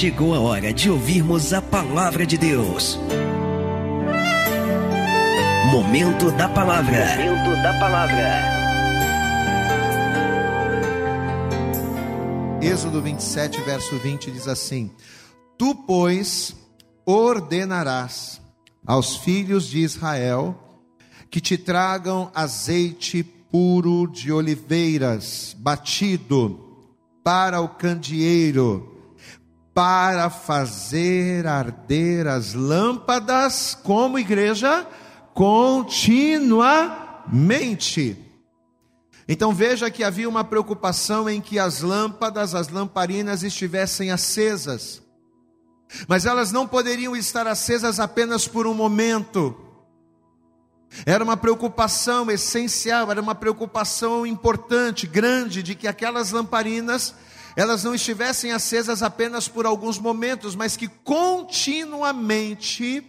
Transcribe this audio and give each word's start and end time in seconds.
chegou 0.00 0.34
a 0.34 0.40
hora 0.40 0.72
de 0.72 0.88
ouvirmos 0.88 1.52
a 1.52 1.60
palavra 1.60 2.24
de 2.24 2.38
Deus. 2.38 2.98
Momento 5.70 6.30
da 6.30 6.48
palavra. 6.48 7.04
Momento 7.18 7.62
da 7.62 7.78
palavra. 7.78 8.40
Êxodo 12.62 13.02
27, 13.02 13.60
verso 13.60 13.98
20 13.98 14.30
diz 14.30 14.48
assim: 14.48 14.90
Tu, 15.58 15.74
pois, 15.74 16.56
ordenarás 17.04 18.40
aos 18.86 19.16
filhos 19.16 19.68
de 19.68 19.80
Israel 19.80 20.58
que 21.30 21.42
te 21.42 21.58
tragam 21.58 22.30
azeite 22.34 23.22
puro 23.22 24.06
de 24.06 24.32
oliveiras, 24.32 25.54
batido 25.58 26.58
para 27.22 27.60
o 27.60 27.68
candeeiro, 27.68 28.89
para 29.80 30.28
fazer 30.28 31.46
arder 31.46 32.26
as 32.26 32.52
lâmpadas, 32.52 33.74
como 33.82 34.18
igreja, 34.18 34.86
continuamente. 35.32 38.14
Então 39.26 39.54
veja 39.54 39.90
que 39.90 40.04
havia 40.04 40.28
uma 40.28 40.44
preocupação 40.44 41.30
em 41.30 41.40
que 41.40 41.58
as 41.58 41.80
lâmpadas, 41.80 42.54
as 42.54 42.68
lamparinas 42.68 43.42
estivessem 43.42 44.10
acesas. 44.10 45.00
Mas 46.06 46.26
elas 46.26 46.52
não 46.52 46.66
poderiam 46.66 47.16
estar 47.16 47.46
acesas 47.46 47.98
apenas 47.98 48.46
por 48.46 48.66
um 48.66 48.74
momento. 48.74 49.58
Era 51.06 51.24
uma 51.24 51.38
preocupação 51.38 52.30
essencial, 52.30 53.10
era 53.10 53.22
uma 53.22 53.34
preocupação 53.34 54.26
importante, 54.26 55.06
grande, 55.06 55.62
de 55.62 55.74
que 55.74 55.88
aquelas 55.88 56.32
lamparinas 56.32 57.14
elas 57.56 57.82
não 57.84 57.94
estivessem 57.94 58.52
acesas 58.52 59.02
apenas 59.02 59.48
por 59.48 59.64
alguns 59.66 59.98
momentos, 59.98 60.54
mas 60.54 60.76
que 60.76 60.88
continuamente 60.88 63.04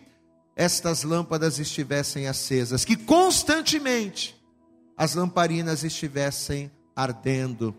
estas 0.55 1.03
lâmpadas 1.03 1.59
estivessem 1.59 2.27
acesas, 2.27 2.85
que 2.85 2.95
constantemente 2.95 4.39
as 4.97 5.15
lamparinas 5.15 5.83
estivessem 5.83 6.71
ardendo. 6.95 7.75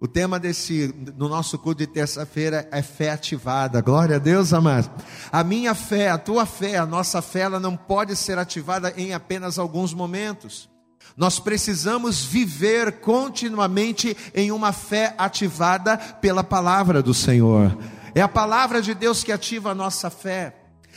O 0.00 0.06
tema 0.06 0.38
desse 0.38 0.88
do 0.88 1.28
nosso 1.28 1.58
culto 1.58 1.78
de 1.78 1.86
terça-feira 1.86 2.68
é 2.70 2.82
fé 2.82 3.10
ativada. 3.10 3.80
Glória 3.80 4.16
a 4.16 4.18
Deus, 4.18 4.52
amado. 4.52 4.90
A 5.32 5.42
minha 5.42 5.74
fé, 5.74 6.10
a 6.10 6.18
tua 6.18 6.44
fé, 6.44 6.76
a 6.76 6.84
nossa 6.84 7.22
fé, 7.22 7.40
ela 7.40 7.58
não 7.58 7.74
pode 7.74 8.14
ser 8.14 8.36
ativada 8.36 8.92
em 8.98 9.14
apenas 9.14 9.58
alguns 9.58 9.94
momentos. 9.94 10.68
Nós 11.16 11.38
precisamos 11.38 12.24
viver 12.24 13.00
continuamente 13.00 14.16
em 14.34 14.50
uma 14.50 14.72
fé 14.72 15.14
ativada 15.16 15.96
pela 15.96 16.42
palavra 16.42 17.02
do 17.02 17.14
Senhor. 17.14 17.76
É 18.14 18.20
a 18.20 18.28
palavra 18.28 18.82
de 18.82 18.94
Deus 18.94 19.22
que 19.22 19.32
ativa 19.32 19.70
a 19.70 19.74
nossa 19.74 20.10
fé. 20.10 20.54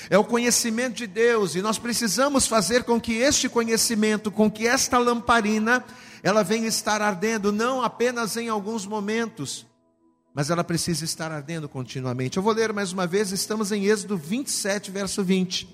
É 0.09 0.17
o 0.17 0.23
conhecimento 0.23 0.95
de 0.95 1.07
Deus 1.07 1.55
e 1.55 1.61
nós 1.61 1.79
precisamos 1.79 2.47
fazer 2.47 2.83
com 2.83 3.01
que 3.01 3.13
este 3.13 3.49
conhecimento, 3.49 4.31
com 4.31 4.49
que 4.49 4.67
esta 4.67 4.97
lamparina 4.97 5.83
ela 6.21 6.43
vem 6.43 6.65
estar 6.65 7.01
ardendo 7.01 7.51
não 7.51 7.81
apenas 7.81 8.37
em 8.37 8.49
alguns 8.49 8.85
momentos, 8.85 9.65
mas 10.33 10.49
ela 10.49 10.63
precisa 10.63 11.03
estar 11.03 11.31
ardendo 11.31 11.67
continuamente. 11.67 12.37
Eu 12.37 12.43
vou 12.43 12.53
ler 12.53 12.71
mais 12.73 12.91
uma 12.91 13.07
vez, 13.07 13.31
estamos 13.31 13.71
em 13.71 13.85
Êxodo 13.85 14.17
27, 14.17 14.91
verso 14.91 15.23
20. 15.23 15.67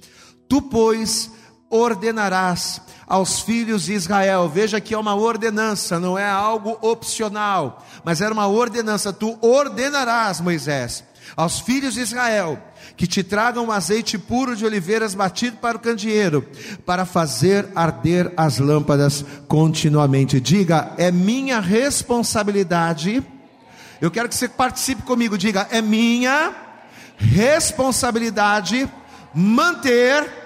Tu, 0.48 0.61
pois, 0.61 1.31
ordenarás 1.73 2.79
aos 3.07 3.39
filhos 3.41 3.83
de 3.83 3.93
Israel. 3.93 4.47
Veja 4.47 4.79
que 4.79 4.93
é 4.93 4.97
uma 4.97 5.16
ordenança, 5.16 5.99
não 5.99 6.17
é 6.17 6.30
algo 6.30 6.77
opcional, 6.81 7.83
mas 8.03 8.21
era 8.21 8.33
uma 8.33 8.47
ordenança. 8.47 9.11
Tu 9.11 9.38
ordenarás, 9.41 10.39
Moisés, 10.39 11.03
aos 11.35 11.59
filhos 11.59 11.95
de 11.95 12.02
Israel 12.02 12.61
que 12.95 13.07
te 13.07 13.23
tragam 13.23 13.71
azeite 13.71 14.19
puro 14.19 14.55
de 14.55 14.65
oliveiras 14.65 15.15
batido 15.15 15.57
para 15.57 15.77
o 15.77 15.80
candeeiro, 15.80 16.47
para 16.85 17.05
fazer 17.05 17.67
arder 17.75 18.31
as 18.37 18.59
lâmpadas 18.59 19.25
continuamente. 19.48 20.39
Diga, 20.39 20.93
é 20.98 21.11
minha 21.11 21.59
responsabilidade. 21.59 23.23
Eu 23.99 24.11
quero 24.11 24.30
que 24.30 24.36
você 24.36 24.48
participe 24.48 25.02
comigo. 25.02 25.37
Diga, 25.37 25.67
é 25.71 25.81
minha 25.81 26.53
responsabilidade 27.17 28.87
manter 29.33 30.42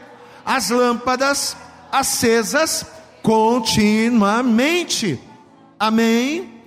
as 0.48 0.70
lâmpadas 0.70 1.58
acesas 1.92 2.86
continuamente. 3.22 5.20
Amém? 5.78 6.64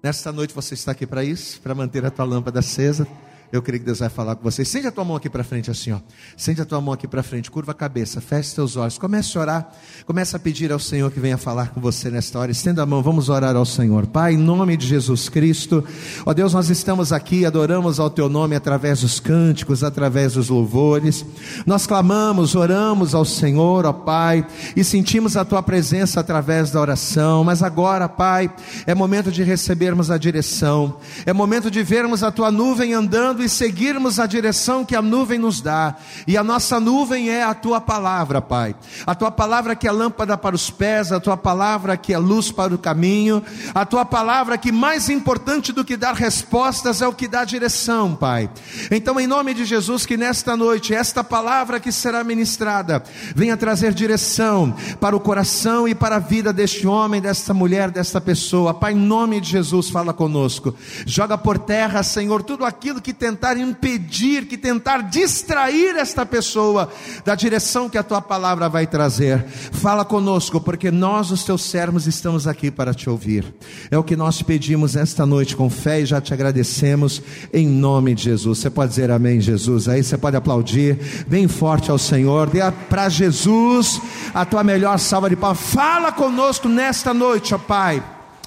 Nesta 0.00 0.30
noite 0.30 0.54
você 0.54 0.74
está 0.74 0.92
aqui 0.92 1.04
para 1.04 1.24
isso, 1.24 1.60
para 1.60 1.74
manter 1.74 2.06
a 2.06 2.10
tua 2.12 2.24
lâmpada 2.24 2.60
acesa. 2.60 3.08
Eu 3.54 3.62
creio 3.62 3.78
que 3.78 3.86
Deus 3.86 4.00
vai 4.00 4.08
falar 4.08 4.34
com 4.34 4.42
você. 4.42 4.64
Sente 4.64 4.88
a 4.88 4.90
tua 4.90 5.04
mão 5.04 5.14
aqui 5.14 5.30
para 5.30 5.44
frente, 5.44 5.70
assim, 5.70 5.92
ó. 5.92 6.00
Sente 6.36 6.60
a 6.60 6.64
tua 6.64 6.80
mão 6.80 6.92
aqui 6.92 7.06
para 7.06 7.22
frente, 7.22 7.48
curva 7.48 7.70
a 7.70 7.74
cabeça, 7.74 8.20
feche 8.20 8.52
teus 8.52 8.76
olhos. 8.76 8.98
Comece 8.98 9.38
a 9.38 9.40
orar. 9.40 9.72
Comece 10.04 10.34
a 10.34 10.40
pedir 10.40 10.72
ao 10.72 10.80
Senhor 10.80 11.08
que 11.12 11.20
venha 11.20 11.38
falar 11.38 11.68
com 11.68 11.80
você 11.80 12.10
nesta 12.10 12.36
hora. 12.40 12.50
Estenda 12.50 12.82
a 12.82 12.86
mão, 12.86 13.00
vamos 13.00 13.28
orar 13.28 13.54
ao 13.54 13.64
Senhor. 13.64 14.08
Pai, 14.08 14.34
em 14.34 14.36
nome 14.36 14.76
de 14.76 14.88
Jesus 14.88 15.28
Cristo, 15.28 15.84
ó 16.26 16.34
Deus, 16.34 16.52
nós 16.52 16.68
estamos 16.68 17.12
aqui, 17.12 17.46
adoramos 17.46 18.00
ao 18.00 18.10
teu 18.10 18.28
nome 18.28 18.56
através 18.56 19.02
dos 19.02 19.20
cânticos, 19.20 19.84
através 19.84 20.32
dos 20.32 20.48
louvores. 20.48 21.24
Nós 21.64 21.86
clamamos, 21.86 22.56
oramos 22.56 23.14
ao 23.14 23.24
Senhor, 23.24 23.86
ó 23.86 23.92
Pai, 23.92 24.44
e 24.74 24.82
sentimos 24.82 25.36
a 25.36 25.44
tua 25.44 25.62
presença 25.62 26.18
através 26.18 26.72
da 26.72 26.80
oração. 26.80 27.44
Mas 27.44 27.62
agora, 27.62 28.08
Pai, 28.08 28.52
é 28.84 28.96
momento 28.96 29.30
de 29.30 29.44
recebermos 29.44 30.10
a 30.10 30.18
direção. 30.18 30.96
É 31.24 31.32
momento 31.32 31.70
de 31.70 31.84
vermos 31.84 32.24
a 32.24 32.32
tua 32.32 32.50
nuvem 32.50 32.94
andando 32.94 33.43
e 33.44 33.48
seguirmos 33.48 34.18
a 34.18 34.26
direção 34.26 34.84
que 34.84 34.96
a 34.96 35.02
nuvem 35.02 35.38
nos 35.38 35.60
dá. 35.60 35.96
E 36.26 36.36
a 36.36 36.42
nossa 36.42 36.80
nuvem 36.80 37.30
é 37.30 37.44
a 37.44 37.54
tua 37.54 37.80
palavra, 37.80 38.40
Pai. 38.40 38.74
A 39.06 39.14
tua 39.14 39.30
palavra 39.30 39.76
que 39.76 39.86
é 39.86 39.92
lâmpada 39.92 40.36
para 40.36 40.54
os 40.54 40.70
pés, 40.70 41.12
a 41.12 41.20
tua 41.20 41.36
palavra 41.36 41.96
que 41.96 42.12
é 42.12 42.18
luz 42.18 42.50
para 42.50 42.74
o 42.74 42.78
caminho, 42.78 43.42
a 43.74 43.84
tua 43.84 44.04
palavra 44.04 44.56
que 44.56 44.72
mais 44.72 45.08
importante 45.08 45.72
do 45.72 45.84
que 45.84 45.96
dar 45.96 46.14
respostas 46.14 47.02
é 47.02 47.06
o 47.06 47.12
que 47.12 47.28
dá 47.28 47.44
direção, 47.44 48.16
Pai. 48.16 48.50
Então, 48.90 49.20
em 49.20 49.26
nome 49.26 49.54
de 49.54 49.64
Jesus, 49.64 50.06
que 50.06 50.16
nesta 50.16 50.56
noite, 50.56 50.94
esta 50.94 51.22
palavra 51.22 51.78
que 51.78 51.92
será 51.92 52.24
ministrada, 52.24 53.02
venha 53.34 53.56
trazer 53.56 53.92
direção 53.92 54.74
para 55.00 55.14
o 55.14 55.20
coração 55.20 55.86
e 55.86 55.94
para 55.94 56.16
a 56.16 56.20
vida 56.20 56.52
deste 56.52 56.86
homem, 56.86 57.20
desta 57.20 57.52
mulher, 57.52 57.90
desta 57.90 58.20
pessoa. 58.20 58.72
Pai, 58.72 58.92
em 58.92 58.96
nome 58.96 59.40
de 59.40 59.50
Jesus, 59.50 59.90
fala 59.90 60.12
conosco. 60.12 60.74
Joga 61.06 61.36
por 61.36 61.58
terra, 61.58 62.02
Senhor, 62.02 62.42
tudo 62.42 62.64
aquilo 62.64 63.00
que 63.00 63.12
tem 63.12 63.33
tentar 63.34 63.58
impedir, 63.58 64.46
que 64.46 64.56
tentar 64.56 65.02
distrair 65.02 65.96
esta 65.96 66.24
pessoa 66.24 66.88
da 67.24 67.34
direção 67.34 67.90
que 67.90 67.98
a 67.98 68.02
tua 68.02 68.22
palavra 68.22 68.68
vai 68.68 68.86
trazer. 68.86 69.44
Fala 69.72 70.04
conosco, 70.04 70.60
porque 70.60 70.90
nós, 70.90 71.32
os 71.32 71.42
teus 71.42 71.62
servos, 71.62 72.06
estamos 72.06 72.46
aqui 72.46 72.70
para 72.70 72.94
te 72.94 73.10
ouvir. 73.10 73.52
É 73.90 73.98
o 73.98 74.04
que 74.04 74.14
nós 74.14 74.40
pedimos 74.40 74.94
esta 74.94 75.26
noite 75.26 75.56
com 75.56 75.68
fé 75.68 76.00
e 76.00 76.06
já 76.06 76.20
te 76.20 76.32
agradecemos 76.32 77.20
em 77.52 77.66
nome 77.66 78.14
de 78.14 78.22
Jesus. 78.22 78.58
Você 78.58 78.70
pode 78.70 78.90
dizer 78.90 79.10
amém, 79.10 79.40
Jesus? 79.40 79.88
Aí 79.88 80.04
você 80.04 80.16
pode 80.16 80.36
aplaudir 80.36 81.26
bem 81.26 81.48
forte 81.48 81.90
ao 81.90 81.98
Senhor. 81.98 82.48
Dê 82.48 82.60
para 82.88 83.08
Jesus 83.08 84.00
a 84.32 84.44
tua 84.44 84.62
melhor 84.62 84.96
salva 85.00 85.28
de 85.28 85.34
palmas. 85.34 85.60
Fala 85.60 86.12
conosco 86.12 86.68
nesta 86.68 87.12
noite, 87.12 87.52
ó 87.52 87.58
Pai. 87.58 88.00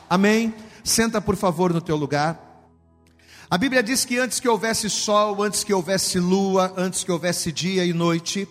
Amém. 0.09 0.54
Senta, 0.81 1.19
por 1.19 1.36
favor, 1.36 1.74
no 1.74 1.81
teu 1.81 1.98
lugar. 1.98 2.47
A 3.50 3.58
Bíblia 3.58 3.81
diz 3.81 4.03
que 4.03 4.18
antes 4.18 4.41
que 4.41 4.50
houvesse 4.50 4.90
sol, 4.90 5.41
antes 5.41 5.63
que 5.63 5.74
houvesse 5.74 6.19
lua, 6.19 6.74
antes 6.75 7.06
que 7.06 7.12
houvesse 7.12 7.50
dia 7.50 7.85
e 7.85 7.94
noite, 7.94 8.46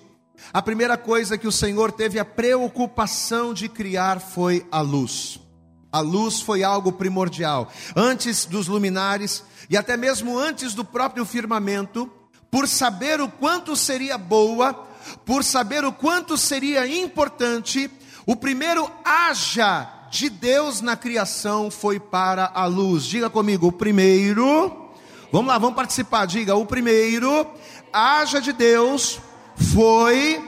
a 0.55 0.63
primeira 0.63 0.97
coisa 0.97 1.37
que 1.37 1.47
o 1.47 1.53
Senhor 1.53 1.93
teve 1.93 2.19
a 2.19 2.25
preocupação 2.25 3.53
de 3.53 3.69
criar 3.69 4.21
foi 4.21 4.67
a 4.73 4.81
luz. 4.81 5.39
A 5.93 6.01
luz 6.01 6.41
foi 6.41 6.65
algo 6.65 6.93
primordial. 6.93 7.71
Antes 7.95 8.47
dos 8.47 8.69
luminares 8.69 9.45
e 9.69 9.77
até 9.77 9.99
mesmo 9.99 10.39
antes 10.39 10.73
do 10.73 10.83
próprio 10.83 11.27
firmamento, 11.27 12.11
por 12.51 12.67
saber 12.67 13.21
o 13.21 13.29
quanto 13.29 13.77
seria 13.77 14.17
boa, 14.17 14.73
por 15.27 15.45
saber 15.45 15.85
o 15.85 15.93
quanto 15.93 16.39
seria 16.39 16.87
importante, 16.87 17.91
o 18.25 18.35
primeiro 18.35 18.91
haja 19.05 20.09
de 20.11 20.31
Deus 20.31 20.81
na 20.81 20.97
criação 20.97 21.71
foi 21.71 22.01
para 22.01 22.51
a 22.55 22.65
luz. 22.65 23.05
Diga 23.05 23.29
comigo, 23.29 23.67
o 23.67 23.73
primeiro 23.73 24.86
Vamos 25.33 25.49
lá, 25.49 25.59
vamos 25.59 25.77
participar. 25.77 26.27
Diga: 26.27 26.55
o 26.55 26.67
primeiro, 26.67 27.47
haja 27.93 28.41
de 28.41 28.53
Deus, 28.53 29.19
foi 29.73 30.43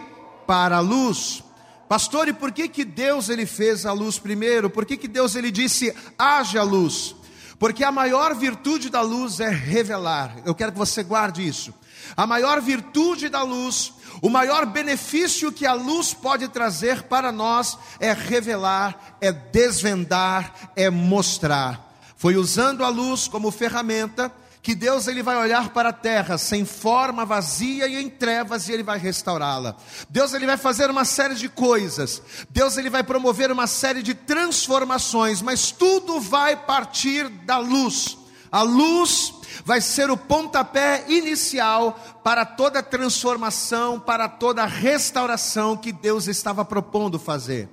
para 0.46 0.76
a 0.76 0.80
luz. 0.80 1.42
Pastor, 1.88 2.28
e 2.28 2.32
por 2.32 2.52
que, 2.52 2.69
que 2.69 2.84
Deus 2.84 3.28
ele 3.28 3.46
fez 3.46 3.86
a 3.86 3.92
luz 3.92 4.19
primeiro? 4.19 4.69
Por 4.69 4.84
que, 4.84 4.96
que 4.96 5.08
Deus 5.08 5.34
ele 5.34 5.50
disse 5.50 5.94
haja 6.19 6.62
luz? 6.62 7.16
Porque 7.58 7.82
a 7.82 7.90
maior 7.90 8.34
virtude 8.34 8.88
da 8.88 9.00
luz 9.00 9.40
é 9.40 9.48
revelar. 9.48 10.36
Eu 10.44 10.54
quero 10.54 10.72
que 10.72 10.78
você 10.78 11.02
guarde 11.02 11.46
isso. 11.46 11.75
A 12.16 12.26
maior 12.26 12.60
virtude 12.60 13.28
da 13.28 13.42
luz, 13.42 13.92
o 14.22 14.28
maior 14.28 14.64
benefício 14.66 15.50
que 15.50 15.66
a 15.66 15.72
luz 15.72 16.14
pode 16.14 16.46
trazer 16.48 17.02
para 17.04 17.32
nós 17.32 17.76
é 17.98 18.12
revelar, 18.12 19.16
é 19.20 19.32
desvendar, 19.32 20.72
é 20.76 20.88
mostrar. 20.88 22.00
Foi 22.16 22.36
usando 22.36 22.84
a 22.84 22.88
luz 22.88 23.26
como 23.26 23.50
ferramenta 23.50 24.32
que 24.62 24.75
Deus 24.75 25.06
ele 25.06 25.22
vai 25.22 25.37
olhar 25.37 25.70
para 25.70 25.90
a 25.90 25.93
terra 25.93 26.37
sem 26.37 26.64
forma, 26.64 27.25
vazia 27.25 27.87
e 27.87 27.96
em 27.96 28.08
trevas 28.08 28.69
e 28.69 28.72
ele 28.72 28.82
vai 28.82 28.99
restaurá-la. 28.99 29.76
Deus 30.08 30.34
ele 30.34 30.46
vai 30.46 30.56
fazer 30.56 30.90
uma 30.90 31.05
série 31.05 31.34
de 31.34 31.49
coisas. 31.49 32.22
Deus 32.50 32.76
ele 32.76 32.90
vai 32.90 33.02
promover 33.02 33.50
uma 33.50 33.66
série 33.66 34.02
de 34.02 34.14
transformações, 34.14 35.40
mas 35.40 35.70
tudo 35.70 36.20
vai 36.20 36.56
partir 36.56 37.28
da 37.28 37.58
luz. 37.58 38.19
A 38.50 38.62
luz 38.62 39.34
vai 39.64 39.81
ser 39.81 40.10
o 40.10 40.16
pontapé 40.16 41.04
inicial 41.08 41.99
para 42.25 42.44
toda 42.44 42.82
transformação, 42.82 44.00
para 44.00 44.28
toda 44.28 44.64
restauração 44.64 45.76
que 45.76 45.93
Deus 45.93 46.26
estava 46.26 46.64
propondo 46.64 47.19
fazer. 47.19 47.69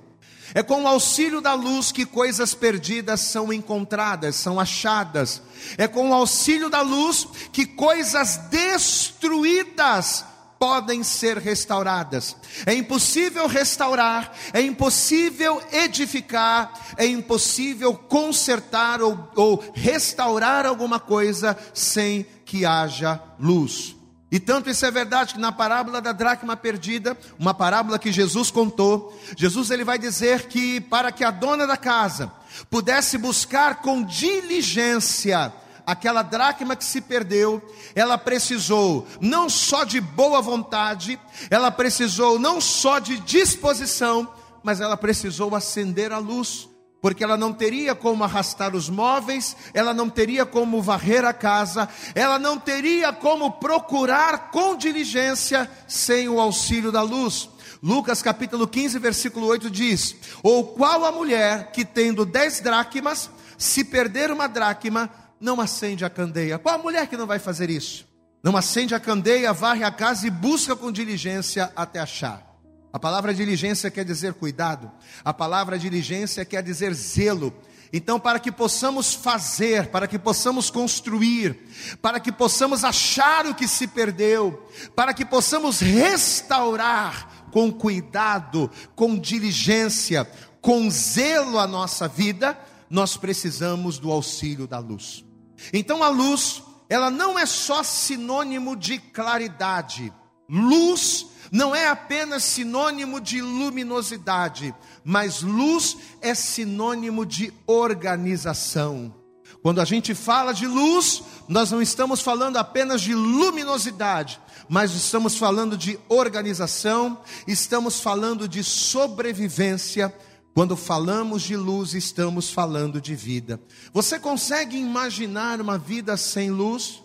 É 0.54 0.62
com 0.62 0.84
o 0.84 0.88
auxílio 0.88 1.40
da 1.40 1.54
luz 1.54 1.90
que 1.90 2.06
coisas 2.06 2.54
perdidas 2.54 3.20
são 3.20 3.52
encontradas, 3.52 4.36
são 4.36 4.60
achadas. 4.60 5.42
É 5.76 5.88
com 5.88 6.10
o 6.10 6.14
auxílio 6.14 6.68
da 6.68 6.82
luz 6.82 7.26
que 7.52 7.66
coisas 7.66 8.36
destruídas 8.50 10.24
podem 10.58 11.02
ser 11.02 11.38
restauradas. 11.38 12.36
É 12.64 12.74
impossível 12.74 13.46
restaurar, 13.46 14.32
é 14.52 14.60
impossível 14.60 15.60
edificar, 15.72 16.72
é 16.96 17.06
impossível 17.06 17.94
consertar 17.94 19.02
ou, 19.02 19.28
ou 19.34 19.64
restaurar 19.74 20.66
alguma 20.66 20.98
coisa 20.98 21.56
sem 21.74 22.26
que 22.44 22.64
haja 22.64 23.20
luz. 23.38 23.95
E 24.30 24.40
tanto 24.40 24.68
isso 24.68 24.84
é 24.84 24.90
verdade 24.90 25.34
que 25.34 25.40
na 25.40 25.52
parábola 25.52 26.00
da 26.00 26.12
dracma 26.12 26.56
perdida, 26.56 27.16
uma 27.38 27.54
parábola 27.54 27.98
que 27.98 28.10
Jesus 28.10 28.50
contou, 28.50 29.16
Jesus 29.36 29.70
ele 29.70 29.84
vai 29.84 29.98
dizer 29.98 30.48
que 30.48 30.80
para 30.80 31.12
que 31.12 31.22
a 31.22 31.30
dona 31.30 31.66
da 31.66 31.76
casa 31.76 32.32
pudesse 32.68 33.16
buscar 33.18 33.76
com 33.76 34.02
diligência 34.02 35.52
aquela 35.86 36.22
dracma 36.22 36.74
que 36.74 36.84
se 36.84 37.00
perdeu, 37.00 37.62
ela 37.94 38.18
precisou 38.18 39.06
não 39.20 39.48
só 39.48 39.84
de 39.84 40.00
boa 40.00 40.42
vontade, 40.42 41.18
ela 41.48 41.70
precisou 41.70 42.40
não 42.40 42.60
só 42.60 42.98
de 42.98 43.20
disposição, 43.20 44.28
mas 44.64 44.80
ela 44.80 44.96
precisou 44.96 45.54
acender 45.54 46.10
a 46.10 46.18
luz 46.18 46.68
porque 47.06 47.22
ela 47.22 47.36
não 47.36 47.52
teria 47.52 47.94
como 47.94 48.24
arrastar 48.24 48.74
os 48.74 48.90
móveis, 48.90 49.56
ela 49.72 49.94
não 49.94 50.10
teria 50.10 50.44
como 50.44 50.82
varrer 50.82 51.24
a 51.24 51.32
casa, 51.32 51.88
ela 52.16 52.36
não 52.36 52.58
teria 52.58 53.12
como 53.12 53.52
procurar 53.60 54.50
com 54.50 54.76
diligência 54.76 55.70
sem 55.86 56.28
o 56.28 56.40
auxílio 56.40 56.90
da 56.90 57.02
luz. 57.02 57.48
Lucas 57.80 58.22
capítulo 58.22 58.66
15, 58.66 58.98
versículo 58.98 59.46
8 59.46 59.70
diz: 59.70 60.16
Ou 60.42 60.64
qual 60.64 61.04
a 61.04 61.12
mulher 61.12 61.70
que 61.70 61.84
tendo 61.84 62.26
dez 62.26 62.58
dracmas, 62.58 63.30
se 63.56 63.84
perder 63.84 64.32
uma 64.32 64.48
dracma, 64.48 65.08
não 65.40 65.60
acende 65.60 66.04
a 66.04 66.10
candeia? 66.10 66.58
Qual 66.58 66.74
a 66.74 66.82
mulher 66.82 67.06
que 67.06 67.16
não 67.16 67.24
vai 67.24 67.38
fazer 67.38 67.70
isso? 67.70 68.04
Não 68.42 68.56
acende 68.56 68.96
a 68.96 68.98
candeia, 68.98 69.52
varre 69.52 69.84
a 69.84 69.92
casa 69.92 70.26
e 70.26 70.30
busca 70.30 70.74
com 70.74 70.90
diligência 70.90 71.72
até 71.76 72.00
achar. 72.00 72.55
A 72.96 72.98
palavra 72.98 73.34
diligência 73.34 73.90
quer 73.90 74.06
dizer 74.06 74.32
cuidado, 74.32 74.90
a 75.22 75.34
palavra 75.34 75.78
diligência 75.78 76.46
quer 76.46 76.62
dizer 76.62 76.94
zelo. 76.94 77.52
Então, 77.92 78.18
para 78.18 78.40
que 78.40 78.50
possamos 78.50 79.12
fazer, 79.12 79.88
para 79.88 80.08
que 80.08 80.18
possamos 80.18 80.70
construir, 80.70 81.60
para 82.00 82.18
que 82.18 82.32
possamos 82.32 82.84
achar 82.84 83.44
o 83.44 83.54
que 83.54 83.68
se 83.68 83.86
perdeu, 83.86 84.66
para 84.94 85.12
que 85.12 85.26
possamos 85.26 85.80
restaurar 85.80 87.46
com 87.52 87.70
cuidado, 87.70 88.70
com 88.94 89.18
diligência, 89.18 90.26
com 90.62 90.88
zelo 90.90 91.58
a 91.58 91.66
nossa 91.66 92.08
vida, 92.08 92.58
nós 92.88 93.14
precisamos 93.14 93.98
do 93.98 94.10
auxílio 94.10 94.66
da 94.66 94.78
luz. 94.78 95.22
Então, 95.70 96.02
a 96.02 96.08
luz, 96.08 96.62
ela 96.88 97.10
não 97.10 97.38
é 97.38 97.44
só 97.44 97.82
sinônimo 97.82 98.74
de 98.74 98.96
claridade, 98.96 100.10
luz 100.48 101.35
não 101.50 101.74
é 101.74 101.88
apenas 101.88 102.44
sinônimo 102.44 103.20
de 103.20 103.40
luminosidade, 103.40 104.74
mas 105.04 105.42
luz 105.42 105.96
é 106.20 106.34
sinônimo 106.34 107.24
de 107.24 107.52
organização. 107.66 109.14
Quando 109.62 109.80
a 109.80 109.84
gente 109.84 110.14
fala 110.14 110.52
de 110.52 110.66
luz, 110.66 111.22
nós 111.48 111.70
não 111.70 111.82
estamos 111.82 112.20
falando 112.20 112.56
apenas 112.56 113.00
de 113.00 113.14
luminosidade, 113.14 114.40
mas 114.68 114.92
estamos 114.92 115.36
falando 115.36 115.76
de 115.76 115.98
organização, 116.08 117.20
estamos 117.46 118.00
falando 118.00 118.48
de 118.48 118.62
sobrevivência. 118.62 120.14
Quando 120.54 120.76
falamos 120.76 121.42
de 121.42 121.56
luz, 121.56 121.94
estamos 121.94 122.50
falando 122.50 123.00
de 123.00 123.14
vida. 123.14 123.60
Você 123.92 124.18
consegue 124.18 124.78
imaginar 124.78 125.60
uma 125.60 125.76
vida 125.76 126.16
sem 126.16 126.50
luz? 126.50 127.02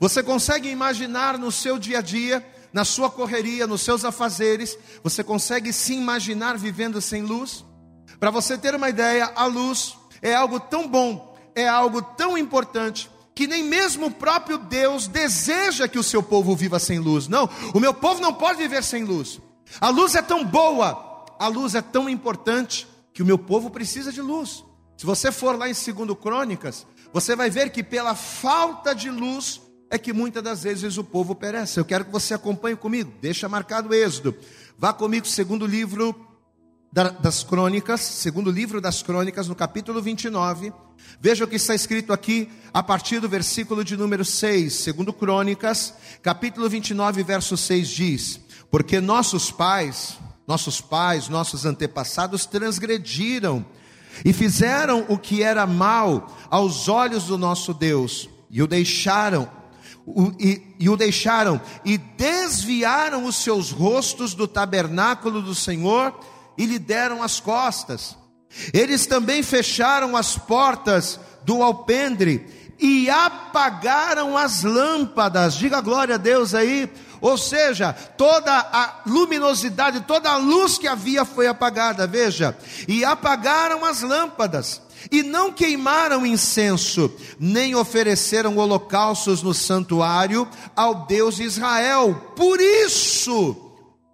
Você 0.00 0.22
consegue 0.22 0.68
imaginar 0.68 1.38
no 1.38 1.52
seu 1.52 1.78
dia 1.78 1.98
a 1.98 2.02
dia? 2.02 2.44
Na 2.72 2.84
sua 2.84 3.10
correria, 3.10 3.66
nos 3.66 3.82
seus 3.82 4.04
afazeres, 4.04 4.78
você 5.02 5.24
consegue 5.24 5.72
se 5.72 5.94
imaginar 5.94 6.56
vivendo 6.58 7.00
sem 7.00 7.22
luz? 7.22 7.64
Para 8.18 8.30
você 8.30 8.58
ter 8.58 8.74
uma 8.74 8.88
ideia, 8.88 9.32
a 9.34 9.46
luz 9.46 9.96
é 10.20 10.34
algo 10.34 10.58
tão 10.58 10.88
bom, 10.88 11.36
é 11.54 11.68
algo 11.68 12.02
tão 12.02 12.36
importante, 12.36 13.10
que 13.34 13.46
nem 13.46 13.62
mesmo 13.62 14.06
o 14.06 14.10
próprio 14.10 14.58
Deus 14.58 15.06
deseja 15.06 15.86
que 15.86 15.98
o 15.98 16.02
seu 16.02 16.22
povo 16.22 16.56
viva 16.56 16.78
sem 16.78 16.98
luz. 16.98 17.28
Não, 17.28 17.48
o 17.72 17.80
meu 17.80 17.94
povo 17.94 18.20
não 18.20 18.34
pode 18.34 18.58
viver 18.58 18.82
sem 18.82 19.04
luz. 19.04 19.40
A 19.80 19.88
luz 19.90 20.14
é 20.14 20.22
tão 20.22 20.44
boa, 20.44 21.26
a 21.38 21.46
luz 21.46 21.74
é 21.74 21.82
tão 21.82 22.08
importante, 22.08 22.86
que 23.12 23.22
o 23.22 23.26
meu 23.26 23.38
povo 23.38 23.70
precisa 23.70 24.12
de 24.12 24.20
luz. 24.20 24.64
Se 24.96 25.06
você 25.06 25.30
for 25.30 25.56
lá 25.56 25.68
em 25.68 25.72
2 25.72 26.18
Crônicas, 26.20 26.86
você 27.12 27.36
vai 27.36 27.48
ver 27.48 27.70
que 27.70 27.82
pela 27.82 28.14
falta 28.14 28.94
de 28.94 29.10
luz, 29.10 29.60
é 29.90 29.98
que 29.98 30.12
muitas 30.12 30.42
das 30.42 30.62
vezes 30.62 30.98
o 30.98 31.04
povo 31.04 31.34
perece. 31.34 31.80
Eu 31.80 31.84
quero 31.84 32.04
que 32.04 32.12
você 32.12 32.34
acompanhe 32.34 32.76
comigo, 32.76 33.12
deixa 33.20 33.48
marcado 33.48 33.90
o 33.90 33.94
Êxodo. 33.94 34.34
Vá 34.76 34.92
comigo, 34.92 35.26
segundo 35.26 35.66
livro 35.66 36.14
das 37.20 37.42
crônicas, 37.42 38.00
segundo 38.00 38.50
livro 38.50 38.80
das 38.80 39.02
crônicas, 39.02 39.48
no 39.48 39.54
capítulo 39.54 40.00
29. 40.00 40.72
Veja 41.20 41.44
o 41.44 41.48
que 41.48 41.56
está 41.56 41.74
escrito 41.74 42.12
aqui 42.12 42.48
a 42.72 42.82
partir 42.82 43.20
do 43.20 43.28
versículo 43.28 43.84
de 43.84 43.96
número 43.96 44.24
6. 44.24 44.72
Segundo 44.72 45.12
Crônicas, 45.12 45.94
capítulo 46.22 46.68
29, 46.68 47.22
verso 47.22 47.56
6 47.56 47.88
diz: 47.88 48.40
Porque 48.70 49.00
nossos 49.00 49.50
pais, 49.50 50.18
nossos 50.46 50.80
pais, 50.80 51.28
nossos 51.28 51.64
antepassados 51.64 52.46
transgrediram 52.46 53.64
e 54.24 54.32
fizeram 54.32 55.04
o 55.08 55.18
que 55.18 55.42
era 55.42 55.66
mal 55.66 56.36
aos 56.50 56.88
olhos 56.88 57.24
do 57.24 57.38
nosso 57.38 57.72
Deus, 57.74 58.28
e 58.50 58.62
o 58.62 58.66
deixaram 58.66 59.57
e, 60.38 60.62
e 60.78 60.88
o 60.88 60.96
deixaram 60.96 61.60
e 61.84 61.98
desviaram 61.98 63.24
os 63.24 63.36
seus 63.36 63.70
rostos 63.70 64.34
do 64.34 64.46
tabernáculo 64.46 65.42
do 65.42 65.54
Senhor 65.54 66.18
e 66.56 66.66
lhe 66.66 66.78
deram 66.78 67.22
as 67.22 67.40
costas. 67.40 68.16
Eles 68.72 69.06
também 69.06 69.42
fecharam 69.42 70.16
as 70.16 70.36
portas 70.36 71.20
do 71.44 71.62
alpendre 71.62 72.46
e 72.78 73.10
apagaram 73.10 74.36
as 74.36 74.62
lâmpadas. 74.62 75.54
Diga 75.54 75.80
glória 75.80 76.14
a 76.14 76.18
Deus 76.18 76.54
aí. 76.54 76.90
Ou 77.20 77.36
seja, 77.36 77.92
toda 77.92 78.52
a 78.52 79.02
luminosidade, 79.04 80.02
toda 80.02 80.30
a 80.30 80.36
luz 80.36 80.78
que 80.78 80.86
havia 80.86 81.24
foi 81.24 81.48
apagada, 81.48 82.06
veja. 82.06 82.56
E 82.86 83.04
apagaram 83.04 83.84
as 83.84 84.02
lâmpadas 84.02 84.80
e 85.10 85.22
não 85.22 85.52
queimaram 85.52 86.26
incenso, 86.26 87.10
nem 87.38 87.74
ofereceram 87.74 88.56
holocaustos 88.56 89.42
no 89.42 89.54
santuário 89.54 90.46
ao 90.76 91.06
Deus 91.06 91.36
de 91.36 91.44
Israel. 91.44 92.32
Por 92.36 92.60
isso, 92.60 93.56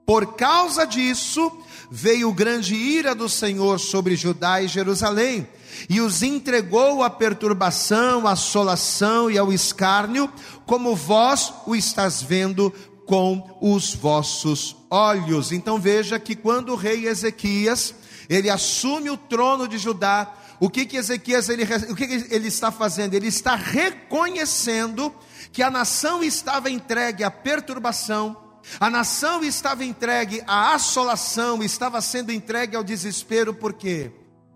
por 0.07 0.35
causa 0.35 0.87
disso, 0.87 1.51
veio 1.91 2.33
grande 2.33 2.75
ira 2.75 3.15
do 3.15 3.29
Senhor 3.29 3.79
sobre 3.79 4.17
Judá 4.17 4.63
e 4.63 4.69
Jerusalém, 4.69 5.47
e 5.89 6.01
os 6.01 6.23
entregou 6.23 7.03
à 7.03 7.11
perturbação, 7.11 8.27
à 8.27 8.33
assolação 8.33 9.31
e 9.31 9.37
ao 9.37 9.53
escárnio, 9.53 10.31
como 10.67 10.95
vós 10.95 11.53
o 11.67 11.75
estás 11.75 12.23
vendo 12.23 12.73
com 13.07 13.59
os 13.61 13.95
vossos 13.95 14.77
olhos. 14.91 15.53
Então 15.53 15.79
veja 15.79 16.19
que 16.19 16.35
quando 16.35 16.73
o 16.73 16.77
rei 16.77 17.07
Ezequias, 17.07 17.95
ele 18.29 18.49
assume 18.49 19.11
o 19.11 19.17
trono 19.17 19.69
de 19.69 19.79
Judá, 19.79 20.33
o 20.61 20.71
que 20.71 20.87
que 20.87 20.97
Ezequias 20.97 21.49
ele, 21.49 21.65
o 21.91 21.97
que, 21.97 22.07
que 22.07 22.35
ele 22.35 22.49
está 22.49 22.71
fazendo? 22.71 23.15
Ele 23.15 23.29
está 23.29 23.55
reconhecendo 23.55 25.15
que 25.53 25.63
a 25.63 25.71
nação 25.71 26.23
estava 26.23 26.71
entregue 26.71 27.25
à 27.25 27.31
perturbação, 27.31 28.37
a 28.81 28.89
nação 28.89 29.45
estava 29.45 29.85
entregue 29.85 30.43
à 30.47 30.75
assolação, 30.75 31.63
estava 31.63 32.01
sendo 32.01 32.33
entregue 32.33 32.77
ao 32.77 32.85
desespero, 32.85 33.53
por 33.53 33.75
quê? 33.75 34.13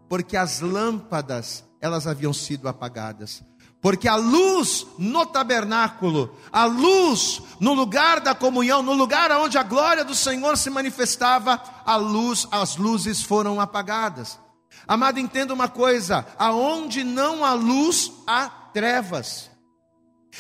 Porque 0.08 0.36
as 0.36 0.60
lâmpadas, 0.60 1.64
elas 1.80 2.06
haviam 2.06 2.32
sido 2.32 2.68
apagadas. 2.68 3.42
Porque 3.80 4.08
a 4.08 4.16
luz 4.16 4.86
no 4.98 5.24
tabernáculo, 5.24 6.34
a 6.50 6.64
luz 6.64 7.40
no 7.60 7.74
lugar 7.74 8.18
da 8.20 8.34
comunhão, 8.34 8.82
no 8.82 8.92
lugar 8.92 9.30
onde 9.32 9.56
a 9.56 9.62
glória 9.62 10.04
do 10.04 10.14
Senhor 10.14 10.56
se 10.56 10.68
manifestava, 10.68 11.62
a 11.86 11.94
luz, 11.94 12.48
as 12.50 12.76
luzes 12.76 13.22
foram 13.22 13.60
apagadas. 13.60 14.38
Amado, 14.86 15.18
entenda 15.18 15.52
uma 15.52 15.68
coisa: 15.68 16.26
aonde 16.38 17.04
não 17.04 17.44
há 17.44 17.52
luz, 17.52 18.12
há 18.26 18.48
trevas. 18.72 19.50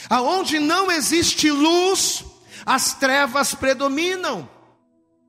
Aonde 0.08 0.58
não 0.58 0.90
existe 0.90 1.50
luz, 1.50 2.24
as 2.64 2.94
trevas 2.94 3.54
predominam. 3.54 4.48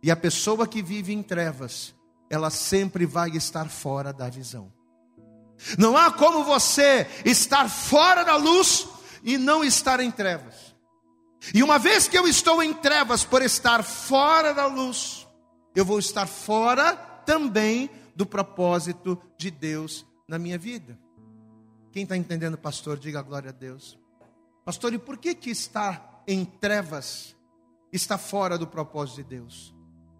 E 0.01 0.11
a 0.11 0.15
pessoa 0.15 0.67
que 0.67 0.81
vive 0.81 1.13
em 1.13 1.23
trevas, 1.23 1.93
ela 2.29 2.49
sempre 2.49 3.05
vai 3.05 3.31
estar 3.31 3.67
fora 3.69 4.13
da 4.13 4.29
visão. 4.29 4.71
Não 5.77 5.97
há 5.97 6.11
como 6.11 6.43
você 6.43 7.07
estar 7.25 7.69
fora 7.69 8.23
da 8.23 8.37
luz 8.37 8.87
e 9.23 9.37
não 9.37 9.63
estar 9.63 9.99
em 9.99 10.09
trevas. 10.09 10.75
E 11.53 11.63
uma 11.63 11.79
vez 11.79 12.07
que 12.07 12.17
eu 12.17 12.27
estou 12.27 12.61
em 12.61 12.73
trevas 12.73 13.23
por 13.23 13.41
estar 13.41 13.83
fora 13.83 14.53
da 14.53 14.67
luz, 14.67 15.27
eu 15.75 15.83
vou 15.83 15.99
estar 15.99 16.27
fora 16.27 16.95
também 17.25 17.89
do 18.19 18.25
propósito 18.25 19.17
de 19.37 19.49
Deus 19.49 20.05
na 20.27 20.37
minha 20.37 20.57
vida. 20.57 20.99
Quem 21.89 22.03
está 22.03 22.17
entendendo, 22.17 22.57
pastor, 22.57 22.99
diga 22.99 23.21
glória 23.21 23.49
a 23.49 23.53
Deus. 23.53 23.97
Pastor, 24.65 24.93
e 24.93 24.97
por 24.97 25.17
que 25.17 25.33
que 25.33 25.49
estar 25.49 26.21
em 26.27 26.43
trevas 26.43 27.33
está 27.93 28.17
fora 28.17 28.57
do 28.57 28.67
propósito 28.67 29.23
de 29.23 29.37
Deus? 29.37 29.73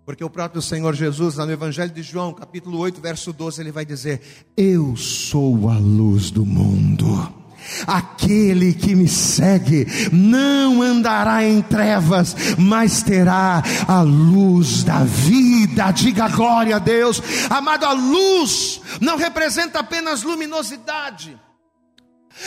Porque 0.05 0.23
o 0.23 0.29
próprio 0.29 0.61
Senhor 0.61 0.95
Jesus, 0.95 1.35
no 1.35 1.51
Evangelho 1.51 1.91
de 1.91 2.01
João, 2.01 2.33
capítulo 2.33 2.79
8, 2.79 3.01
verso 3.01 3.33
12, 3.33 3.61
ele 3.61 3.71
vai 3.73 3.85
dizer: 3.85 4.45
Eu 4.55 4.95
sou 4.95 5.69
a 5.69 5.77
luz 5.77 6.31
do 6.31 6.45
mundo. 6.45 7.38
Aquele 7.85 8.73
que 8.73 8.95
me 8.95 9.07
segue 9.07 9.87
não 10.11 10.81
andará 10.81 11.43
em 11.43 11.61
trevas, 11.61 12.35
mas 12.57 13.03
terá 13.03 13.63
a 13.87 14.01
luz 14.01 14.83
da 14.83 15.03
vida. 15.03 15.91
Diga 15.91 16.27
glória 16.27 16.77
a 16.77 16.79
Deus. 16.79 17.21
Amado, 17.49 17.85
a 17.85 17.93
luz 17.93 18.81
não 18.99 19.17
representa 19.17 19.79
apenas 19.79 20.23
luminosidade. 20.23 21.39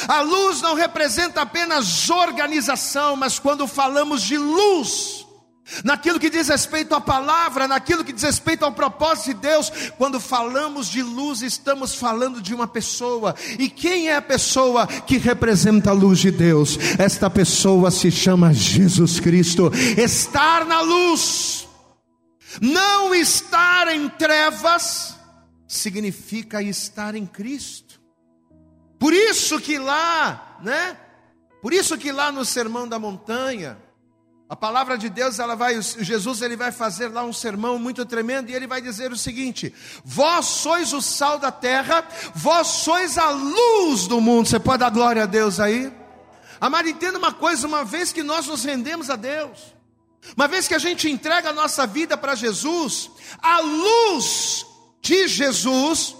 A 0.08 0.20
luz 0.22 0.62
não 0.62 0.74
representa 0.74 1.42
apenas 1.42 2.08
organização, 2.08 3.14
mas 3.14 3.38
quando 3.38 3.66
falamos 3.66 4.22
de 4.22 4.38
luz, 4.38 5.21
naquilo 5.84 6.18
que 6.18 6.30
diz 6.30 6.48
respeito 6.48 6.94
à 6.94 7.00
palavra, 7.00 7.68
naquilo 7.68 8.04
que 8.04 8.12
diz 8.12 8.22
respeito 8.22 8.64
ao 8.64 8.72
propósito 8.72 9.34
de 9.34 9.34
Deus, 9.34 9.72
quando 9.96 10.20
falamos 10.20 10.88
de 10.88 11.02
luz, 11.02 11.42
estamos 11.42 11.94
falando 11.94 12.40
de 12.40 12.54
uma 12.54 12.66
pessoa. 12.66 13.34
E 13.58 13.68
quem 13.68 14.08
é 14.08 14.16
a 14.16 14.22
pessoa 14.22 14.86
que 14.86 15.18
representa 15.18 15.90
a 15.90 15.94
luz 15.94 16.18
de 16.18 16.30
Deus? 16.30 16.78
Esta 16.98 17.30
pessoa 17.30 17.90
se 17.90 18.10
chama 18.10 18.52
Jesus 18.52 19.20
Cristo. 19.20 19.70
Estar 19.96 20.64
na 20.64 20.80
luz, 20.80 21.68
não 22.60 23.14
estar 23.14 23.88
em 23.88 24.08
trevas, 24.08 25.16
significa 25.66 26.62
estar 26.62 27.14
em 27.14 27.26
Cristo. 27.26 28.00
Por 28.98 29.12
isso 29.12 29.60
que 29.60 29.78
lá, 29.78 30.58
né? 30.62 30.96
Por 31.60 31.72
isso 31.72 31.96
que 31.96 32.12
lá 32.12 32.30
no 32.30 32.44
Sermão 32.44 32.86
da 32.86 32.98
Montanha, 32.98 33.78
a 34.52 34.56
palavra 34.56 34.98
de 34.98 35.08
Deus, 35.08 35.38
ela 35.38 35.54
vai, 35.54 35.80
Jesus 35.80 36.42
ele 36.42 36.56
vai 36.56 36.70
fazer 36.70 37.08
lá 37.08 37.24
um 37.24 37.32
sermão 37.32 37.78
muito 37.78 38.04
tremendo 38.04 38.50
e 38.50 38.54
ele 38.54 38.66
vai 38.66 38.82
dizer 38.82 39.10
o 39.10 39.16
seguinte: 39.16 39.74
Vós 40.04 40.44
sois 40.44 40.92
o 40.92 41.00
sal 41.00 41.38
da 41.38 41.50
terra, 41.50 42.06
vós 42.34 42.66
sois 42.66 43.16
a 43.16 43.30
luz 43.30 44.06
do 44.06 44.20
mundo. 44.20 44.46
Você 44.46 44.60
pode 44.60 44.80
dar 44.80 44.90
glória 44.90 45.22
a 45.22 45.26
Deus 45.26 45.58
aí? 45.58 45.90
Amado, 46.60 46.86
entenda 46.86 47.18
uma 47.18 47.32
coisa: 47.32 47.66
uma 47.66 47.82
vez 47.82 48.12
que 48.12 48.22
nós 48.22 48.46
nos 48.46 48.62
rendemos 48.62 49.08
a 49.08 49.16
Deus, 49.16 49.74
uma 50.36 50.46
vez 50.46 50.68
que 50.68 50.74
a 50.74 50.78
gente 50.78 51.08
entrega 51.08 51.48
a 51.48 51.54
nossa 51.54 51.86
vida 51.86 52.14
para 52.14 52.34
Jesus, 52.34 53.10
a 53.40 53.58
luz 53.58 54.66
de 55.00 55.28
Jesus, 55.28 56.14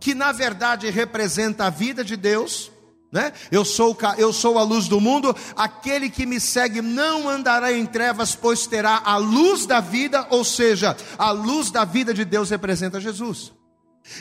que 0.00 0.12
na 0.12 0.32
verdade 0.32 0.90
representa 0.90 1.66
a 1.66 1.70
vida 1.70 2.02
de 2.02 2.16
Deus, 2.16 2.68
né? 3.10 3.32
Eu, 3.50 3.64
sou, 3.64 3.96
eu 4.18 4.32
sou 4.32 4.58
a 4.58 4.62
luz 4.62 4.88
do 4.88 5.00
mundo, 5.00 5.34
aquele 5.54 6.10
que 6.10 6.26
me 6.26 6.40
segue 6.40 6.82
não 6.82 7.28
andará 7.28 7.72
em 7.72 7.86
trevas, 7.86 8.34
pois 8.34 8.66
terá 8.66 9.00
a 9.04 9.16
luz 9.16 9.66
da 9.66 9.80
vida, 9.80 10.26
ou 10.30 10.44
seja, 10.44 10.96
a 11.16 11.30
luz 11.30 11.70
da 11.70 11.84
vida 11.84 12.12
de 12.12 12.24
Deus 12.24 12.50
representa 12.50 13.00
Jesus. 13.00 13.52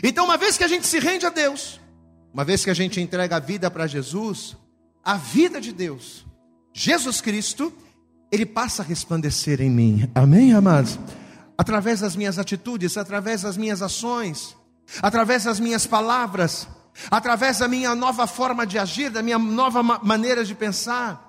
Então, 0.04 0.26
uma 0.26 0.38
vez 0.38 0.58
que 0.58 0.64
a 0.64 0.68
gente 0.68 0.88
se 0.88 1.00
rende 1.00 1.26
a 1.26 1.30
Deus, 1.30 1.80
uma 2.34 2.44
vez 2.44 2.64
que 2.64 2.70
a 2.70 2.74
gente 2.74 3.00
entrega 3.00 3.38
a 3.38 3.40
vida 3.40 3.70
para 3.70 3.88
Jesus, 3.88 4.56
a 5.04 5.16
vida 5.16 5.62
de 5.62 5.72
Deus, 5.72 6.26
Jesus 6.74 7.22
Cristo, 7.22 7.72
ele 8.32 8.46
passa 8.46 8.82
a 8.82 8.86
resplandecer 8.86 9.62
em 9.62 9.70
mim, 9.70 10.10
amém, 10.14 10.54
amados? 10.54 11.00
Através 11.58 12.02
das 12.02 12.16
minhas 12.16 12.38
atitudes, 12.38 12.98
através 12.98 13.44
das 13.44 13.56
minhas 13.56 13.82
ações, 13.82 14.56
através 15.02 15.46
das 15.46 15.60
minhas 15.60 15.88
palavras, 15.88 16.68
através 17.10 17.60
da 17.60 17.68
minha 17.68 17.94
nova 17.96 18.28
forma 18.28 18.66
de 18.66 18.78
agir, 18.78 19.10
da 19.10 19.22
minha 19.22 19.38
nova 19.38 19.82
maneira 19.84 20.44
de 20.44 20.56
pensar. 20.56 21.24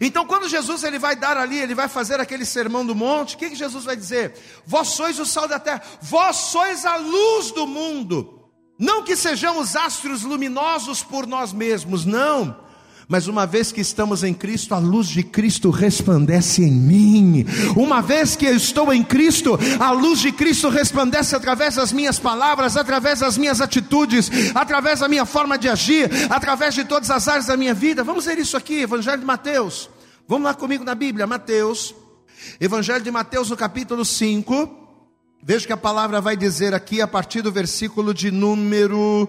Então, 0.00 0.26
quando 0.26 0.48
Jesus 0.48 0.82
ele 0.82 0.98
vai 0.98 1.14
dar 1.14 1.36
ali, 1.36 1.58
ele 1.58 1.74
vai 1.74 1.88
fazer 1.88 2.18
aquele 2.20 2.44
sermão 2.44 2.86
do 2.86 2.94
monte, 2.94 3.34
o 3.34 3.38
que, 3.38 3.50
que 3.50 3.56
Jesus 3.56 3.84
vai 3.84 3.96
dizer? 3.96 4.34
Vós 4.66 4.88
sois 4.88 5.18
o 5.18 5.26
sal 5.26 5.46
da 5.46 5.58
terra, 5.58 5.82
vós 6.00 6.36
sois 6.36 6.86
a 6.86 6.96
luz 6.96 7.50
do 7.50 7.66
mundo. 7.66 8.50
Não 8.78 9.04
que 9.04 9.14
sejamos 9.14 9.76
astros 9.76 10.22
luminosos 10.22 11.02
por 11.02 11.26
nós 11.26 11.52
mesmos, 11.52 12.04
não, 12.04 12.63
mas 13.08 13.26
uma 13.26 13.46
vez 13.46 13.70
que 13.70 13.80
estamos 13.80 14.22
em 14.24 14.32
Cristo, 14.32 14.74
a 14.74 14.78
luz 14.78 15.08
de 15.08 15.22
Cristo 15.22 15.70
resplandece 15.70 16.62
em 16.62 16.72
mim. 16.72 17.46
Uma 17.76 18.00
vez 18.00 18.34
que 18.34 18.46
eu 18.46 18.56
estou 18.56 18.92
em 18.92 19.02
Cristo, 19.02 19.58
a 19.78 19.90
luz 19.90 20.20
de 20.20 20.32
Cristo 20.32 20.68
resplandece 20.68 21.36
através 21.36 21.74
das 21.74 21.92
minhas 21.92 22.18
palavras, 22.18 22.76
através 22.76 23.20
das 23.20 23.36
minhas 23.36 23.60
atitudes, 23.60 24.30
através 24.54 25.00
da 25.00 25.08
minha 25.08 25.26
forma 25.26 25.58
de 25.58 25.68
agir, 25.68 26.10
através 26.30 26.74
de 26.74 26.84
todas 26.84 27.10
as 27.10 27.28
áreas 27.28 27.46
da 27.46 27.56
minha 27.56 27.74
vida. 27.74 28.02
Vamos 28.02 28.24
ver 28.24 28.38
isso 28.38 28.56
aqui, 28.56 28.80
Evangelho 28.80 29.18
de 29.18 29.26
Mateus. 29.26 29.90
Vamos 30.26 30.44
lá 30.44 30.54
comigo 30.54 30.84
na 30.84 30.94
Bíblia, 30.94 31.26
Mateus. 31.26 31.94
Evangelho 32.58 33.04
de 33.04 33.10
Mateus, 33.10 33.50
no 33.50 33.56
capítulo 33.56 34.04
5. 34.04 34.82
Veja 35.42 35.66
que 35.66 35.72
a 35.72 35.76
palavra 35.76 36.22
vai 36.22 36.36
dizer 36.36 36.72
aqui 36.72 37.02
a 37.02 37.06
partir 37.06 37.42
do 37.42 37.52
versículo 37.52 38.14
de 38.14 38.30
número 38.30 39.28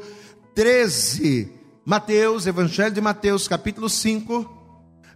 13. 0.53 1.65
Mateus, 1.86 2.48
Evangelho 2.48 2.96
de 2.96 3.00
Mateus, 3.00 3.48
capítulo 3.48 3.88
5, 3.88 4.50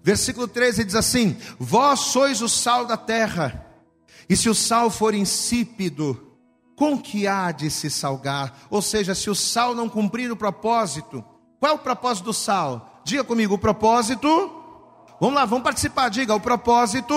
versículo 0.03 0.47
13 0.47 0.83
diz 0.83 0.93
assim: 0.93 1.35
Vós 1.57 1.99
sois 1.99 2.43
o 2.43 2.47
sal 2.47 2.85
da 2.85 2.95
terra, 2.95 3.65
e 4.29 4.37
se 4.37 4.47
o 4.47 4.53
sal 4.53 4.91
for 4.91 5.15
insípido, 5.15 6.37
com 6.75 6.95
que 6.95 7.25
há 7.25 7.51
de 7.51 7.71
se 7.71 7.89
salgar? 7.89 8.55
Ou 8.69 8.83
seja, 8.83 9.15
se 9.15 9.31
o 9.31 9.35
sal 9.35 9.73
não 9.73 9.89
cumprir 9.89 10.31
o 10.31 10.35
propósito, 10.35 11.25
qual 11.59 11.71
é 11.71 11.75
o 11.75 11.79
propósito 11.79 12.25
do 12.25 12.33
sal? 12.33 13.01
Diga 13.03 13.23
comigo, 13.23 13.55
o 13.55 13.59
propósito. 13.59 14.27
Vamos 15.19 15.35
lá, 15.35 15.45
vamos 15.45 15.63
participar. 15.63 16.09
Diga, 16.09 16.35
o 16.35 16.39
propósito 16.39 17.15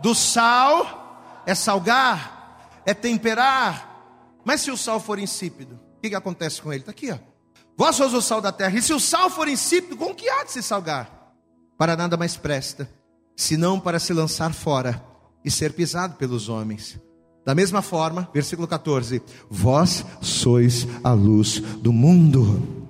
do 0.00 0.14
sal 0.14 1.42
é 1.44 1.54
salgar, 1.54 2.80
é 2.86 2.94
temperar. 2.94 4.40
Mas 4.46 4.62
se 4.62 4.70
o 4.70 4.78
sal 4.78 4.98
for 4.98 5.18
insípido, 5.18 5.78
o 5.98 6.00
que, 6.00 6.08
que 6.08 6.16
acontece 6.16 6.62
com 6.62 6.72
ele? 6.72 6.80
Está 6.80 6.90
aqui, 6.90 7.10
ó. 7.12 7.37
Vós 7.78 7.94
sois 7.94 8.12
o 8.12 8.20
sal 8.20 8.40
da 8.40 8.50
terra, 8.50 8.76
e 8.76 8.82
se 8.82 8.92
o 8.92 8.98
sal 8.98 9.30
for 9.30 9.46
insípido, 9.46 9.96
com 9.96 10.12
que 10.12 10.28
há 10.28 10.42
de 10.42 10.50
se 10.50 10.60
salgar? 10.64 11.32
Para 11.78 11.96
nada 11.96 12.16
mais 12.16 12.36
presta, 12.36 12.90
senão 13.36 13.78
para 13.78 14.00
se 14.00 14.12
lançar 14.12 14.52
fora 14.52 15.00
e 15.44 15.50
ser 15.50 15.72
pisado 15.72 16.16
pelos 16.16 16.48
homens. 16.48 16.98
Da 17.46 17.54
mesma 17.54 17.80
forma, 17.80 18.28
versículo 18.34 18.66
14: 18.66 19.22
Vós 19.48 20.04
sois 20.20 20.88
a 21.04 21.12
luz 21.12 21.60
do 21.60 21.92
mundo. 21.92 22.88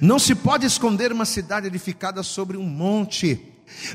Não 0.00 0.20
se 0.20 0.36
pode 0.36 0.66
esconder 0.66 1.10
uma 1.10 1.24
cidade 1.24 1.66
edificada 1.66 2.22
sobre 2.22 2.56
um 2.56 2.62
monte, 2.62 3.44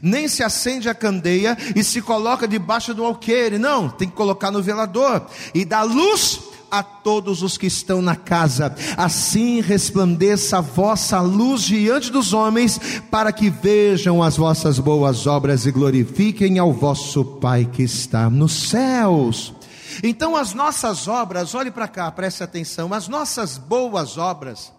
nem 0.03 0.27
se 0.27 0.43
acende 0.43 0.89
a 0.89 0.93
candeia 0.93 1.57
e 1.73 1.81
se 1.85 2.01
coloca 2.01 2.45
debaixo 2.45 2.93
do 2.93 3.05
alqueire, 3.05 3.57
não, 3.57 3.87
tem 3.87 4.09
que 4.09 4.15
colocar 4.15 4.51
no 4.51 4.61
velador 4.61 5.25
e 5.55 5.63
dá 5.63 5.83
luz 5.83 6.56
a 6.71 6.83
todos 6.83 7.41
os 7.41 7.57
que 7.57 7.67
estão 7.67 8.01
na 8.01 8.15
casa. 8.15 8.75
Assim 8.95 9.61
resplandeça 9.61 10.57
a 10.57 10.61
vossa 10.61 11.19
luz 11.21 11.63
diante 11.63 12.11
dos 12.11 12.33
homens, 12.33 12.79
para 13.09 13.31
que 13.31 13.49
vejam 13.49 14.21
as 14.21 14.37
vossas 14.37 14.79
boas 14.79 15.27
obras 15.27 15.65
e 15.65 15.71
glorifiquem 15.71 16.59
ao 16.59 16.73
vosso 16.73 17.23
Pai 17.23 17.65
que 17.65 17.83
está 17.83 18.29
nos 18.29 18.69
céus. 18.69 19.53
Então, 20.03 20.35
as 20.35 20.53
nossas 20.53 21.07
obras, 21.07 21.55
olhe 21.55 21.71
para 21.71 21.87
cá, 21.87 22.11
preste 22.11 22.43
atenção, 22.43 22.93
as 22.93 23.07
nossas 23.07 23.57
boas 23.57 24.17
obras, 24.17 24.71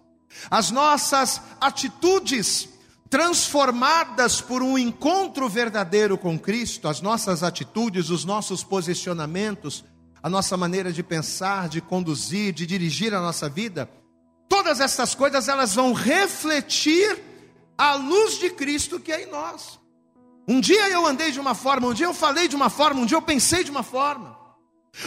as 0.50 0.70
nossas 0.70 1.40
atitudes, 1.60 2.68
transformadas 3.10 4.40
por 4.40 4.62
um 4.62 4.76
encontro 4.76 5.48
verdadeiro 5.48 6.18
com 6.18 6.38
Cristo, 6.38 6.88
as 6.88 7.00
nossas 7.00 7.42
atitudes, 7.42 8.10
os 8.10 8.24
nossos 8.24 8.62
posicionamentos, 8.62 9.84
a 10.22 10.28
nossa 10.28 10.56
maneira 10.56 10.92
de 10.92 11.02
pensar, 11.02 11.68
de 11.68 11.80
conduzir, 11.80 12.52
de 12.52 12.66
dirigir 12.66 13.14
a 13.14 13.20
nossa 13.20 13.48
vida, 13.48 13.88
todas 14.48 14.80
essas 14.80 15.14
coisas 15.14 15.48
elas 15.48 15.74
vão 15.74 15.92
refletir 15.92 17.18
a 17.76 17.94
luz 17.94 18.38
de 18.38 18.50
Cristo 18.50 18.98
que 18.98 19.12
é 19.12 19.24
em 19.24 19.30
nós. 19.30 19.78
Um 20.48 20.60
dia 20.60 20.88
eu 20.88 21.06
andei 21.06 21.30
de 21.30 21.38
uma 21.38 21.54
forma, 21.54 21.88
um 21.88 21.94
dia 21.94 22.06
eu 22.06 22.14
falei 22.14 22.48
de 22.48 22.56
uma 22.56 22.70
forma, 22.70 23.00
um 23.00 23.06
dia 23.06 23.16
eu 23.16 23.22
pensei 23.22 23.62
de 23.62 23.70
uma 23.70 23.82
forma. 23.82 24.36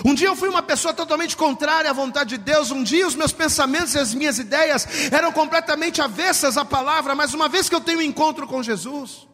Um 0.05 0.13
dia 0.13 0.27
eu 0.27 0.35
fui 0.35 0.47
uma 0.47 0.61
pessoa 0.61 0.93
totalmente 0.93 1.35
contrária 1.35 1.89
à 1.89 1.93
vontade 1.93 2.37
de 2.37 2.37
Deus. 2.37 2.71
Um 2.71 2.83
dia 2.83 3.05
os 3.05 3.15
meus 3.15 3.33
pensamentos 3.33 3.93
e 3.95 3.99
as 3.99 4.13
minhas 4.13 4.39
ideias 4.39 4.87
eram 5.11 5.31
completamente 5.33 6.01
avessas 6.01 6.57
à 6.57 6.63
palavra. 6.63 7.13
Mas 7.15 7.33
uma 7.33 7.49
vez 7.49 7.67
que 7.67 7.75
eu 7.75 7.81
tenho 7.81 7.99
um 7.99 8.03
encontro 8.03 8.47
com 8.47 8.63
Jesus, 8.63 9.27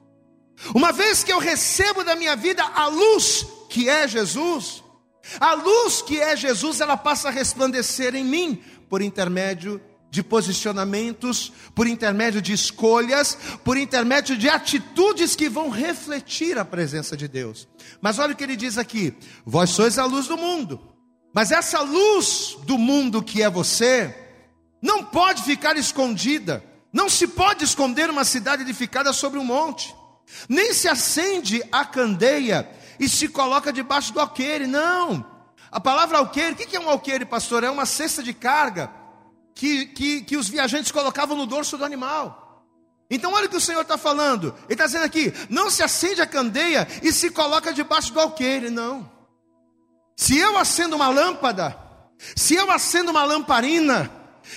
Uma 0.74 0.92
vez 0.92 1.24
que 1.24 1.32
eu 1.32 1.38
recebo 1.38 2.04
da 2.04 2.16
minha 2.16 2.36
vida 2.36 2.64
a 2.64 2.88
luz 2.88 3.46
que 3.70 3.88
é 3.90 4.08
Jesus, 4.08 4.84
a 5.40 5.54
luz 5.54 6.02
que 6.02 6.20
é 6.20 6.36
Jesus, 6.36 6.80
ela 6.82 6.98
passa 6.98 7.28
a 7.28 7.32
resplandecer 7.32 8.16
em 8.16 8.24
mim 8.24 8.62
por 8.90 9.02
intermédio 9.02 9.82
de 10.10 10.24
posicionamentos, 10.24 11.52
por 11.76 11.86
intermédio 11.86 12.42
de 12.42 12.54
escolhas, 12.54 13.38
por 13.64 13.78
intermédio 13.78 14.38
de 14.38 14.50
atitudes 14.50 15.36
que 15.36 15.50
vão 15.50 15.70
refletir 15.70 16.58
a 16.58 16.66
presença 16.66 17.16
de 17.16 17.28
Deus. 17.28 17.68
Mas 18.02 18.18
olha 18.18 18.34
o 18.34 18.36
que 18.36 18.44
ele 18.44 18.56
diz 18.56 18.78
aqui: 18.78 19.14
vós 19.46 19.70
sois 19.70 20.00
a 20.00 20.06
luz 20.06 20.28
do 20.28 20.38
mundo. 20.38 20.80
Mas 21.34 21.52
essa 21.52 21.82
luz 21.82 22.58
do 22.66 22.78
mundo 22.78 23.22
que 23.22 23.44
é 23.44 23.50
você, 23.50 24.16
não 24.82 25.04
pode 25.04 25.44
ficar 25.44 25.78
escondida. 25.78 26.64
Não 26.92 27.10
se 27.10 27.28
pode 27.28 27.64
esconder 27.64 28.10
uma 28.10 28.24
cidade 28.24 28.64
edificada 28.64 29.12
sobre 29.14 29.38
um 29.38 29.44
monte. 29.44 29.94
Nem 30.50 30.74
se 30.74 30.88
acende 30.88 31.62
a 31.72 31.86
candeia 31.86 32.68
e 33.00 33.08
se 33.08 33.28
coloca 33.28 33.74
debaixo 33.74 34.14
do 34.14 34.20
alqueire. 34.20 34.68
Não. 34.68 35.26
A 35.72 35.80
palavra 35.80 36.18
alqueire, 36.18 36.54
o 36.54 36.56
que 36.56 36.76
é 36.76 36.80
um 36.80 36.90
alqueire, 36.90 37.26
pastor? 37.26 37.64
É 37.64 37.70
uma 37.70 37.86
cesta 37.86 38.24
de 38.24 38.34
carga 38.34 38.92
que, 39.54 39.88
que, 39.88 40.22
que 40.22 40.38
os 40.38 40.48
viajantes 40.48 40.92
colocavam 40.92 41.36
no 41.36 41.46
dorso 41.46 41.78
do 41.78 41.86
animal. 41.86 42.66
Então, 43.10 43.34
olha 43.34 43.46
o 43.46 43.50
que 43.50 43.58
o 43.58 43.62
Senhor 43.62 43.82
está 43.82 43.98
falando. 43.98 44.54
Ele 44.66 44.74
está 44.74 44.86
dizendo 44.86 45.06
aqui: 45.06 45.34
não 45.50 45.70
se 45.70 45.82
acende 45.82 46.22
a 46.22 46.28
candeia 46.28 46.88
e 47.02 47.12
se 47.12 47.30
coloca 47.32 47.74
debaixo 47.74 48.14
do 48.14 48.20
alqueire. 48.20 48.70
Não. 48.70 49.10
Se 50.16 50.38
eu 50.38 50.58
acendo 50.58 50.96
uma 50.96 51.10
lâmpada, 51.10 51.78
se 52.36 52.56
eu 52.56 52.70
acendo 52.72 53.12
uma 53.12 53.24
lamparina, 53.24 54.12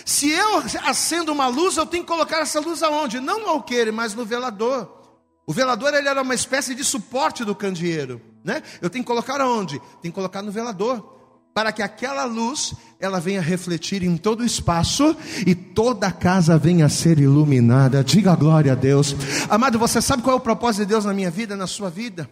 se 0.04 0.30
eu 0.30 0.62
acendo 0.84 1.32
uma 1.32 1.46
luz, 1.46 1.76
eu 1.76 1.86
tenho 1.86 2.02
que 2.02 2.08
colocar 2.08 2.38
essa 2.38 2.60
luz 2.60 2.82
aonde? 2.82 3.20
Não 3.20 3.40
no 3.40 3.48
alqueire, 3.48 3.92
mas 3.92 4.14
no 4.14 4.24
velador. 4.24 4.98
O 5.46 5.52
velador 5.52 5.94
ele 5.94 6.08
era 6.08 6.22
uma 6.22 6.34
espécie 6.34 6.74
de 6.74 6.84
suporte 6.84 7.44
do 7.44 7.54
candeeiro, 7.54 8.20
né? 8.44 8.62
Eu 8.80 8.90
tenho 8.90 9.04
que 9.04 9.08
colocar 9.08 9.40
aonde? 9.40 9.78
Tenho 10.00 10.12
que 10.12 10.12
colocar 10.12 10.42
no 10.42 10.50
velador, 10.50 11.18
para 11.54 11.72
que 11.72 11.82
aquela 11.82 12.24
luz 12.24 12.74
ela 12.98 13.18
venha 13.18 13.40
refletir 13.40 14.02
em 14.02 14.16
todo 14.16 14.40
o 14.40 14.46
espaço 14.46 15.16
e 15.46 15.54
toda 15.54 16.06
a 16.06 16.12
casa 16.12 16.58
venha 16.58 16.86
a 16.86 16.88
ser 16.88 17.18
iluminada. 17.18 18.04
Diga 18.04 18.34
glória 18.36 18.72
a 18.72 18.74
Deus. 18.74 19.16
Amado, 19.48 19.78
você 19.78 20.00
sabe 20.00 20.22
qual 20.22 20.36
é 20.36 20.38
o 20.38 20.42
propósito 20.42 20.82
de 20.82 20.86
Deus 20.86 21.04
na 21.04 21.14
minha 21.14 21.30
vida, 21.30 21.56
na 21.56 21.66
sua 21.66 21.90
vida? 21.90 22.28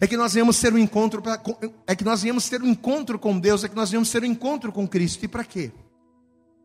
É 0.00 0.06
que 0.06 0.16
nós 0.16 0.34
viemos 0.34 0.58
ter 0.58 0.72
um 0.72 0.78
encontro, 0.78 1.22
pra, 1.22 1.40
é 1.86 1.94
que 1.94 2.04
nós 2.04 2.22
viemos 2.22 2.48
ter 2.48 2.60
um 2.60 2.66
encontro 2.66 3.18
com 3.18 3.38
Deus, 3.38 3.64
é 3.64 3.68
que 3.68 3.76
nós 3.76 3.90
viemos 3.90 4.10
ter 4.10 4.22
um 4.22 4.26
encontro 4.26 4.72
com 4.72 4.86
Cristo. 4.86 5.24
E 5.24 5.28
para 5.28 5.44
quê? 5.44 5.70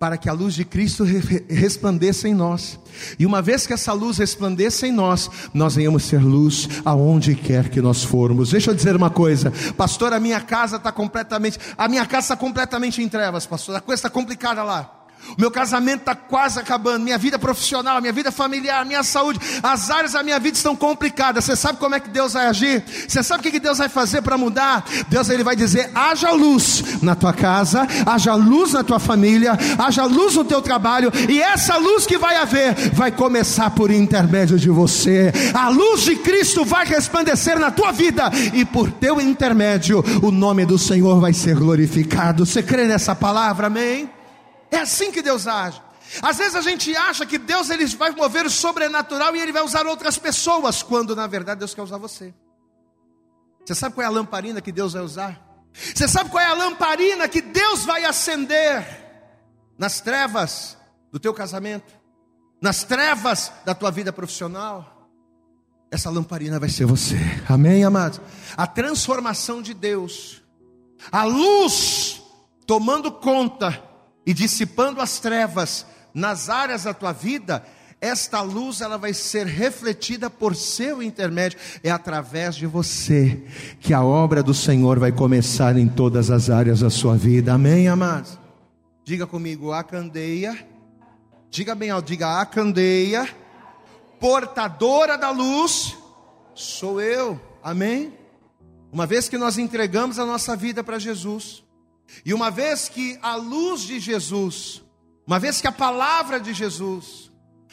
Para 0.04 0.18
que 0.18 0.28
a 0.28 0.34
luz 0.34 0.54
de 0.54 0.66
Cristo 0.66 1.06
resplandeça 1.50 2.28
em 2.28 2.34
nós. 2.34 2.78
E 3.18 3.26
uma 3.26 3.42
vez 3.42 3.66
que 3.66 3.72
essa 3.72 3.94
luz 3.94 4.18
resplandeça 4.18 4.86
em 4.86 4.92
nós, 4.92 5.32
nós 5.54 5.76
venhamos 5.76 6.04
ser 6.04 6.22
luz 6.22 6.68
aonde 6.84 7.36
quer 7.36 7.70
que 7.70 7.82
nós 7.82 8.04
formos. 8.04 8.52
Deixa 8.52 8.72
eu 8.72 8.76
dizer 8.76 8.98
uma 8.98 9.10
coisa, 9.10 9.54
pastor, 9.78 10.12
a 10.12 10.20
minha 10.20 10.42
casa 10.42 10.76
está 10.76 10.92
completamente, 10.92 11.58
a 11.78 11.88
minha 11.88 12.06
casa 12.06 12.26
está 12.26 12.36
completamente 12.36 13.02
em 13.02 13.08
trevas, 13.08 13.46
pastor. 13.46 13.78
A 13.78 13.80
coisa 13.80 14.00
está 14.00 14.10
complicada 14.10 14.62
lá. 14.62 15.03
O 15.30 15.42
meu 15.42 15.50
casamento 15.50 16.02
está 16.02 16.16
quase 16.16 16.60
acabando, 16.60 17.04
minha 17.04 17.18
vida 17.18 17.40
profissional, 17.40 18.00
minha 18.00 18.14
vida 18.14 18.32
familiar, 18.32 18.86
minha 18.86 19.04
saúde, 19.04 19.40
as 19.64 19.90
áreas 19.90 20.14
da 20.14 20.22
minha 20.22 20.40
vida 20.40 20.58
estão 20.58 20.76
complicadas. 20.76 21.46
Você 21.46 21.56
sabe 21.56 21.80
como 21.80 21.96
é 21.96 22.00
que 22.00 22.10
Deus 22.10 22.34
vai 22.34 22.48
agir? 22.48 22.84
Você 23.08 23.24
sabe 23.24 23.48
o 23.48 23.52
que 23.52 23.60
Deus 23.60 23.78
vai 23.78 23.90
fazer 23.90 24.22
para 24.22 24.38
mudar? 24.38 24.86
Deus 25.10 25.30
ele 25.30 25.44
vai 25.44 25.56
dizer: 25.56 25.90
haja 25.96 26.32
luz 26.32 27.02
na 27.02 27.16
tua 27.16 27.34
casa, 27.34 27.88
haja 28.06 28.36
luz 28.36 28.74
na 28.74 28.84
tua 28.84 29.00
família, 29.00 29.58
haja 29.78 30.06
luz 30.06 30.36
no 30.36 30.44
teu 30.44 30.62
trabalho, 30.62 31.12
e 31.30 31.42
essa 31.42 31.78
luz 31.78 32.06
que 32.06 32.18
vai 32.18 32.38
haver 32.38 32.76
vai 32.94 33.12
começar 33.12 33.72
por 33.72 33.90
intermédio 33.92 34.60
de 34.60 34.70
você. 34.70 35.32
A 35.54 35.70
luz 35.70 36.02
de 36.02 36.16
Cristo 36.16 36.64
vai 36.64 36.86
resplandecer 36.86 37.60
na 37.60 37.72
tua 37.72 37.92
vida, 37.92 38.30
e 38.54 38.64
por 38.66 38.92
teu 38.92 39.20
intermédio 39.20 40.04
o 40.22 40.32
nome 40.32 40.66
do 40.66 40.78
Senhor 40.78 41.20
vai 41.20 41.34
ser 41.34 41.56
glorificado. 41.56 42.46
Você 42.46 42.62
crê 42.62 42.86
nessa 42.86 43.16
palavra? 43.16 43.68
Amém? 43.68 44.10
É 44.74 44.80
assim 44.80 45.12
que 45.12 45.22
Deus 45.22 45.46
age. 45.46 45.80
Às 46.20 46.38
vezes 46.40 46.56
a 46.56 46.62
gente 46.62 46.96
acha 46.96 47.28
que 47.28 47.38
Deus 47.38 47.70
ele 47.70 47.86
vai 47.86 48.10
mover 48.10 48.44
o 48.44 48.50
sobrenatural 48.50 49.36
e 49.36 49.40
ele 49.40 49.52
vai 49.52 49.62
usar 49.62 49.86
outras 49.86 50.18
pessoas, 50.18 50.82
quando 50.82 51.16
na 51.16 51.28
verdade 51.28 51.60
Deus 51.60 51.76
quer 51.76 51.84
usar 51.84 51.98
você. 51.98 52.34
Você 53.64 53.76
sabe 53.76 53.94
qual 53.94 54.04
é 54.04 54.08
a 54.08 54.12
lamparina 54.12 54.62
que 54.62 54.72
Deus 54.72 54.94
vai 54.94 55.04
usar? 55.04 55.40
Você 55.72 56.08
sabe 56.08 56.32
qual 56.32 56.44
é 56.44 56.48
a 56.48 56.56
lamparina 56.56 57.28
que 57.30 57.40
Deus 57.40 57.86
vai 57.86 58.04
acender 58.04 58.84
nas 59.78 60.02
trevas 60.02 60.76
do 61.12 61.20
teu 61.20 61.36
casamento, 61.36 61.94
nas 62.60 62.84
trevas 62.84 63.52
da 63.64 63.76
tua 63.76 63.92
vida 63.92 64.12
profissional? 64.12 65.08
Essa 65.92 66.10
lamparina 66.10 66.60
vai 66.60 66.70
ser 66.70 66.86
você. 66.86 67.16
Amém, 67.48 67.84
amados? 67.84 68.20
A 68.58 68.66
transformação 68.66 69.62
de 69.62 69.76
Deus, 69.76 70.42
a 71.12 71.24
luz 71.26 72.24
tomando 72.66 73.12
conta 73.12 73.93
e 74.26 74.34
dissipando 74.34 75.02
as 75.02 75.20
trevas 75.20 75.86
nas 76.14 76.50
áreas 76.50 76.84
da 76.84 76.94
tua 76.94 77.12
vida, 77.12 77.64
esta 78.00 78.42
luz 78.42 78.82
ela 78.82 78.98
vai 78.98 79.14
ser 79.14 79.48
refletida 79.48 80.30
por 80.30 80.56
seu 80.56 81.02
intermédio. 81.02 81.58
É 81.82 81.90
através 81.90 82.54
de 82.56 82.68
você 82.68 83.42
que 83.80 83.94
a 83.94 84.04
obra 84.04 84.44
do 84.44 84.54
Senhor 84.54 85.00
vai 85.00 85.12
começar 85.12 85.78
em 85.78 85.88
todas 85.88 86.30
as 86.30 86.50
áreas 86.50 86.82
da 86.82 86.90
sua 86.90 87.16
vida. 87.16 87.54
Amém, 87.54 87.88
amados? 87.88 88.38
Diga 89.06 89.26
comigo, 89.26 89.72
a 89.72 89.84
candeia. 89.84 90.68
Diga 91.50 91.74
bem 91.76 91.92
alto, 91.92 92.08
diga 92.08 92.42
a 92.42 92.46
candeia. 92.46 93.28
Portadora 94.20 95.18
da 95.18 95.30
luz 95.30 95.98
sou 96.54 97.02
eu. 97.02 97.40
Amém? 97.64 98.14
Uma 98.92 99.06
vez 99.06 99.30
que 99.30 99.38
nós 99.38 99.58
entregamos 99.58 100.20
a 100.20 100.26
nossa 100.26 100.56
vida 100.56 100.84
para 100.84 101.00
Jesus, 101.00 101.63
e 102.26 102.34
uma 102.34 102.52
vez 102.52 102.90
que 102.90 103.18
a 103.22 103.36
luz 103.36 103.82
de 103.82 104.00
Jesus, 104.00 104.84
uma 105.26 105.40
vez 105.40 105.60
que 105.62 105.68
a 105.68 105.72
palavra 105.72 106.40
de 106.40 106.54
Jesus, 106.54 107.32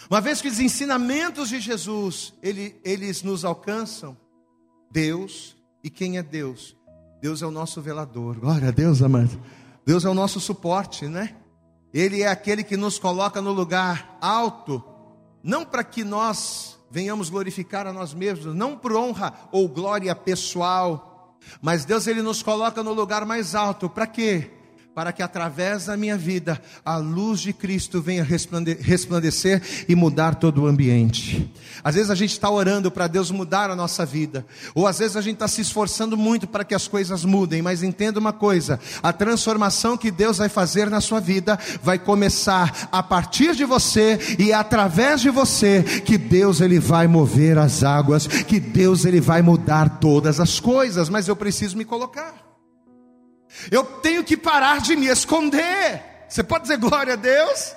uma 0.09 0.21
vez 0.21 0.41
que 0.41 0.49
os 0.49 0.59
ensinamentos 0.59 1.49
de 1.49 1.61
Jesus, 1.61 2.33
ele, 2.43 2.81
eles 2.85 3.23
nos 3.23 3.45
alcançam, 3.45 4.17
Deus, 4.91 5.57
e 5.85 5.91
quem 5.91 6.19
é 6.19 6.23
Deus? 6.23 6.77
Deus 7.21 7.43
é 7.43 7.47
o 7.47 7.51
nosso 7.51 7.81
velador. 7.83 8.39
Glória 8.39 8.69
a 8.69 8.71
Deus, 8.73 9.03
amado. 9.03 9.41
Deus 9.85 10.05
é 10.05 10.09
o 10.09 10.15
nosso 10.15 10.41
suporte, 10.41 11.07
né? 11.07 11.37
Ele 11.93 12.23
é 12.23 12.29
aquele 12.29 12.63
que 12.63 12.77
nos 12.77 12.99
coloca 12.99 13.43
no 13.43 13.53
lugar 13.53 14.17
alto, 14.21 14.83
não 15.43 15.65
para 15.65 15.85
que 15.85 16.05
nós 16.05 16.79
venhamos 16.91 17.29
glorificar 17.29 17.87
a 17.87 17.93
nós 17.93 18.15
mesmos, 18.15 18.55
não 18.55 18.77
por 18.77 18.95
honra 18.95 19.33
ou 19.53 19.69
glória 19.69 20.15
pessoal, 20.15 21.10
mas 21.61 21.85
Deus 21.85 22.07
ele 22.07 22.23
nos 22.23 22.43
coloca 22.43 22.83
no 22.83 22.93
lugar 22.93 23.25
mais 23.25 23.55
alto. 23.55 23.89
Para 23.89 24.07
quê? 24.07 24.51
Para 25.01 25.15
que 25.15 25.23
através 25.23 25.87
da 25.87 25.97
minha 25.97 26.15
vida 26.15 26.61
a 26.85 26.99
luz 26.99 27.41
de 27.41 27.55
Cristo 27.55 28.03
venha 28.03 28.23
resplandecer 28.23 29.63
e 29.89 29.95
mudar 29.95 30.35
todo 30.35 30.61
o 30.61 30.67
ambiente. 30.67 31.51
Às 31.83 31.95
vezes 31.95 32.11
a 32.11 32.15
gente 32.15 32.33
está 32.33 32.51
orando 32.51 32.91
para 32.91 33.07
Deus 33.07 33.31
mudar 33.31 33.71
a 33.71 33.75
nossa 33.75 34.05
vida, 34.05 34.45
ou 34.75 34.87
às 34.87 34.99
vezes 34.99 35.17
a 35.17 35.23
gente 35.23 35.37
está 35.37 35.49
se 35.49 35.63
esforçando 35.63 36.19
muito 36.19 36.47
para 36.47 36.65
que 36.65 36.75
as 36.75 36.87
coisas 36.87 37.25
mudem, 37.25 37.63
mas 37.63 37.83
entenda 37.83 38.21
uma 38.21 38.35
coisa: 38.35 38.79
a 39.03 39.11
transformação 39.11 39.97
que 39.97 40.11
Deus 40.11 40.37
vai 40.37 40.51
fazer 40.51 40.91
na 40.91 41.01
sua 41.01 41.19
vida 41.19 41.59
vai 41.83 41.99
começar 41.99 42.91
a 42.93 43.03
partir 43.03 43.57
de 43.57 43.65
você 43.65 44.19
e 44.39 44.53
é 44.53 44.55
através 44.55 45.23
de 45.23 45.31
você 45.31 45.83
que 45.83 46.19
Deus 46.19 46.61
ele 46.61 46.79
vai 46.79 47.07
mover 47.07 47.57
as 47.57 47.83
águas, 47.83 48.27
que 48.27 48.61
Deus 48.61 49.07
ele 49.07 49.19
vai 49.19 49.41
mudar 49.41 49.99
todas 49.99 50.39
as 50.39 50.61
coisas, 50.61 51.09
mas 51.09 51.27
eu 51.27 51.35
preciso 51.35 51.75
me 51.79 51.87
colocar. 51.87 52.50
Eu 53.71 53.85
tenho 53.85 54.25
que 54.25 54.37
parar 54.37 54.81
de 54.81 54.97
me 54.97 55.07
esconder. 55.07 56.03
Você 56.29 56.43
pode 56.43 56.63
dizer 56.63 56.79
glória 56.79 57.15
a 57.15 57.17
Deus? 57.17 57.75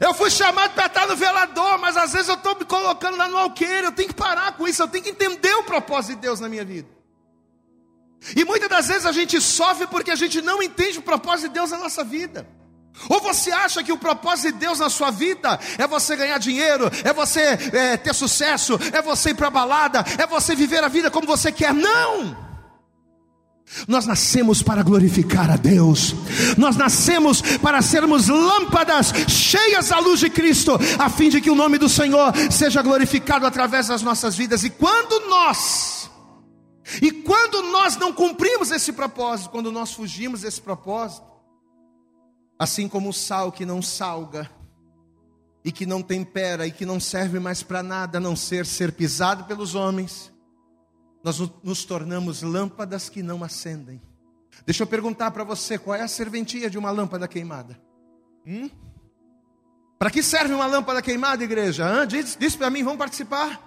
Eu 0.00 0.14
fui 0.14 0.30
chamado 0.30 0.72
para 0.72 0.86
estar 0.86 1.06
no 1.06 1.14
velador, 1.14 1.78
mas 1.78 1.96
às 1.96 2.12
vezes 2.12 2.28
eu 2.28 2.34
estou 2.34 2.56
me 2.56 2.64
colocando 2.64 3.18
lá 3.18 3.28
no 3.28 3.36
alqueire. 3.36 3.84
Eu 3.84 3.92
tenho 3.92 4.08
que 4.08 4.14
parar 4.14 4.56
com 4.56 4.66
isso, 4.66 4.82
eu 4.82 4.88
tenho 4.88 5.04
que 5.04 5.10
entender 5.10 5.52
o 5.56 5.64
propósito 5.64 6.14
de 6.14 6.22
Deus 6.22 6.40
na 6.40 6.48
minha 6.48 6.64
vida. 6.64 6.88
E 8.34 8.44
muitas 8.44 8.68
das 8.68 8.88
vezes 8.88 9.06
a 9.06 9.12
gente 9.12 9.40
sofre 9.40 9.86
porque 9.86 10.10
a 10.10 10.16
gente 10.16 10.40
não 10.40 10.62
entende 10.62 10.98
o 10.98 11.02
propósito 11.02 11.48
de 11.48 11.54
Deus 11.54 11.70
na 11.70 11.78
nossa 11.78 12.02
vida. 12.02 12.46
Ou 13.08 13.20
você 13.20 13.50
acha 13.50 13.82
que 13.82 13.92
o 13.92 13.98
propósito 13.98 14.52
de 14.52 14.58
Deus 14.58 14.78
na 14.78 14.90
sua 14.90 15.10
vida 15.10 15.58
é 15.78 15.86
você 15.86 16.16
ganhar 16.16 16.38
dinheiro, 16.38 16.90
é 17.04 17.12
você 17.12 17.40
é, 17.72 17.96
ter 17.96 18.14
sucesso, 18.14 18.78
é 18.92 19.00
você 19.00 19.30
ir 19.30 19.34
para 19.34 19.46
a 19.46 19.50
balada, 19.50 20.04
é 20.18 20.26
você 20.26 20.54
viver 20.54 20.82
a 20.82 20.88
vida 20.88 21.10
como 21.10 21.26
você 21.26 21.50
quer? 21.52 21.72
Não! 21.72 22.49
Nós 23.86 24.04
nascemos 24.04 24.62
para 24.62 24.82
glorificar 24.82 25.50
a 25.50 25.56
Deus, 25.56 26.14
nós 26.56 26.76
nascemos 26.76 27.40
para 27.58 27.80
sermos 27.80 28.28
lâmpadas 28.28 29.12
cheias 29.28 29.88
da 29.88 29.98
luz 29.98 30.20
de 30.20 30.28
Cristo, 30.28 30.72
a 30.98 31.08
fim 31.08 31.28
de 31.28 31.40
que 31.40 31.50
o 31.50 31.54
nome 31.54 31.78
do 31.78 31.88
Senhor 31.88 32.32
seja 32.50 32.82
glorificado 32.82 33.46
através 33.46 33.86
das 33.86 34.02
nossas 34.02 34.36
vidas. 34.36 34.64
E 34.64 34.70
quando 34.70 35.28
nós, 35.28 36.10
e 37.00 37.12
quando 37.12 37.62
nós 37.70 37.96
não 37.96 38.12
cumprimos 38.12 38.70
esse 38.70 38.92
propósito, 38.92 39.50
quando 39.50 39.70
nós 39.70 39.92
fugimos 39.92 40.40
desse 40.40 40.60
propósito, 40.60 41.26
assim 42.58 42.88
como 42.88 43.10
o 43.10 43.14
sal 43.14 43.52
que 43.52 43.64
não 43.64 43.80
salga, 43.80 44.50
e 45.64 45.70
que 45.70 45.86
não 45.86 46.02
tempera 46.02 46.66
e 46.66 46.72
que 46.72 46.86
não 46.86 46.98
serve 46.98 47.38
mais 47.38 47.62
para 47.62 47.82
nada 47.82 48.18
a 48.18 48.20
não 48.20 48.34
ser 48.34 48.64
ser 48.64 48.92
pisado 48.92 49.44
pelos 49.44 49.74
homens, 49.74 50.32
nós 51.22 51.38
nos 51.62 51.84
tornamos 51.84 52.42
lâmpadas 52.42 53.08
que 53.08 53.22
não 53.22 53.44
acendem. 53.44 54.00
Deixa 54.64 54.82
eu 54.82 54.86
perguntar 54.86 55.30
para 55.30 55.44
você: 55.44 55.78
qual 55.78 55.96
é 55.96 56.02
a 56.02 56.08
serventia 56.08 56.70
de 56.70 56.78
uma 56.78 56.90
lâmpada 56.90 57.28
queimada? 57.28 57.80
Hum? 58.46 58.70
Para 59.98 60.10
que 60.10 60.22
serve 60.22 60.54
uma 60.54 60.66
lâmpada 60.66 61.02
queimada, 61.02 61.44
igreja? 61.44 61.84
Hã? 61.84 62.06
Diz, 62.06 62.36
diz 62.38 62.56
para 62.56 62.70
mim, 62.70 62.82
vamos 62.82 62.98
participar. 62.98 63.60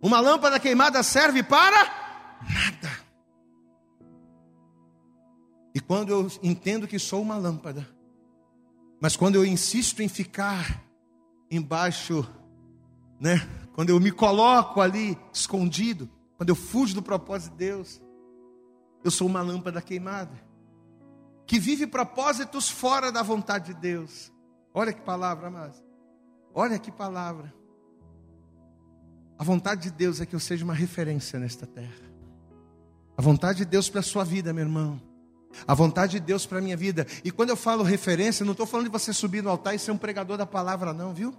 Uma 0.00 0.18
lâmpada 0.18 0.58
queimada 0.58 1.02
serve 1.02 1.42
para 1.42 1.76
nada. 2.42 3.04
E 5.74 5.80
quando 5.80 6.10
eu 6.10 6.30
entendo 6.42 6.86
que 6.86 6.98
sou 6.98 7.20
uma 7.20 7.36
lâmpada, 7.36 7.86
mas 9.00 9.16
quando 9.16 9.34
eu 9.34 9.44
insisto 9.44 10.02
em 10.02 10.08
ficar 10.08 10.82
embaixo, 11.50 12.26
né? 13.20 13.46
Quando 13.74 13.90
eu 13.90 13.98
me 13.98 14.12
coloco 14.12 14.80
ali 14.80 15.18
escondido, 15.32 16.08
quando 16.36 16.48
eu 16.48 16.54
fujo 16.54 16.94
do 16.94 17.02
propósito 17.02 17.52
de 17.52 17.58
Deus, 17.58 18.02
eu 19.02 19.10
sou 19.10 19.26
uma 19.26 19.42
lâmpada 19.42 19.80
queimada, 19.80 20.32
que 21.46 21.58
vive 21.58 21.86
propósitos 21.86 22.68
fora 22.68 23.12
da 23.12 23.22
vontade 23.22 23.74
de 23.74 23.80
Deus. 23.80 24.32
Olha 24.72 24.92
que 24.92 25.02
palavra, 25.02 25.48
amados. 25.48 25.82
Olha 26.54 26.78
que 26.78 26.90
palavra. 26.90 27.52
A 29.38 29.44
vontade 29.44 29.82
de 29.82 29.90
Deus 29.90 30.20
é 30.20 30.26
que 30.26 30.34
eu 30.34 30.40
seja 30.40 30.64
uma 30.64 30.74
referência 30.74 31.38
nesta 31.38 31.66
terra. 31.66 32.14
A 33.16 33.22
vontade 33.22 33.58
de 33.58 33.64
Deus 33.64 33.88
para 33.88 34.00
a 34.00 34.02
sua 34.02 34.24
vida, 34.24 34.52
meu 34.52 34.64
irmão. 34.64 35.00
A 35.66 35.74
vontade 35.74 36.12
de 36.12 36.20
Deus 36.20 36.46
para 36.46 36.58
a 36.58 36.60
minha 36.62 36.76
vida. 36.76 37.06
E 37.22 37.30
quando 37.30 37.50
eu 37.50 37.56
falo 37.56 37.84
referência, 37.84 38.44
não 38.44 38.52
estou 38.52 38.66
falando 38.66 38.86
de 38.86 38.92
você 38.92 39.12
subir 39.12 39.42
no 39.42 39.50
altar 39.50 39.74
e 39.74 39.78
ser 39.78 39.92
um 39.92 39.98
pregador 39.98 40.36
da 40.36 40.46
palavra, 40.46 40.92
não, 40.92 41.12
viu? 41.12 41.34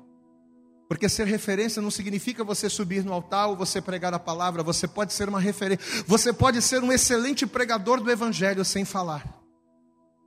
Porque 0.88 1.10
ser 1.10 1.26
referência 1.26 1.82
não 1.82 1.90
significa 1.90 2.44
você 2.44 2.70
subir 2.70 3.04
no 3.04 3.12
altar 3.12 3.48
ou 3.48 3.56
você 3.56 3.82
pregar 3.82 4.14
a 4.14 4.20
palavra. 4.20 4.62
Você 4.62 4.88
pode 4.88 5.14
ser 5.14 5.28
uma 5.28 5.40
referência. 5.40 6.04
Você 6.06 6.32
pode 6.32 6.62
ser 6.62 6.84
um 6.84 6.92
excelente 6.92 7.46
pregador 7.48 8.00
do 8.00 8.12
evangelho 8.12 8.64
sem 8.64 8.86
falar. 8.86 9.24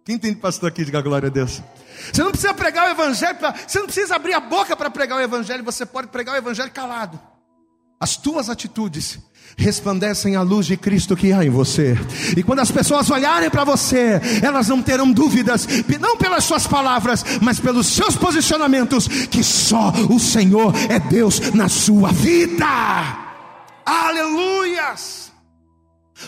Quem 0.05 0.17
entende, 0.17 0.37
pastor, 0.37 0.71
aqui? 0.71 0.85
Diga 0.85 1.01
glória 1.01 1.29
a 1.29 1.31
Deus. 1.31 1.63
Você 2.13 2.23
não 2.23 2.31
precisa 2.31 2.55
pregar 2.55 2.89
o 2.89 2.91
evangelho, 2.91 3.39
pra... 3.39 3.53
você 3.53 3.79
não 3.79 3.87
precisa 3.87 4.17
abrir 4.17 4.33
a 4.33 4.41
boca 4.41 4.75
para 4.75 4.91
pregar 4.91 5.19
o 5.19 5.21
evangelho. 5.21 5.63
Você 5.65 5.85
pode 5.85 6.09
pregar 6.09 6.35
o 6.35 6.39
evangelho 6.39 6.71
calado. 6.73 7.21
As 8.01 8.17
tuas 8.17 8.49
atitudes 8.49 9.19
resplandecem 9.57 10.37
a 10.37 10.43
luz 10.43 10.67
de 10.67 10.77
Cristo 10.77 11.17
que 11.17 11.33
há 11.33 11.45
em 11.45 11.51
você. 11.51 11.97
E 12.37 12.43
quando 12.43 12.61
as 12.61 12.71
pessoas 12.71 13.11
olharem 13.11 13.51
para 13.51 13.65
você, 13.65 14.21
elas 14.43 14.69
não 14.69 14.83
terão 14.83 15.11
dúvidas, 15.11 15.67
não 16.01 16.17
pelas 16.17 16.45
suas 16.45 16.67
palavras, 16.67 17.25
mas 17.41 17.59
pelos 17.59 17.87
seus 17.87 18.17
posicionamentos, 18.17 19.09
que 19.09 19.43
só 19.43 19.93
o 20.11 20.19
Senhor 20.19 20.75
é 20.89 20.99
Deus 20.99 21.53
na 21.53 21.69
sua 21.69 22.13
vida. 22.13 22.67
Aleluias! 23.85 25.33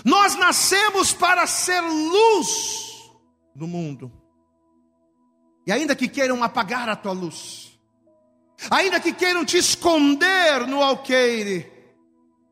Nós 0.05 0.37
nascemos 0.37 1.13
para 1.13 1.47
ser 1.47 1.81
luz 1.81 3.11
no 3.55 3.67
mundo. 3.67 4.11
E 5.67 5.73
ainda 5.73 5.95
que 5.95 6.09
queiram 6.09 6.43
apagar 6.43 6.89
a 6.89 6.97
tua 6.97 7.13
luz, 7.13 7.79
ainda 8.71 8.99
que 8.99 9.13
queiram 9.13 9.45
te 9.45 9.59
esconder 9.59 10.67
no 10.67 10.83
alqueire, 10.83 11.71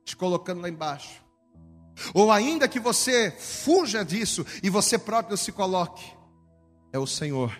te 0.09 0.16
colocando 0.16 0.62
lá 0.62 0.68
embaixo. 0.68 1.23
Ou 2.14 2.33
ainda 2.33 2.66
que 2.66 2.81
você 2.81 3.31
fuja 3.31 4.05
disso 4.05 4.44
e 4.62 4.71
você 4.71 4.97
próprio 4.97 5.37
se 5.37 5.53
coloque, 5.53 6.05
é 6.92 6.99
o 6.99 7.07
Senhor 7.07 7.53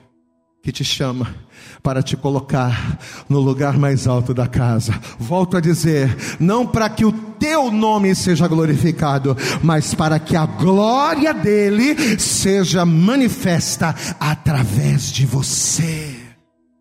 que 0.63 0.73
te 0.73 0.85
chama 0.85 1.35
para 1.83 2.03
te 2.03 2.17
colocar 2.17 2.99
no 3.29 3.39
lugar 3.39 3.79
mais 3.79 4.07
alto 4.07 4.33
da 4.33 4.47
casa. 4.49 4.93
Volto 5.19 5.57
a 5.57 5.61
dizer, 5.61 6.17
não 6.41 6.67
para 6.67 6.89
que 6.89 7.05
o 7.05 7.13
teu 7.13 7.71
nome 7.71 8.15
seja 8.15 8.49
glorificado, 8.49 9.37
mas 9.63 9.95
para 9.95 10.19
que 10.19 10.37
a 10.37 10.47
glória 10.47 11.33
dele 11.35 12.19
seja 12.19 12.85
manifesta 12.85 13.95
através 14.19 15.13
de 15.13 15.27
você. 15.27 16.17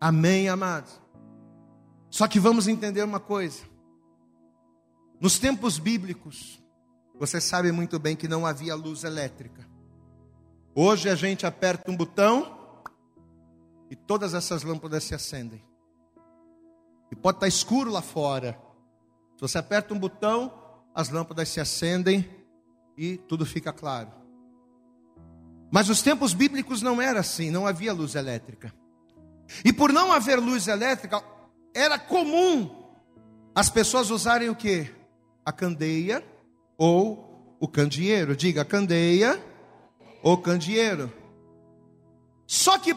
Amém, 0.00 0.48
amados. 0.48 1.00
Só 2.10 2.26
que 2.26 2.40
vamos 2.40 2.66
entender 2.68 3.02
uma 3.02 3.20
coisa. 3.20 3.77
Nos 5.20 5.38
tempos 5.38 5.78
bíblicos, 5.78 6.62
você 7.18 7.40
sabe 7.40 7.72
muito 7.72 7.98
bem 7.98 8.14
que 8.14 8.28
não 8.28 8.46
havia 8.46 8.74
luz 8.76 9.02
elétrica. 9.02 9.68
Hoje 10.74 11.10
a 11.10 11.16
gente 11.16 11.44
aperta 11.44 11.90
um 11.90 11.96
botão 11.96 12.56
e 13.90 13.96
todas 13.96 14.32
essas 14.32 14.62
lâmpadas 14.62 15.02
se 15.02 15.14
acendem. 15.14 15.64
E 17.10 17.16
pode 17.16 17.38
estar 17.38 17.48
escuro 17.48 17.90
lá 17.90 18.00
fora. 18.00 18.56
Se 19.34 19.40
você 19.40 19.58
aperta 19.58 19.92
um 19.92 19.98
botão, 19.98 20.52
as 20.94 21.08
lâmpadas 21.08 21.48
se 21.48 21.58
acendem 21.58 22.28
e 22.96 23.16
tudo 23.16 23.44
fica 23.44 23.72
claro. 23.72 24.12
Mas 25.70 25.88
nos 25.88 26.00
tempos 26.00 26.32
bíblicos 26.32 26.80
não 26.80 27.02
era 27.02 27.20
assim, 27.20 27.50
não 27.50 27.66
havia 27.66 27.92
luz 27.92 28.14
elétrica. 28.14 28.72
E 29.64 29.72
por 29.72 29.92
não 29.92 30.12
haver 30.12 30.38
luz 30.38 30.68
elétrica, 30.68 31.22
era 31.74 31.98
comum 31.98 32.84
as 33.52 33.68
pessoas 33.68 34.10
usarem 34.10 34.48
o 34.48 34.54
que? 34.54 34.97
A 35.48 35.52
candeia 35.52 36.22
ou 36.76 37.56
o 37.58 37.66
candeeiro. 37.66 38.36
Diga 38.36 38.66
candeia 38.66 39.42
ou 40.22 40.36
candeeiro. 40.36 41.10
Só 42.46 42.78
que 42.78 42.94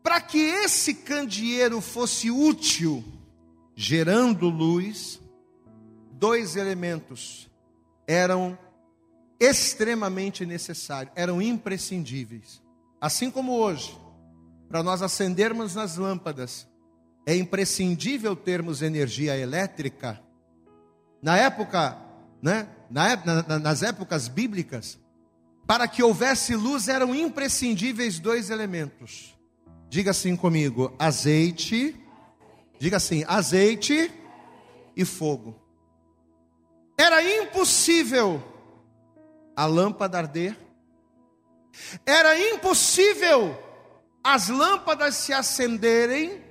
para 0.00 0.20
que 0.20 0.38
esse 0.38 0.94
candeeiro 0.94 1.80
fosse 1.80 2.30
útil, 2.30 3.02
gerando 3.74 4.48
luz, 4.48 5.20
dois 6.12 6.54
elementos 6.54 7.50
eram 8.06 8.56
extremamente 9.40 10.46
necessários, 10.46 11.12
eram 11.16 11.42
imprescindíveis. 11.42 12.62
Assim 13.00 13.28
como 13.28 13.58
hoje, 13.58 13.98
para 14.68 14.84
nós 14.84 15.02
acendermos 15.02 15.74
nas 15.74 15.96
lâmpadas, 15.96 16.68
é 17.26 17.36
imprescindível 17.36 18.36
termos 18.36 18.82
energia 18.82 19.36
elétrica, 19.36 20.22
na 21.22 21.36
época, 21.36 21.98
né, 22.42 22.68
na, 22.90 23.16
na, 23.42 23.58
nas 23.58 23.82
épocas 23.82 24.28
bíblicas, 24.28 24.98
para 25.66 25.86
que 25.86 26.02
houvesse 26.02 26.54
luz 26.54 26.88
eram 26.88 27.14
imprescindíveis 27.14 28.18
dois 28.18 28.50
elementos. 28.50 29.36
Diga 29.88 30.12
assim 30.12 30.36
comigo: 30.36 30.94
azeite, 30.98 31.96
diga 32.78 32.96
assim, 32.96 33.24
azeite 33.26 34.12
e 34.96 35.04
fogo. 35.04 35.60
Era 36.96 37.22
impossível 37.22 38.42
a 39.54 39.66
lâmpada 39.66 40.18
arder, 40.18 40.56
era 42.04 42.38
impossível 42.38 43.56
as 44.22 44.48
lâmpadas 44.48 45.14
se 45.14 45.32
acenderem 45.32 46.42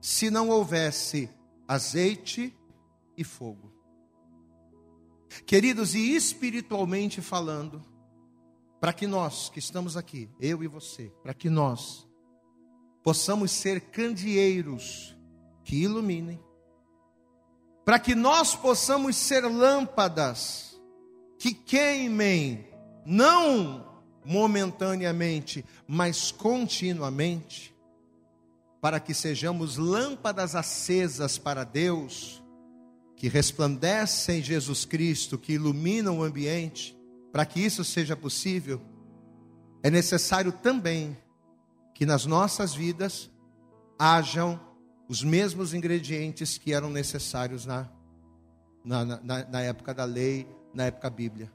se 0.00 0.30
não 0.30 0.50
houvesse 0.50 1.30
azeite 1.66 2.56
e 3.16 3.24
fogo. 3.24 3.73
Queridos, 5.46 5.94
e 5.94 6.14
espiritualmente 6.14 7.20
falando, 7.20 7.84
para 8.80 8.92
que 8.92 9.06
nós 9.06 9.48
que 9.48 9.58
estamos 9.58 9.96
aqui, 9.96 10.28
eu 10.38 10.62
e 10.62 10.68
você, 10.68 11.12
para 11.22 11.32
que 11.32 11.48
nós 11.48 12.06
possamos 13.02 13.50
ser 13.50 13.80
candeeiros 13.80 15.16
que 15.64 15.76
iluminem, 15.76 16.40
para 17.84 17.98
que 17.98 18.14
nós 18.14 18.54
possamos 18.54 19.16
ser 19.16 19.44
lâmpadas 19.44 20.80
que 21.38 21.52
queimem, 21.52 22.66
não 23.04 24.02
momentaneamente, 24.24 25.64
mas 25.86 26.30
continuamente, 26.30 27.74
para 28.80 29.00
que 29.00 29.14
sejamos 29.14 29.76
lâmpadas 29.76 30.54
acesas 30.54 31.38
para 31.38 31.64
Deus 31.64 32.43
que 33.16 33.28
resplandecem 33.28 34.42
Jesus 34.42 34.84
Cristo, 34.84 35.38
que 35.38 35.52
iluminam 35.52 36.18
o 36.18 36.22
ambiente, 36.22 36.96
para 37.32 37.46
que 37.46 37.60
isso 37.60 37.84
seja 37.84 38.16
possível, 38.16 38.80
é 39.82 39.90
necessário 39.90 40.52
também 40.52 41.16
que 41.94 42.06
nas 42.06 42.26
nossas 42.26 42.74
vidas 42.74 43.30
hajam 43.98 44.60
os 45.08 45.22
mesmos 45.22 45.74
ingredientes 45.74 46.58
que 46.58 46.72
eram 46.72 46.90
necessários 46.90 47.66
na, 47.66 47.88
na, 48.84 49.04
na, 49.04 49.44
na 49.44 49.60
época 49.60 49.94
da 49.94 50.04
lei, 50.04 50.48
na 50.72 50.84
época 50.84 51.10
Bíblia. 51.10 51.52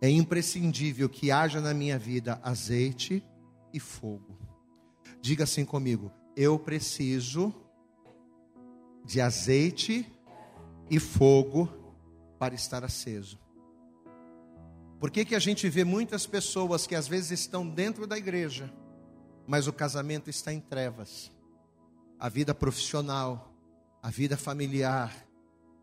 É 0.00 0.08
imprescindível 0.08 1.08
que 1.08 1.30
haja 1.30 1.60
na 1.60 1.74
minha 1.74 1.98
vida 1.98 2.40
azeite 2.42 3.22
e 3.72 3.80
fogo. 3.80 4.38
Diga 5.20 5.44
assim 5.44 5.64
comigo: 5.64 6.12
eu 6.36 6.58
preciso 6.58 7.52
de 9.04 9.20
azeite 9.20 10.06
e 10.10 10.17
fogo 10.98 11.68
para 12.38 12.54
estar 12.54 12.84
aceso. 12.84 13.38
Por 15.00 15.10
que, 15.10 15.24
que 15.24 15.34
a 15.34 15.38
gente 15.38 15.68
vê 15.68 15.84
muitas 15.84 16.26
pessoas 16.26 16.86
que 16.86 16.94
às 16.94 17.06
vezes 17.06 17.40
estão 17.40 17.68
dentro 17.68 18.06
da 18.06 18.16
igreja, 18.16 18.72
mas 19.46 19.66
o 19.66 19.72
casamento 19.72 20.28
está 20.28 20.52
em 20.52 20.60
trevas, 20.60 21.30
a 22.18 22.28
vida 22.28 22.54
profissional, 22.54 23.54
a 24.02 24.10
vida 24.10 24.36
familiar, 24.36 25.14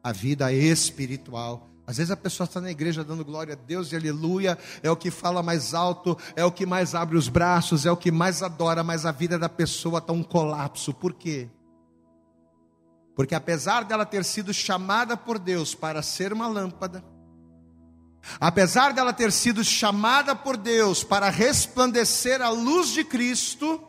a 0.03 0.11
vida 0.11 0.51
espiritual. 0.51 1.69
Às 1.87 1.97
vezes 1.97 2.11
a 2.11 2.17
pessoa 2.17 2.45
está 2.45 2.59
na 2.59 2.71
igreja 2.71 3.03
dando 3.03 3.23
glória 3.23 3.53
a 3.53 3.57
Deus 3.57 3.91
e 3.91 3.95
aleluia, 3.95 4.57
é 4.83 4.91
o 4.91 4.95
que 4.95 5.09
fala 5.09 5.41
mais 5.41 5.73
alto, 5.73 6.17
é 6.35 6.43
o 6.43 6.51
que 6.51 6.65
mais 6.65 6.93
abre 6.93 7.17
os 7.17 7.29
braços, 7.29 7.85
é 7.85 7.91
o 7.91 7.97
que 7.97 8.11
mais 8.11 8.43
adora, 8.43 8.83
mas 8.83 9.05
a 9.05 9.11
vida 9.11 9.39
da 9.39 9.49
pessoa 9.49 9.99
está 9.99 10.11
um 10.11 10.23
colapso. 10.23 10.93
Por 10.93 11.13
quê? 11.13 11.49
Porque 13.15 13.33
apesar 13.33 13.85
dela 13.85 14.05
ter 14.05 14.25
sido 14.25 14.53
chamada 14.53 15.15
por 15.15 15.39
Deus 15.39 15.73
para 15.73 16.01
ser 16.01 16.33
uma 16.33 16.47
lâmpada, 16.47 17.03
apesar 18.39 18.91
dela 18.91 19.13
ter 19.13 19.31
sido 19.31 19.63
chamada 19.63 20.35
por 20.35 20.57
Deus 20.57 21.03
para 21.03 21.29
resplandecer 21.29 22.41
a 22.41 22.49
luz 22.49 22.89
de 22.89 23.05
Cristo, 23.05 23.81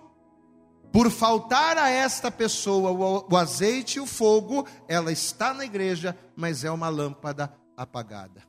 por 0.93 1.11
faltar 1.11 1.77
a 1.77 1.91
esta 1.91 2.31
pessoa 2.31 3.25
o, 3.29 3.37
azeite 3.37 3.99
e 3.99 4.01
o 4.01 4.07
fogo, 4.07 4.67
ela 4.89 5.11
está 5.11 5.53
na 5.53 5.65
igreja, 5.65 6.17
mas 6.37 6.65
é 6.65 6.71
uma 6.71 6.89
lâmpada 6.89 7.53
apagada. 7.77 8.43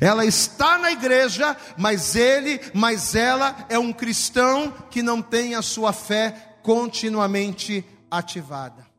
Ela 0.00 0.26
está 0.26 0.76
na 0.76 0.90
igreja, 0.90 1.56
mas 1.78 2.14
ele, 2.14 2.60
mas 2.74 3.14
ela 3.14 3.64
é 3.70 3.78
um 3.78 3.92
cristão 3.92 4.70
que 4.90 5.02
não 5.02 5.22
tem 5.22 5.54
a 5.54 5.62
sua 5.62 5.92
fé 5.92 6.58
continuamente 6.62 7.82
ativada. 8.10 8.91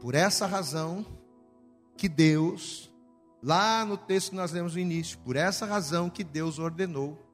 Por 0.00 0.14
essa 0.14 0.46
razão 0.46 1.04
que 1.96 2.08
Deus, 2.08 2.90
lá 3.42 3.84
no 3.84 3.96
texto 3.96 4.30
que 4.30 4.36
nós 4.36 4.52
lemos 4.52 4.74
no 4.74 4.80
início, 4.80 5.18
por 5.18 5.36
essa 5.36 5.66
razão 5.66 6.08
que 6.08 6.22
Deus 6.22 6.58
ordenou 6.58 7.28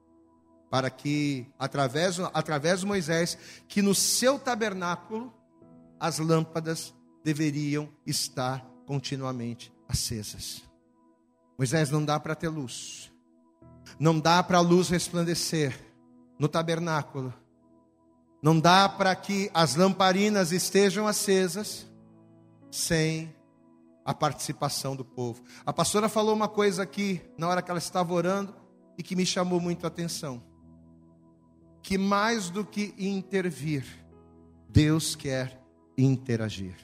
para 0.70 0.90
que 0.90 1.46
através 1.57 2.18
através 2.33 2.81
de 2.81 2.87
Moisés 2.87 3.38
que 3.68 3.81
no 3.81 3.94
seu 3.94 4.40
tabernáculo 4.40 5.33
as 6.00 6.18
lâmpadas 6.18 6.92
deveriam 7.22 7.88
estar 8.05 8.66
continuamente 8.85 9.72
acesas. 9.88 10.62
Moisés, 11.57 11.90
não 11.90 12.05
dá 12.05 12.18
para 12.18 12.35
ter 12.35 12.48
luz, 12.48 13.12
não 14.00 14.18
dá 14.18 14.42
para 14.42 14.59
a 14.59 14.61
luz 14.61 14.88
resplandecer 14.88 15.79
no 16.40 16.48
tabernáculo, 16.48 17.33
não 18.42 18.59
dá 18.59 18.88
para 18.88 19.14
que 19.14 19.48
as 19.55 19.77
lamparinas 19.77 20.50
estejam 20.50 21.07
acesas 21.07 21.87
sem 22.74 23.32
a 24.04 24.12
participação 24.12 24.96
do 24.96 25.04
povo. 25.04 25.44
A 25.64 25.72
pastora 25.72 26.08
falou 26.08 26.34
uma 26.34 26.48
coisa 26.48 26.82
aqui 26.82 27.22
na 27.38 27.46
hora 27.48 27.62
que 27.62 27.70
ela 27.70 27.78
estava 27.78 28.12
orando 28.12 28.52
e 28.98 29.02
que 29.02 29.14
me 29.14 29.24
chamou 29.24 29.60
muito 29.60 29.84
a 29.84 29.87
atenção. 29.87 30.42
Que 31.80 31.96
mais 31.96 32.50
do 32.50 32.64
que 32.64 32.92
intervir, 32.98 33.84
Deus 34.68 35.14
quer 35.14 35.62
interagir. 35.96 36.74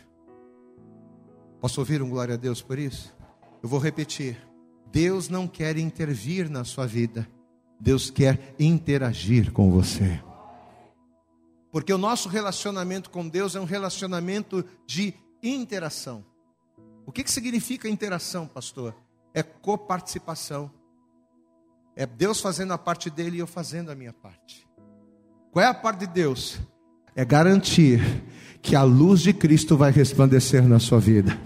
Posso 1.61 1.81
ouvir 1.81 2.00
um 2.00 2.09
glória 2.09 2.35
a 2.35 2.38
Deus 2.38 2.62
por 2.62 2.79
isso? 2.79 3.12
Eu 3.61 3.68
vou 3.68 3.81
repetir. 3.81 4.38
Deus 4.92 5.29
não 5.29 5.48
quer 5.48 5.76
intervir 5.76 6.48
na 6.48 6.62
sua 6.62 6.87
vida, 6.87 7.29
Deus 7.81 8.11
quer 8.11 8.55
interagir 8.61 9.53
com 9.53 9.70
você. 9.72 10.22
Porque 11.72 11.92
o 11.92 11.98
nosso 11.98 12.29
relacionamento 12.29 13.11
com 13.11 13.29
Deus 13.29 13.57
é 13.57 13.61
um 13.61 13.64
relacionamento 13.64 14.64
de 14.87 15.14
interação. 15.42 16.24
O 17.07 17.12
que, 17.12 17.24
que 17.24 17.31
significa 17.31 17.88
interação, 17.88 18.46
pastor? 18.46 18.94
É 19.35 19.42
coparticipação. 19.42 20.70
É 21.96 22.07
Deus 22.07 22.40
fazendo 22.40 22.72
a 22.72 22.79
parte 22.79 23.11
dele 23.11 23.37
e 23.37 23.40
eu 23.40 23.46
fazendo 23.46 23.90
a 23.90 23.94
minha 23.94 24.12
parte. 24.12 24.66
Qual 25.50 25.64
é 25.64 25.68
a 25.68 25.74
parte 25.74 26.00
de 26.00 26.07
Deus? 26.07 26.59
É 27.16 27.24
garantir 27.24 28.00
que 28.62 28.76
a 28.76 28.83
luz 28.83 29.20
de 29.20 29.33
Cristo 29.33 29.76
vai 29.76 29.90
resplandecer 29.90 30.62
na 30.66 30.79
sua 30.79 31.00
vida. 31.00 31.37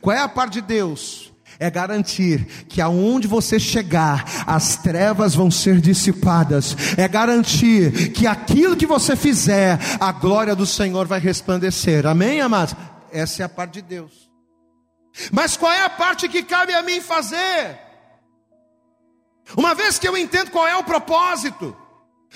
Qual 0.00 0.14
é 0.14 0.20
a 0.20 0.28
parte 0.28 0.54
de 0.54 0.62
Deus? 0.62 1.32
É 1.58 1.70
garantir 1.70 2.44
que 2.68 2.80
aonde 2.80 3.28
você 3.28 3.58
chegar, 3.58 4.44
as 4.46 4.76
trevas 4.76 5.34
vão 5.34 5.50
ser 5.50 5.80
dissipadas. 5.80 6.76
É 6.96 7.06
garantir 7.06 8.12
que 8.12 8.26
aquilo 8.26 8.76
que 8.76 8.86
você 8.86 9.16
fizer, 9.16 9.78
a 10.00 10.12
glória 10.12 10.54
do 10.54 10.66
Senhor 10.66 11.06
vai 11.06 11.20
resplandecer. 11.20 12.06
Amém, 12.06 12.40
amados? 12.40 12.74
Essa 13.14 13.42
é 13.42 13.46
a 13.46 13.48
parte 13.48 13.74
de 13.74 13.82
Deus. 13.82 14.28
Mas 15.30 15.56
qual 15.56 15.70
é 15.70 15.82
a 15.82 15.88
parte 15.88 16.28
que 16.28 16.42
cabe 16.42 16.74
a 16.74 16.82
mim 16.82 17.00
fazer? 17.00 17.78
Uma 19.56 19.72
vez 19.72 20.00
que 20.00 20.08
eu 20.08 20.16
entendo 20.16 20.50
qual 20.50 20.66
é 20.66 20.74
o 20.74 20.82
propósito, 20.82 21.76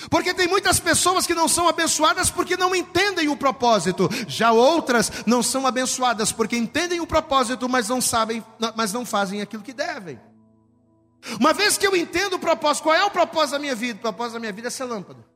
porque 0.09 0.33
tem 0.33 0.47
muitas 0.47 0.79
pessoas 0.79 1.27
que 1.27 1.35
não 1.35 1.49
são 1.49 1.67
abençoadas 1.67 2.31
porque 2.31 2.57
não 2.57 2.77
entendem 2.77 3.29
o 3.29 3.37
propósito. 3.37 4.09
Já 4.29 4.53
outras 4.53 5.11
não 5.27 5.43
são 5.43 5.67
abençoadas 5.67 6.31
porque 6.31 6.57
entendem 6.57 7.01
o 7.01 7.07
propósito, 7.09 7.69
mas 7.69 7.89
não 7.89 8.01
sabem, 8.01 8.45
mas 8.77 8.93
não 8.93 9.05
fazem 9.05 9.41
aquilo 9.41 9.65
que 9.65 9.73
devem. 9.73 10.21
Uma 11.41 11.53
vez 11.53 11.77
que 11.77 11.89
eu 11.89 11.97
entendo 11.97 12.35
o 12.35 12.39
propósito, 12.39 12.85
qual 12.85 12.95
é 12.95 13.05
o 13.05 13.11
propósito 13.11 13.53
da 13.55 13.59
minha 13.59 13.75
vida? 13.75 13.99
O 13.99 14.03
propósito 14.03 14.35
da 14.35 14.41
minha 14.41 14.53
vida 14.53 14.69
é 14.69 14.71
ser 14.71 14.85
lâmpada. 14.85 15.27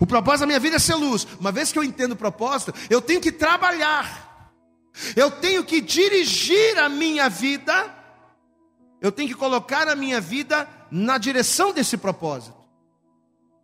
O 0.00 0.06
propósito 0.06 0.40
da 0.40 0.46
minha 0.46 0.58
vida 0.58 0.74
é 0.74 0.80
ser 0.80 0.96
luz. 0.96 1.28
Uma 1.38 1.52
vez 1.52 1.70
que 1.70 1.78
eu 1.78 1.84
entendo 1.84 2.12
o 2.12 2.16
propósito, 2.16 2.74
eu 2.90 3.00
tenho 3.00 3.20
que 3.20 3.30
trabalhar. 3.30 4.31
Eu 5.16 5.30
tenho 5.30 5.64
que 5.64 5.80
dirigir 5.80 6.78
a 6.78 6.88
minha 6.88 7.28
vida. 7.28 7.94
Eu 9.00 9.10
tenho 9.10 9.28
que 9.28 9.34
colocar 9.34 9.88
a 9.88 9.96
minha 9.96 10.20
vida 10.20 10.68
na 10.90 11.18
direção 11.18 11.72
desse 11.72 11.96
propósito. 11.96 12.56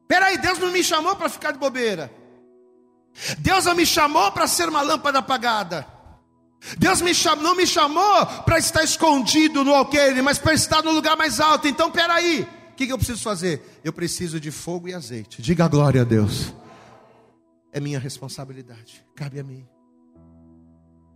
Peraí, 0.06 0.38
Deus 0.38 0.58
não 0.58 0.72
me 0.72 0.82
chamou 0.82 1.14
para 1.14 1.28
ficar 1.28 1.52
de 1.52 1.58
bobeira. 1.58 2.10
Deus 3.38 3.64
não 3.66 3.74
me 3.74 3.84
chamou 3.84 4.32
para 4.32 4.46
ser 4.46 4.68
uma 4.68 4.80
lâmpada 4.80 5.18
apagada. 5.18 5.86
Deus 6.76 7.00
me 7.00 7.14
cham, 7.14 7.36
não 7.36 7.54
me 7.54 7.66
chamou 7.66 8.26
para 8.44 8.58
estar 8.58 8.82
escondido 8.82 9.62
no 9.62 9.74
alqueire, 9.74 10.20
mas 10.22 10.38
para 10.38 10.54
estar 10.54 10.82
no 10.82 10.90
lugar 10.90 11.16
mais 11.16 11.38
alto. 11.38 11.68
Então, 11.68 11.90
peraí, 11.90 12.48
o 12.72 12.74
que, 12.74 12.86
que 12.86 12.92
eu 12.92 12.98
preciso 12.98 13.22
fazer? 13.22 13.80
Eu 13.84 13.92
preciso 13.92 14.40
de 14.40 14.50
fogo 14.50 14.88
e 14.88 14.94
azeite. 14.94 15.40
Diga 15.40 15.68
glória 15.68 16.02
a 16.02 16.04
Deus. 16.04 16.52
É 17.72 17.80
minha 17.80 17.98
responsabilidade, 17.98 19.04
cabe 19.14 19.38
a 19.38 19.44
mim. 19.44 19.66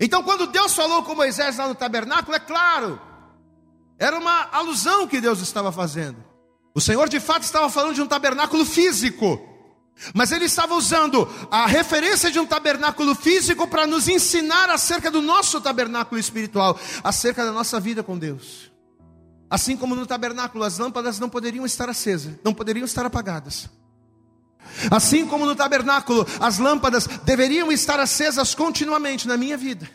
Então, 0.03 0.21
quando 0.25 0.49
Deus 0.49 0.75
falou 0.75 1.05
com 1.05 1.15
Moisés 1.15 1.59
lá 1.59 1.69
no 1.69 1.77
tabernáculo, 1.77 2.35
é 2.35 2.41
claro, 2.41 3.01
era 3.97 4.19
uma 4.19 4.49
alusão 4.51 5.07
que 5.07 5.21
Deus 5.21 5.41
estava 5.41 5.71
fazendo. 5.71 6.17
O 6.75 6.81
Senhor 6.81 7.09
de 7.09 7.21
fato 7.21 7.45
estava 7.45 7.71
falando 7.71 7.95
de 7.95 8.03
um 8.03 8.07
tabernáculo 8.09 8.65
físico, 8.65 9.41
mas 10.13 10.33
ele 10.33 10.47
estava 10.47 10.75
usando 10.75 11.29
a 11.49 11.67
referência 11.67 12.33
de 12.33 12.41
um 12.41 12.45
tabernáculo 12.45 13.15
físico 13.15 13.69
para 13.69 13.87
nos 13.87 14.09
ensinar 14.09 14.71
acerca 14.71 15.09
do 15.09 15.23
nosso 15.23 15.61
tabernáculo 15.61 16.19
espiritual, 16.19 16.77
acerca 17.05 17.45
da 17.45 17.53
nossa 17.53 17.79
vida 17.79 18.03
com 18.03 18.19
Deus. 18.19 18.73
Assim 19.49 19.77
como 19.77 19.95
no 19.95 20.05
tabernáculo 20.05 20.65
as 20.65 20.79
lâmpadas 20.79 21.21
não 21.21 21.29
poderiam 21.29 21.65
estar 21.65 21.89
acesas, 21.89 22.35
não 22.43 22.53
poderiam 22.53 22.85
estar 22.85 23.07
apagadas. 23.07 23.71
Assim 24.91 25.27
como 25.27 25.47
no 25.47 25.55
tabernáculo 25.55 26.27
as 26.41 26.59
lâmpadas 26.59 27.07
deveriam 27.25 27.71
estar 27.71 28.01
acesas 28.01 28.55
continuamente 28.55 29.29
na 29.29 29.37
minha 29.37 29.57
vida. 29.57 29.89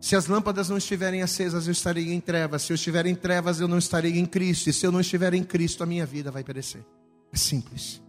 Se 0.00 0.14
as 0.14 0.26
lâmpadas 0.26 0.68
não 0.68 0.76
estiverem 0.76 1.22
acesas, 1.22 1.66
eu 1.66 1.72
estarei 1.72 2.12
em 2.12 2.20
trevas. 2.20 2.62
Se 2.62 2.72
eu 2.72 2.74
estiver 2.74 3.06
em 3.06 3.14
trevas, 3.14 3.58
eu 3.58 3.66
não 3.66 3.78
estarei 3.78 4.18
em 4.18 4.26
Cristo. 4.26 4.68
E 4.68 4.72
se 4.72 4.86
eu 4.86 4.92
não 4.92 5.00
estiver 5.00 5.32
em 5.32 5.42
Cristo, 5.42 5.82
a 5.82 5.86
minha 5.86 6.04
vida 6.04 6.30
vai 6.30 6.44
perecer. 6.44 6.84
É 7.32 7.36
simples. 7.38 8.02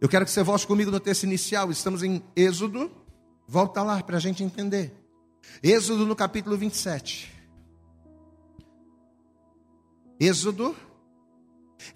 Eu 0.00 0.08
quero 0.08 0.24
que 0.24 0.30
você 0.30 0.42
volte 0.42 0.66
comigo 0.66 0.90
no 0.90 0.98
texto 0.98 1.24
inicial. 1.24 1.70
Estamos 1.70 2.02
em 2.02 2.22
Êxodo. 2.34 2.90
Volta 3.46 3.82
lá 3.82 4.02
para 4.02 4.16
a 4.16 4.20
gente 4.20 4.42
entender. 4.42 4.94
Êxodo 5.62 6.06
no 6.06 6.16
capítulo 6.16 6.56
27. 6.56 7.34
Êxodo, 10.18 10.74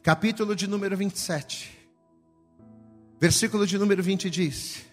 capítulo 0.02 0.54
de 0.54 0.66
número 0.66 0.96
27. 0.96 1.81
Versículo 3.22 3.64
de 3.64 3.78
número 3.78 4.02
20 4.02 4.28
diz: 4.28 4.84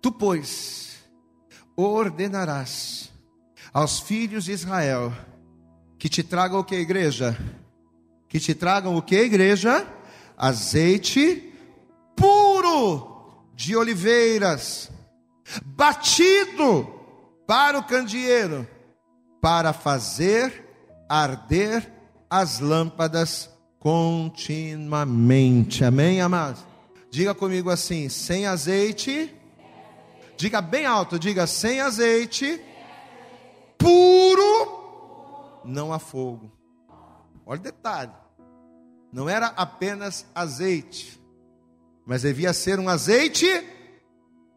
Tu, 0.00 0.10
pois, 0.10 1.02
ordenarás 1.76 3.12
aos 3.74 4.00
filhos 4.00 4.46
de 4.46 4.52
Israel 4.52 5.12
que 5.98 6.08
te 6.08 6.22
tragam 6.22 6.60
o 6.60 6.64
que, 6.64 6.76
igreja? 6.76 7.36
Que 8.26 8.40
te 8.40 8.54
tragam 8.54 8.96
o 8.96 9.02
que, 9.02 9.20
igreja? 9.20 9.86
Azeite 10.34 11.52
puro 12.16 13.44
de 13.54 13.76
oliveiras, 13.76 14.90
batido 15.62 16.88
para 17.46 17.78
o 17.78 17.84
candeeiro, 17.84 18.66
para 19.42 19.74
fazer 19.74 20.70
arder 21.06 21.86
as 22.30 22.60
lâmpadas 22.60 23.50
continuamente. 23.78 25.84
Amém, 25.84 26.22
amados? 26.22 26.71
Diga 27.12 27.34
comigo 27.34 27.68
assim: 27.68 28.08
sem 28.08 28.46
azeite. 28.46 29.32
Diga 30.34 30.62
bem 30.62 30.86
alto, 30.86 31.18
diga 31.18 31.46
sem 31.46 31.78
azeite 31.80 32.58
puro, 33.76 35.60
não 35.62 35.92
há 35.92 35.98
fogo. 35.98 36.50
Olha 37.44 37.60
o 37.60 37.62
detalhe: 37.62 38.12
não 39.12 39.28
era 39.28 39.48
apenas 39.48 40.24
azeite, 40.34 41.20
mas 42.06 42.22
devia 42.22 42.54
ser 42.54 42.80
um 42.80 42.88
azeite 42.88 43.46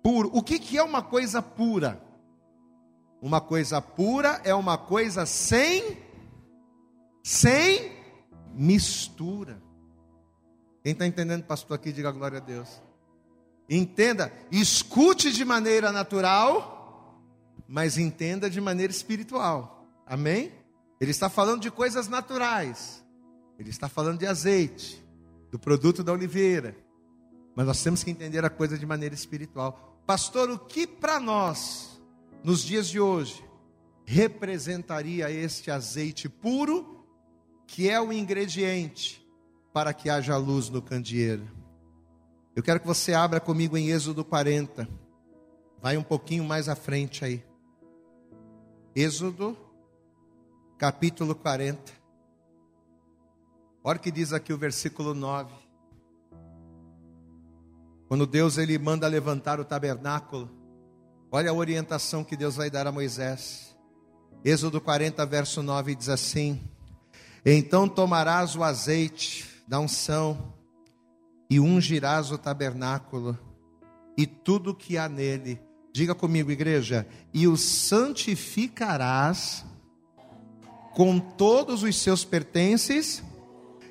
puro. 0.02 0.32
O 0.34 0.42
que, 0.42 0.58
que 0.58 0.78
é 0.78 0.84
uma 0.84 1.02
coisa 1.02 1.42
pura? 1.42 2.02
Uma 3.22 3.42
coisa 3.42 3.82
pura 3.82 4.40
é 4.46 4.56
uma 4.56 4.78
coisa 4.78 5.26
sem 5.26 5.98
sem 7.22 7.92
mistura. 8.54 9.65
Quem 10.86 10.92
está 10.92 11.08
entendendo, 11.08 11.44
pastor, 11.46 11.74
aqui, 11.74 11.92
diga 11.92 12.12
glória 12.12 12.38
a 12.38 12.40
Deus. 12.40 12.80
Entenda, 13.68 14.32
escute 14.52 15.32
de 15.32 15.44
maneira 15.44 15.92
natural, 15.92 17.20
mas 17.68 17.98
entenda 17.98 18.48
de 18.48 18.62
maneira 18.62 18.94
espiritual. 18.94 19.84
Amém? 20.06 20.54
Ele 21.02 21.10
está 21.10 21.28
falando 21.28 21.64
de 21.64 21.72
coisas 21.72 22.08
naturais. 22.08 23.04
Ele 23.58 23.72
está 23.72 23.90
falando 23.90 24.20
de 24.20 24.28
azeite, 24.28 25.04
do 25.50 25.58
produto 25.58 26.04
da 26.04 26.14
oliveira. 26.14 26.78
Mas 27.56 27.66
nós 27.66 27.82
temos 27.82 28.04
que 28.04 28.12
entender 28.12 28.46
a 28.46 28.50
coisa 28.52 28.78
de 28.78 28.86
maneira 28.86 29.16
espiritual. 29.16 30.00
Pastor, 30.06 30.52
o 30.52 30.60
que 30.60 30.86
para 30.86 31.20
nós, 31.20 32.00
nos 32.44 32.62
dias 32.62 32.88
de 32.88 33.00
hoje, 33.00 33.44
representaria 34.06 35.32
este 35.32 35.72
azeite 35.72 36.30
puro, 36.30 37.04
que 37.66 37.90
é 37.90 38.00
o 38.00 38.14
ingrediente 38.14 39.25
para 39.76 39.94
que 39.94 40.10
haja 40.10 40.38
luz 40.38 40.70
no 40.70 40.82
candeeiro? 40.82 41.46
Eu 42.56 42.64
quero 42.64 42.80
que 42.80 42.88
você 42.88 43.14
abra 43.14 43.42
comigo 43.42 43.76
em 43.76 43.90
Êxodo 43.90 44.24
40. 44.24 44.88
Vai 45.82 45.98
um 45.98 46.02
pouquinho 46.02 46.46
mais 46.46 46.70
à 46.70 46.78
frente 46.78 47.26
aí. 47.26 47.44
Êxodo, 48.96 49.58
capítulo 50.78 51.36
40. 51.36 51.92
Olha 53.84 53.98
o 53.98 54.00
que 54.00 54.12
diz 54.12 54.32
aqui 54.32 54.54
o 54.54 54.58
versículo 54.58 55.14
9. 55.14 55.54
Quando 58.08 58.26
Deus 58.26 58.58
ele 58.58 58.80
manda 58.80 59.06
levantar 59.10 59.60
o 59.60 59.66
tabernáculo, 59.66 60.50
olha 61.30 61.52
a 61.52 61.54
orientação 61.54 62.24
que 62.24 62.38
Deus 62.38 62.56
vai 62.56 62.70
dar 62.70 62.88
a 62.88 62.94
Moisés. 62.94 63.76
Êxodo 64.42 64.80
40, 64.80 65.26
verso 65.26 65.62
9 65.62 65.96
diz 65.96 66.08
assim: 66.08 66.64
Então 67.46 67.90
tomarás 67.90 68.56
o 68.56 68.64
azeite 68.64 69.54
da 69.68 69.80
unção 69.80 70.54
e 71.50 71.60
ungirás 71.60 72.32
o 72.32 72.38
tabernáculo 72.38 73.38
e 74.18 74.26
tudo 74.26 74.76
que 74.76 74.98
há 74.98 75.10
nele. 75.10 75.60
Diga 75.94 76.14
comigo, 76.14 76.52
igreja, 76.52 77.08
e 77.34 77.48
o 77.48 77.56
santificarás 77.56 79.64
com 80.94 81.20
todos 81.20 81.84
os 81.84 82.02
seus 82.02 82.26
pertences 82.26 83.24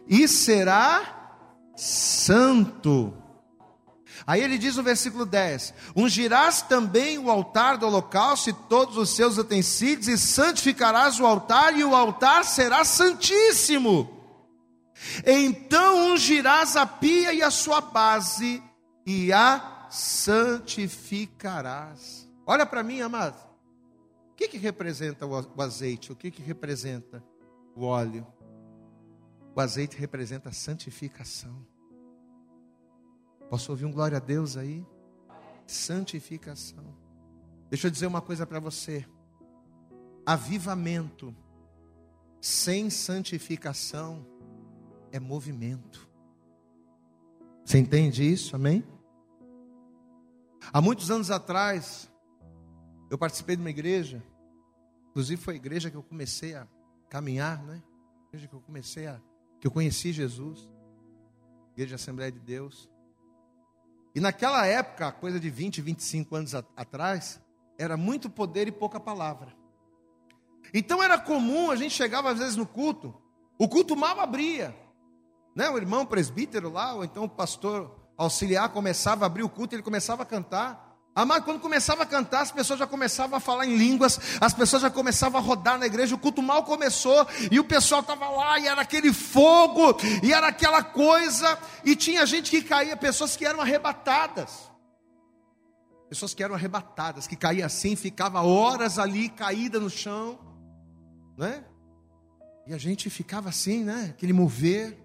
e 0.09 0.29
será 0.29 1.39
santo 1.77 3.15
Aí 4.27 4.43
ele 4.43 4.57
diz 4.57 4.77
no 4.77 4.83
versículo 4.83 5.27
10: 5.27 5.75
Ungirás 5.95 6.63
também 6.63 7.19
o 7.19 7.31
altar 7.31 7.77
do 7.77 7.87
holocausto 7.87 8.51
e 8.51 8.53
todos 8.53 8.97
os 8.97 9.11
seus 9.11 9.37
utensílios, 9.37 10.09
e 10.09 10.17
santificarás 10.17 11.21
o 11.21 11.27
altar, 11.27 11.79
e 11.79 11.85
o 11.85 11.95
altar 11.95 12.45
será 12.45 12.85
santíssimo. 12.85 14.14
Então 15.27 16.13
ungirás 16.13 16.77
a 16.77 16.87
pia 16.87 17.33
e 17.33 17.43
a 17.43 17.51
sua 17.51 17.81
base, 17.81 18.63
e 19.07 19.33
a 19.33 19.89
santificarás. 19.91 22.29
Olha 22.47 22.67
para 22.67 22.83
mim, 22.83 23.01
amado. 23.01 23.43
O 24.33 24.35
que, 24.37 24.49
que 24.49 24.59
representa 24.59 25.27
o 25.27 25.63
azeite? 25.63 26.13
O 26.13 26.17
que, 26.17 26.31
que 26.31 26.43
representa 26.43 27.25
o 27.77 27.85
óleo? 27.85 28.27
O 29.55 29.61
azeite 29.61 29.97
representa 29.97 30.49
a 30.49 30.53
santificação. 30.53 31.65
Posso 33.49 33.71
ouvir 33.71 33.85
um 33.85 33.93
glória 33.93 34.17
a 34.17 34.21
Deus 34.21 34.57
aí? 34.57 34.85
Santificação. 35.67 36.85
Deixa 37.71 37.87
eu 37.87 37.91
dizer 37.91 38.07
uma 38.07 38.21
coisa 38.21 38.47
para 38.47 38.59
você. 38.59 39.07
Avivamento 40.27 41.35
sem 42.41 42.91
santificação 42.91 44.27
é 45.15 45.21
movimento. 45.21 46.11
Você 47.65 47.79
entende 47.79 48.29
isso? 48.29 48.57
Amém? 48.57 48.85
Há 50.73 50.81
muitos 50.81 51.09
anos 51.09 51.31
atrás, 51.31 52.11
eu 53.09 53.17
participei 53.17 53.55
de 53.55 53.63
uma 53.63 53.71
igreja, 53.71 54.21
inclusive 55.11 55.41
foi 55.41 55.55
a 55.55 55.57
igreja 55.57 55.89
que 55.89 55.97
eu 55.97 56.03
comecei 56.03 56.57
a 56.57 56.67
caminhar, 57.09 57.63
né? 57.63 57.81
A 58.25 58.27
igreja 58.27 58.49
que 58.49 58.55
eu 58.55 58.61
comecei 58.61 59.07
a 59.07 59.21
que 59.61 59.69
eu 59.69 59.71
conheci 59.71 60.13
Jesus. 60.13 60.69
Igreja 61.75 61.95
Assembleia 61.95 62.33
de 62.33 62.41
Deus. 62.41 62.91
E 64.17 64.21
naquela 64.21 64.67
época, 64.67 65.13
coisa 65.13 65.39
de 65.39 65.49
20, 65.49 65.81
25 65.81 66.35
anos 66.35 66.55
atrás, 66.57 67.41
era 67.79 67.97
muito 67.97 68.29
poder 68.29 68.67
e 68.67 68.73
pouca 68.73 68.99
palavra. 68.99 69.55
Então 70.73 71.01
era 71.01 71.17
comum, 71.17 71.71
a 71.71 71.77
gente 71.77 71.95
chegava 71.95 72.33
às 72.33 72.41
vezes 72.41 72.57
no 72.57 72.67
culto, 72.67 73.15
o 73.57 73.69
culto 73.69 73.95
mal 73.95 74.19
abria. 74.19 74.84
Né? 75.55 75.71
O 75.71 75.77
irmão 75.77 76.05
presbítero 76.05 76.71
lá, 76.71 76.95
ou 76.95 77.05
então 77.05 77.25
o 77.25 77.29
pastor 77.29 77.95
auxiliar 78.17 78.69
começava 78.71 79.25
a 79.25 79.27
abrir 79.27 79.43
o 79.43 79.49
culto, 79.49 79.75
ele 79.75 79.83
começava 79.83 80.23
a 80.23 80.27
cantar. 80.27 80.85
Amado, 81.15 81.45
quando 81.45 81.61
começava 81.61 82.03
a 82.03 82.07
cantar, 82.07 82.41
as 82.41 82.51
pessoas 82.51 82.81
já 82.81 82.89
começavam 82.89 83.37
a 83.37 83.41
falar 83.41 83.67
em 83.67 83.77
línguas, 83.77 84.19
as 84.41 84.53
pessoas 84.53 84.83
já 84.83 84.91
começavam 84.91 85.41
a 85.41 85.43
rodar 85.43 85.79
na 85.79 85.87
igreja, 85.87 86.13
o 86.13 86.19
culto 86.19 86.43
mal 86.43 86.65
começou, 86.65 87.25
e 87.53 87.61
o 87.61 87.65
pessoal 87.65 88.01
estava 88.01 88.29
lá, 88.29 88.59
e 88.59 88.67
era 88.67 88.81
aquele 88.81 89.13
fogo, 89.13 89.97
e 90.25 90.33
era 90.33 90.49
aquela 90.49 90.83
coisa, 90.83 91.57
e 91.85 91.95
tinha 91.95 92.27
gente 92.27 92.51
que 92.51 92.63
caía, 92.63 92.97
pessoas 92.97 93.37
que 93.37 93.47
eram 93.47 93.61
arrebatadas, 93.61 94.69
pessoas 96.09 96.35
que 96.35 96.43
eram 96.43 96.57
arrebatadas, 96.57 97.29
que 97.29 97.37
caía 97.37 97.67
assim, 97.67 97.95
ficava 97.95 98.43
horas 98.43 98.99
ali, 98.99 99.29
caída 99.29 99.79
no 99.79 99.89
chão, 99.89 100.37
né? 101.39 101.65
E 102.67 102.75
a 102.75 102.79
gente 102.79 103.09
ficava 103.09 103.51
assim, 103.51 103.85
né? 103.85 104.09
Aquele 104.11 104.33
mover. 104.33 105.04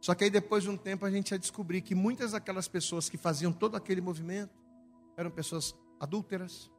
Só 0.00 0.14
que 0.14 0.24
aí 0.24 0.30
depois 0.30 0.62
de 0.62 0.70
um 0.70 0.76
tempo 0.76 1.04
a 1.04 1.10
gente 1.10 1.30
ia 1.30 1.38
descobrir 1.38 1.80
que 1.80 1.94
muitas 1.94 2.32
daquelas 2.32 2.68
pessoas 2.68 3.08
que 3.08 3.16
faziam 3.16 3.52
todo 3.52 3.76
aquele 3.76 4.00
movimento 4.00 4.54
eram 5.16 5.30
pessoas 5.30 5.74
adúlteras, 5.98 6.70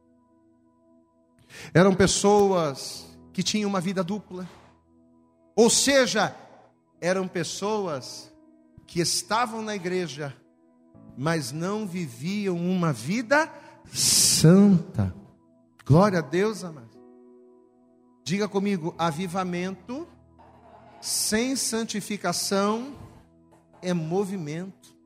eram 1.74 1.94
pessoas 1.94 3.06
que 3.32 3.42
tinham 3.42 3.68
uma 3.68 3.80
vida 3.80 4.02
dupla, 4.04 4.48
ou 5.56 5.68
seja, 5.68 6.34
eram 7.00 7.26
pessoas 7.26 8.32
que 8.86 9.00
estavam 9.00 9.60
na 9.60 9.74
igreja, 9.74 10.34
mas 11.16 11.52
não 11.52 11.86
viviam 11.86 12.56
uma 12.56 12.92
vida 12.92 13.52
santa. 13.92 15.14
Glória 15.84 16.20
a 16.20 16.22
Deus, 16.22 16.62
amado. 16.64 16.96
Diga 18.24 18.48
comigo, 18.48 18.94
avivamento 18.98 20.06
sem 21.00 21.56
santificação 21.56 22.94
é 23.82 23.92
movimento. 23.92 24.96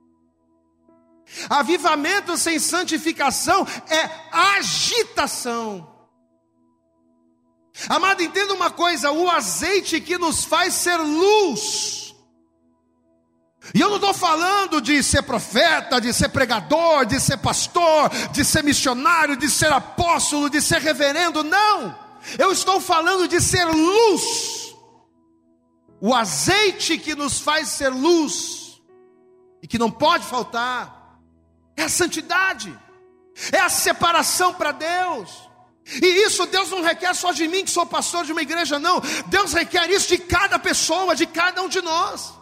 Avivamento 1.49 2.37
sem 2.37 2.59
santificação 2.59 3.67
é 3.89 4.11
agitação. 4.31 5.89
Amado, 7.89 8.23
entenda 8.23 8.53
uma 8.53 8.71
coisa: 8.71 9.11
o 9.11 9.31
azeite 9.31 10.01
que 10.01 10.19
nos 10.19 10.45
faz 10.45 10.75
ser 10.75 10.97
luz. 10.97 12.15
E 13.75 13.81
eu 13.81 13.89
não 13.89 13.97
estou 13.97 14.13
falando 14.13 14.81
de 14.81 15.03
ser 15.03 15.23
profeta, 15.23 16.01
de 16.01 16.13
ser 16.13 16.29
pregador, 16.31 17.07
de 17.07 17.21
ser 17.21 17.39
pastor, 17.39 18.11
de 18.33 18.45
ser 18.45 18.65
missionário, 18.65 19.37
de 19.37 19.49
ser 19.49 19.73
apóstolo, 19.73 20.51
de 20.51 20.61
ser 20.61 20.81
reverendo, 20.81 21.45
não. 21.45 21.97
Eu 22.39 22.51
estou 22.51 22.81
falando 22.81 23.29
de 23.29 23.41
ser 23.41 23.65
luz. 23.65 24.75
O 26.01 26.13
azeite 26.13 26.99
que 26.99 27.15
nos 27.15 27.39
faz 27.39 27.69
ser 27.69 27.91
luz 27.91 28.62
e 29.63 29.67
que 29.69 29.79
não 29.79 29.91
pode 29.91 30.27
faltar 30.27 31.19
é 31.77 31.85
a 31.85 31.89
santidade, 31.89 32.77
é 33.53 33.61
a 33.61 33.69
separação 33.69 34.53
para 34.53 34.73
Deus. 34.73 35.31
E 35.87 36.07
isso 36.27 36.47
Deus 36.47 36.71
não 36.71 36.83
requer 36.83 37.15
só 37.15 37.33
de 37.33 37.49
mim, 37.49 37.65
que 37.65 37.71
sou 37.71 37.87
pastor 37.87 38.25
de 38.25 38.33
uma 38.33 38.43
igreja, 38.43 38.79
não. 38.79 39.01
Deus 39.27 39.53
requer 39.53 39.89
isso 39.91 40.09
de 40.09 40.19
cada 40.19 40.59
pessoa, 40.59 41.15
de 41.15 41.27
cada 41.27 41.63
um 41.63 41.69
de 41.69 41.81
nós. 41.81 42.35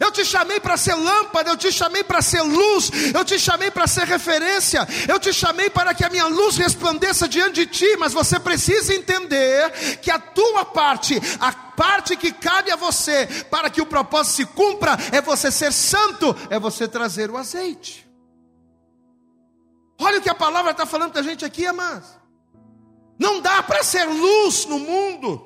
Eu 0.00 0.12
te 0.12 0.24
chamei 0.24 0.60
para 0.60 0.76
ser 0.76 0.94
lâmpada, 0.94 1.50
eu 1.50 1.56
te 1.56 1.72
chamei 1.72 2.04
para 2.04 2.22
ser 2.22 2.40
luz, 2.42 2.90
eu 3.12 3.24
te 3.24 3.38
chamei 3.38 3.70
para 3.70 3.86
ser 3.86 4.04
referência, 4.04 4.86
eu 5.08 5.18
te 5.18 5.32
chamei 5.32 5.68
para 5.68 5.92
que 5.92 6.04
a 6.04 6.08
minha 6.08 6.26
luz 6.26 6.56
resplandeça 6.56 7.28
diante 7.28 7.54
de 7.54 7.66
ti, 7.66 7.96
mas 7.98 8.12
você 8.12 8.38
precisa 8.38 8.94
entender 8.94 9.98
que 10.00 10.10
a 10.10 10.18
tua 10.18 10.64
parte, 10.64 11.20
a 11.40 11.67
parte 11.78 12.16
que 12.16 12.32
cabe 12.32 12.72
a 12.72 12.76
você, 12.76 13.26
para 13.48 13.70
que 13.70 13.80
o 13.80 13.86
propósito 13.86 14.34
se 14.34 14.46
cumpra, 14.46 14.96
é 15.12 15.20
você 15.20 15.48
ser 15.48 15.72
santo, 15.72 16.34
é 16.50 16.58
você 16.58 16.88
trazer 16.88 17.30
o 17.30 17.36
azeite. 17.36 18.04
Olha 20.00 20.18
o 20.18 20.22
que 20.22 20.28
a 20.28 20.34
palavra 20.34 20.72
está 20.72 20.84
falando 20.84 21.12
para 21.12 21.20
a 21.20 21.24
gente 21.24 21.44
aqui, 21.44 21.64
amados. 21.66 22.08
Não 23.16 23.40
dá 23.40 23.62
para 23.62 23.82
ser 23.84 24.04
luz 24.04 24.64
no 24.66 24.78
mundo 24.78 25.44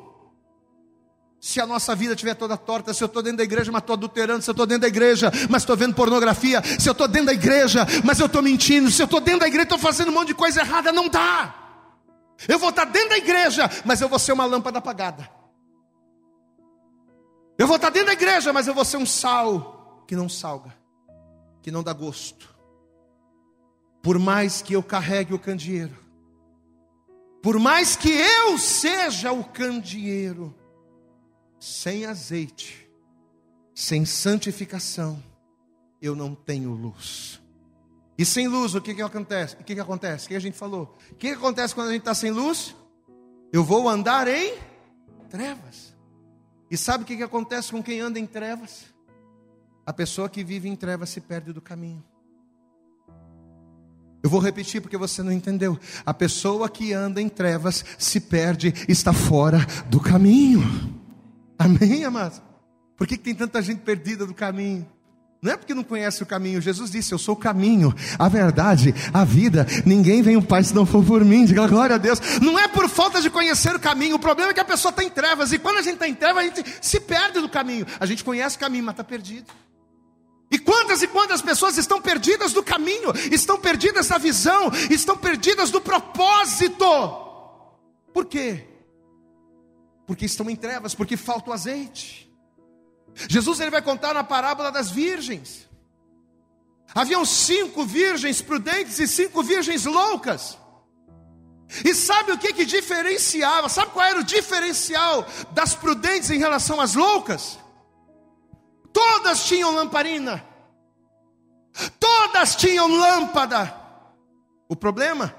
Se 1.41 1.61
a 1.61 1.67
nossa 1.67 1.95
vida 1.95 2.13
estiver 2.13 2.35
toda 2.35 2.57
torta, 2.57 2.95
se 2.95 3.03
eu 3.03 3.07
estou 3.07 3.21
dentro 3.21 3.39
da 3.39 3.45
igreja, 3.45 3.73
mas 3.73 3.83
estou 3.83 3.95
adulterando, 3.95 4.43
se 4.43 4.49
eu 4.49 4.53
estou 4.53 4.65
dentro 4.65 4.83
da 4.83 4.89
igreja, 4.89 5.33
mas 5.51 5.63
estou 5.63 5.77
vendo 5.77 5.93
pornografia, 5.93 6.63
se 6.79 6.89
eu 6.89 6.93
estou 6.93 7.09
dentro 7.09 7.27
da 7.27 7.33
igreja, 7.33 7.85
mas 8.05 8.21
eu 8.21 8.27
estou 8.27 8.41
mentindo, 8.41 8.89
se 8.93 9.03
eu 9.03 9.07
estou 9.07 9.21
dentro 9.21 9.41
da 9.41 9.49
igreja, 9.49 9.65
estou 9.65 9.79
fazendo 9.79 10.11
um 10.11 10.15
monte 10.15 10.29
de 10.29 10.35
coisa 10.35 10.61
errada, 10.61 10.93
não 10.93 11.09
dá. 11.09 11.53
Eu 12.47 12.61
vou 12.61 12.71
estar 12.71 12.85
dentro 12.85 13.09
da 13.09 13.19
igreja, 13.19 13.69
mas 13.85 14.01
eu 14.01 14.09
vou 14.09 14.21
ser 14.21 14.33
uma 14.33 14.45
lâmpada 14.45 14.79
apagada. 14.79 15.42
Eu 17.63 17.69
vou 17.69 17.77
estar 17.77 17.91
dentro 17.91 18.09
da 18.09 18.13
igreja, 18.15 18.53
mas 18.53 18.67
eu 18.67 18.75
vou 18.75 18.85
ser 18.85 18.97
um 18.97 19.07
sal 19.07 20.05
que 20.09 20.17
não 20.17 20.29
salga, 20.29 20.77
que 21.63 21.71
não 21.71 21.81
dá 21.81 21.93
gosto. 21.93 22.53
Por 24.03 24.19
mais 24.19 24.61
que 24.61 24.73
eu 24.73 24.83
carregue 24.83 25.33
o 25.33 25.39
candeeiro, 25.39 25.97
por 27.41 27.61
mais 27.61 27.95
que 27.95 28.11
eu 28.11 28.59
seja 28.59 29.31
o 29.31 29.45
candeeiro, 29.45 30.53
sem 31.61 32.05
azeite, 32.05 32.91
sem 33.73 34.05
santificação, 34.05 35.23
eu 36.01 36.17
não 36.17 36.35
tenho 36.35 36.73
luz. 36.73 37.41
E 38.19 38.25
sem 38.25 38.49
luz, 38.49 38.75
o 38.75 38.81
que, 38.81 38.93
que 38.93 39.03
acontece? 39.03 39.55
O 39.55 39.63
que, 39.63 39.77
que 39.77 39.81
acontece? 39.81 40.25
O 40.27 40.29
que 40.31 40.35
a 40.35 40.41
gente 40.41 40.59
falou? 40.59 40.99
O 41.13 41.15
que, 41.15 41.29
que 41.29 41.35
acontece 41.35 41.77
quando 41.77 41.91
a 41.91 41.93
gente 41.93 42.01
está 42.01 42.13
sem 42.13 42.33
luz? 42.33 42.75
Eu 43.53 43.63
vou 43.63 43.89
andar 43.89 44.27
em 44.27 44.59
trevas. 45.31 45.92
E 46.73 46.77
sabe 46.79 47.05
o 47.05 47.07
que, 47.07 47.23
acontece 47.23 47.71
com 47.71 47.83
quem 47.83 48.01
anda 48.01 48.19
em 48.19 48.27
trevas? 48.27 48.87
A 49.85 49.93
pessoa 49.93 50.27
que 50.27 50.43
vive 50.43 50.71
em 50.71 50.75
trevas 50.75 51.11
se 51.11 51.21
perde 51.21 51.53
do 51.53 51.61
caminho. 51.61 52.03
Eu 54.23 54.31
vou 54.31 54.41
repetir 54.41 54.81
porque 54.81 54.97
você 54.97 55.23
não 55.23 55.31
entendeu. 55.31 55.79
A 56.07 56.15
pessoa 56.15 56.71
que 56.71 56.95
anda 56.95 57.21
em 57.21 57.29
trevas 57.29 57.85
se 57.99 58.19
perde, 58.21 58.73
está 58.89 59.13
fora 59.13 59.59
do 59.91 60.01
caminho. 60.01 60.63
Amém, 61.59 62.07
amados? 62.07 62.41
Por 62.97 63.07
que, 63.07 63.19
que 63.19 63.25
tem 63.25 63.35
tanta 63.35 63.61
gente 63.61 63.81
perdida 63.81 64.25
do 64.25 64.33
caminho? 64.33 64.91
Não 65.43 65.53
é 65.53 65.57
porque 65.57 65.75
não 65.75 65.83
conhece 65.83 66.23
o 66.23 66.27
caminho. 66.27 66.61
Jesus 66.61 66.91
disse: 66.91 67.13
Eu 67.13 67.19
sou 67.19 67.35
o 67.35 67.39
caminho, 67.39 67.93
a 68.19 68.29
verdade, 68.29 68.95
a 69.13 69.25
vida. 69.25 69.67
Ninguém 69.85 70.23
vem 70.23 70.37
o 70.37 70.43
Pai 70.43 70.63
se 70.63 70.73
não 70.73 70.87
for 70.87 71.05
por 71.05 71.25
mim. 71.25 71.45
Diga 71.45 71.67
glória 71.67 71.97
a 71.97 71.99
Deus. 71.99 72.21
Não 72.41 72.59
é 72.59 72.69
por 72.69 72.89
falta 72.89 73.21
de 73.21 73.29
conhecer 73.29 73.75
o 73.75 73.81
caminho. 73.81 74.17
O 74.17 74.21
problema 74.21 74.53
é 74.53 74.55
que 74.55 74.61
a 74.61 74.65
pessoa 74.65 74.91
está 74.91 75.03
em 75.03 75.11
trevas. 75.11 75.53
E 75.53 75.59
quando 75.59 75.79
a 75.79 75.83
gente 75.83 75.95
está 75.95 76.07
em 76.07 76.15
trevas, 76.15 76.45
a 76.45 76.47
gente 76.47 76.65
se 76.81 77.01
perde 77.01 77.41
do 77.41 77.49
caminho. 77.49 77.85
A 77.99 78.07
gente 78.07 78.23
conhece 78.23 78.57
o 78.57 78.61
caminho, 78.61 78.85
mas 78.85 78.93
está 78.93 79.03
perdido. 79.03 79.53
E 80.49 80.59
quantas 80.59 81.03
e 81.03 81.09
quantas 81.09 81.43
pessoas 81.43 81.77
estão 81.77 82.01
perdidas 82.01 82.53
do 82.53 82.63
caminho, 82.63 83.13
estão 83.33 83.59
perdidas 83.59 84.09
da 84.09 84.19
visão, 84.19 84.71
estão 84.91 85.17
perdidas 85.17 85.71
do 85.71 85.81
propósito. 85.81 86.85
Por 88.13 88.27
quê? 88.27 88.69
porque 90.07 90.27
estão 90.27 90.49
em 90.51 90.57
trevas, 90.57 90.95
porque 90.95 91.17
falta 91.17 91.51
o 91.51 91.53
azeite. 91.53 92.31
Jesus 93.15 93.61
ele 93.61 93.71
vai 93.71 93.83
contar 93.83 94.15
na 94.15 94.25
parábola 94.25 94.71
das 94.71 94.91
virgens. 94.91 95.69
Haviam 96.95 97.25
cinco 97.25 97.85
virgens 97.85 98.43
prudentes 98.43 98.99
e 98.99 99.09
cinco 99.09 99.43
virgens 99.43 99.85
loucas. 99.85 100.59
E 101.85 101.95
sabe 101.95 102.33
o 102.33 102.39
que 102.39 102.53
que 102.53 102.67
diferenciava? 102.67 103.69
Sabe 103.69 103.93
qual 103.93 104.05
era 104.05 104.21
o 104.21 104.25
diferencial 104.25 105.27
das 105.53 105.75
prudentes 105.75 106.31
em 106.31 106.39
relação 106.39 106.81
às 106.81 106.95
loucas? 106.95 107.59
Todas 108.93 109.45
tinham 109.47 109.75
lamparina. 109.75 110.45
Todas 111.99 112.55
tinham 112.57 112.87
lâmpada. 112.87 113.75
O 114.69 114.77
problema 114.77 115.35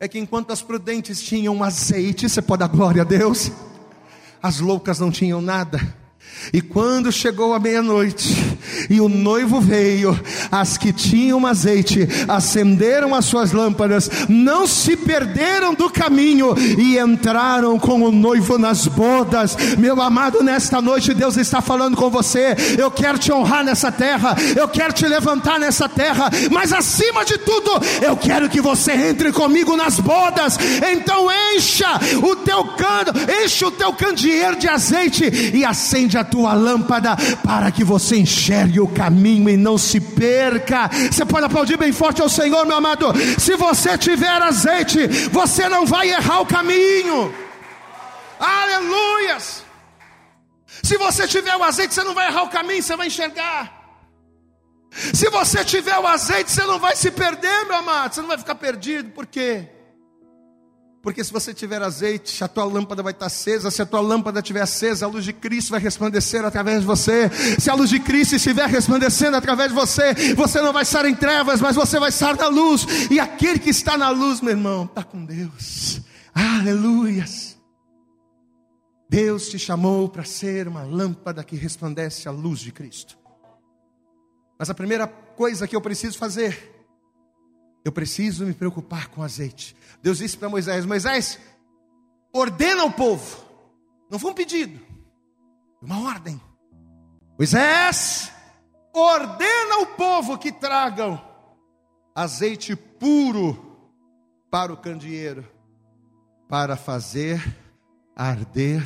é 0.00 0.08
que 0.08 0.18
enquanto 0.18 0.52
as 0.52 0.62
prudentes 0.62 1.22
tinham 1.22 1.62
azeite, 1.62 2.28
você 2.28 2.40
pode 2.40 2.60
dar 2.60 2.68
glória 2.68 3.02
a 3.02 3.04
Deus, 3.04 3.50
as 4.42 4.60
loucas 4.60 4.98
não 4.98 5.10
tinham 5.10 5.42
nada. 5.42 5.78
E 6.52 6.60
quando 6.60 7.10
chegou 7.10 7.54
a 7.54 7.58
meia-noite 7.58 8.55
e 8.88 9.00
o 9.00 9.08
noivo 9.08 9.60
veio, 9.60 10.18
as 10.50 10.76
que 10.76 10.92
tinham 10.92 11.46
azeite 11.46 12.08
acenderam 12.28 13.14
as 13.14 13.24
suas 13.24 13.52
lâmpadas, 13.52 14.10
não 14.28 14.66
se 14.66 14.96
perderam 14.96 15.74
do 15.74 15.90
caminho 15.90 16.54
e 16.78 16.98
entraram 16.98 17.78
com 17.78 18.02
o 18.02 18.12
noivo 18.12 18.58
nas 18.58 18.86
bodas. 18.86 19.56
Meu 19.78 20.00
amado, 20.00 20.42
nesta 20.42 20.80
noite 20.80 21.14
Deus 21.14 21.36
está 21.36 21.60
falando 21.60 21.96
com 21.96 22.10
você. 22.10 22.56
Eu 22.78 22.90
quero 22.90 23.18
te 23.18 23.32
honrar 23.32 23.64
nessa 23.64 23.90
terra, 23.90 24.36
eu 24.56 24.68
quero 24.68 24.92
te 24.92 25.06
levantar 25.06 25.58
nessa 25.58 25.88
terra, 25.88 26.30
mas 26.50 26.72
acima 26.72 27.24
de 27.24 27.38
tudo, 27.38 27.70
eu 28.02 28.16
quero 28.16 28.48
que 28.48 28.60
você 28.60 28.92
entre 28.92 29.32
comigo 29.32 29.76
nas 29.76 29.98
bodas. 30.00 30.58
Então 30.92 31.28
encha 31.54 32.00
o 32.22 32.36
teu 32.36 32.64
cano, 32.76 33.12
enche 33.44 33.64
o 33.64 33.70
teu 33.70 33.92
candeeiro 33.92 34.56
de 34.56 34.68
azeite 34.68 35.24
e 35.54 35.64
acende 35.64 36.18
a 36.18 36.24
tua 36.24 36.54
lâmpada 36.54 37.16
para 37.42 37.70
que 37.70 37.84
você 37.84 38.16
enxergue 38.16 38.65
o 38.80 38.88
caminho 38.88 39.48
e 39.48 39.56
não 39.56 39.78
se 39.78 40.00
perca. 40.00 40.88
Você 41.10 41.24
pode 41.24 41.46
aplaudir 41.46 41.76
bem 41.76 41.92
forte 41.92 42.22
ao 42.22 42.28
Senhor, 42.28 42.64
meu 42.66 42.76
amado. 42.76 43.12
Se 43.38 43.56
você 43.56 43.96
tiver 43.96 44.42
azeite, 44.42 45.06
você 45.30 45.68
não 45.68 45.86
vai 45.86 46.10
errar 46.10 46.40
o 46.40 46.46
caminho. 46.46 47.34
Aleluias! 48.38 49.64
Se 50.82 50.96
você 50.96 51.26
tiver 51.26 51.56
o 51.56 51.64
azeite, 51.64 51.94
você 51.94 52.04
não 52.04 52.14
vai 52.14 52.28
errar 52.28 52.42
o 52.42 52.48
caminho, 52.48 52.82
você 52.82 52.96
vai 52.96 53.06
enxergar. 53.06 53.72
Se 54.90 55.28
você 55.30 55.64
tiver 55.64 55.98
o 55.98 56.06
azeite, 56.06 56.50
você 56.50 56.64
não 56.64 56.78
vai 56.78 56.96
se 56.96 57.10
perder, 57.10 57.66
meu 57.66 57.76
amado. 57.76 58.14
Você 58.14 58.20
não 58.20 58.28
vai 58.28 58.38
ficar 58.38 58.54
perdido, 58.54 59.10
por 59.10 59.26
quê? 59.26 59.68
Porque 61.06 61.22
se 61.22 61.32
você 61.32 61.54
tiver 61.54 61.80
azeite, 61.80 62.42
a 62.42 62.48
tua 62.48 62.64
lâmpada 62.64 63.00
vai 63.00 63.12
estar 63.12 63.26
acesa. 63.26 63.70
Se 63.70 63.80
a 63.80 63.86
tua 63.86 64.00
lâmpada 64.00 64.40
estiver 64.40 64.62
acesa, 64.62 65.06
a 65.06 65.08
luz 65.08 65.24
de 65.24 65.32
Cristo 65.32 65.70
vai 65.70 65.78
resplandecer 65.78 66.44
através 66.44 66.80
de 66.80 66.86
você. 66.86 67.30
Se 67.60 67.70
a 67.70 67.74
luz 67.74 67.90
de 67.90 68.00
Cristo 68.00 68.34
estiver 68.34 68.68
resplandecendo 68.68 69.36
através 69.36 69.68
de 69.68 69.74
você, 69.76 70.34
você 70.34 70.60
não 70.60 70.72
vai 70.72 70.82
estar 70.82 71.04
em 71.04 71.14
trevas, 71.14 71.60
mas 71.60 71.76
você 71.76 72.00
vai 72.00 72.08
estar 72.08 72.34
na 72.34 72.48
luz. 72.48 72.84
E 73.08 73.20
aquele 73.20 73.60
que 73.60 73.70
está 73.70 73.96
na 73.96 74.10
luz, 74.10 74.40
meu 74.40 74.50
irmão, 74.50 74.82
está 74.82 75.04
com 75.04 75.24
Deus. 75.24 76.00
Aleluias. 76.34 77.56
Deus 79.08 79.48
te 79.48 79.60
chamou 79.60 80.08
para 80.08 80.24
ser 80.24 80.66
uma 80.66 80.82
lâmpada 80.82 81.44
que 81.44 81.54
resplandece 81.54 82.26
a 82.26 82.32
luz 82.32 82.58
de 82.58 82.72
Cristo. 82.72 83.16
Mas 84.58 84.70
a 84.70 84.74
primeira 84.74 85.06
coisa 85.06 85.68
que 85.68 85.76
eu 85.76 85.80
preciso 85.80 86.18
fazer 86.18 86.74
eu 87.86 87.92
preciso 87.92 88.44
me 88.44 88.52
preocupar 88.52 89.06
com 89.06 89.22
azeite. 89.22 89.76
Deus 90.06 90.18
disse 90.18 90.38
para 90.38 90.48
Moisés: 90.48 90.86
Moisés, 90.86 91.40
ordena 92.32 92.82
ao 92.82 92.92
povo. 92.92 93.44
Não 94.08 94.20
foi 94.20 94.30
um 94.30 94.34
pedido, 94.34 94.80
uma 95.82 96.00
ordem. 96.00 96.40
Moisés, 97.36 98.30
ordena 98.94 99.80
ao 99.80 99.86
povo 99.96 100.38
que 100.38 100.52
tragam 100.52 101.20
azeite 102.14 102.76
puro 102.76 103.90
para 104.48 104.72
o 104.72 104.76
candeeiro, 104.76 105.44
para 106.48 106.76
fazer 106.76 107.44
arder 108.14 108.84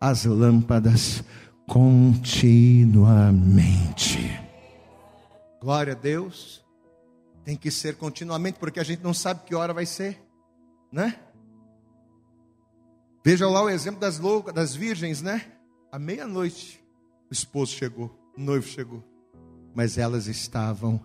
as 0.00 0.24
lâmpadas 0.24 1.22
continuamente. 1.68 4.36
Glória 5.60 5.92
a 5.92 5.96
Deus. 5.96 6.60
Tem 7.44 7.56
que 7.56 7.70
ser 7.70 7.94
continuamente, 7.94 8.58
porque 8.58 8.80
a 8.80 8.84
gente 8.84 9.04
não 9.04 9.14
sabe 9.14 9.44
que 9.44 9.54
hora 9.54 9.72
vai 9.72 9.86
ser, 9.86 10.25
né? 10.96 11.14
Veja 13.22 13.46
lá 13.46 13.62
o 13.62 13.68
exemplo 13.68 14.00
das 14.00 14.18
loucas, 14.18 14.54
das 14.54 14.74
virgens, 14.74 15.20
né? 15.20 15.52
À 15.92 15.98
meia-noite, 15.98 16.82
o 17.30 17.32
esposo 17.34 17.72
chegou, 17.72 18.18
o 18.34 18.40
noivo 18.40 18.66
chegou, 18.66 19.04
mas 19.74 19.98
elas 19.98 20.26
estavam 20.26 20.98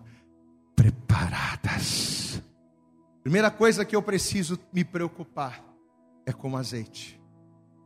preparadas. 0.74 2.42
Primeira 3.22 3.50
coisa 3.50 3.84
que 3.84 3.94
eu 3.94 4.02
preciso 4.02 4.58
me 4.72 4.82
preocupar 4.82 5.62
é 6.24 6.32
com 6.32 6.56
azeite. 6.56 7.20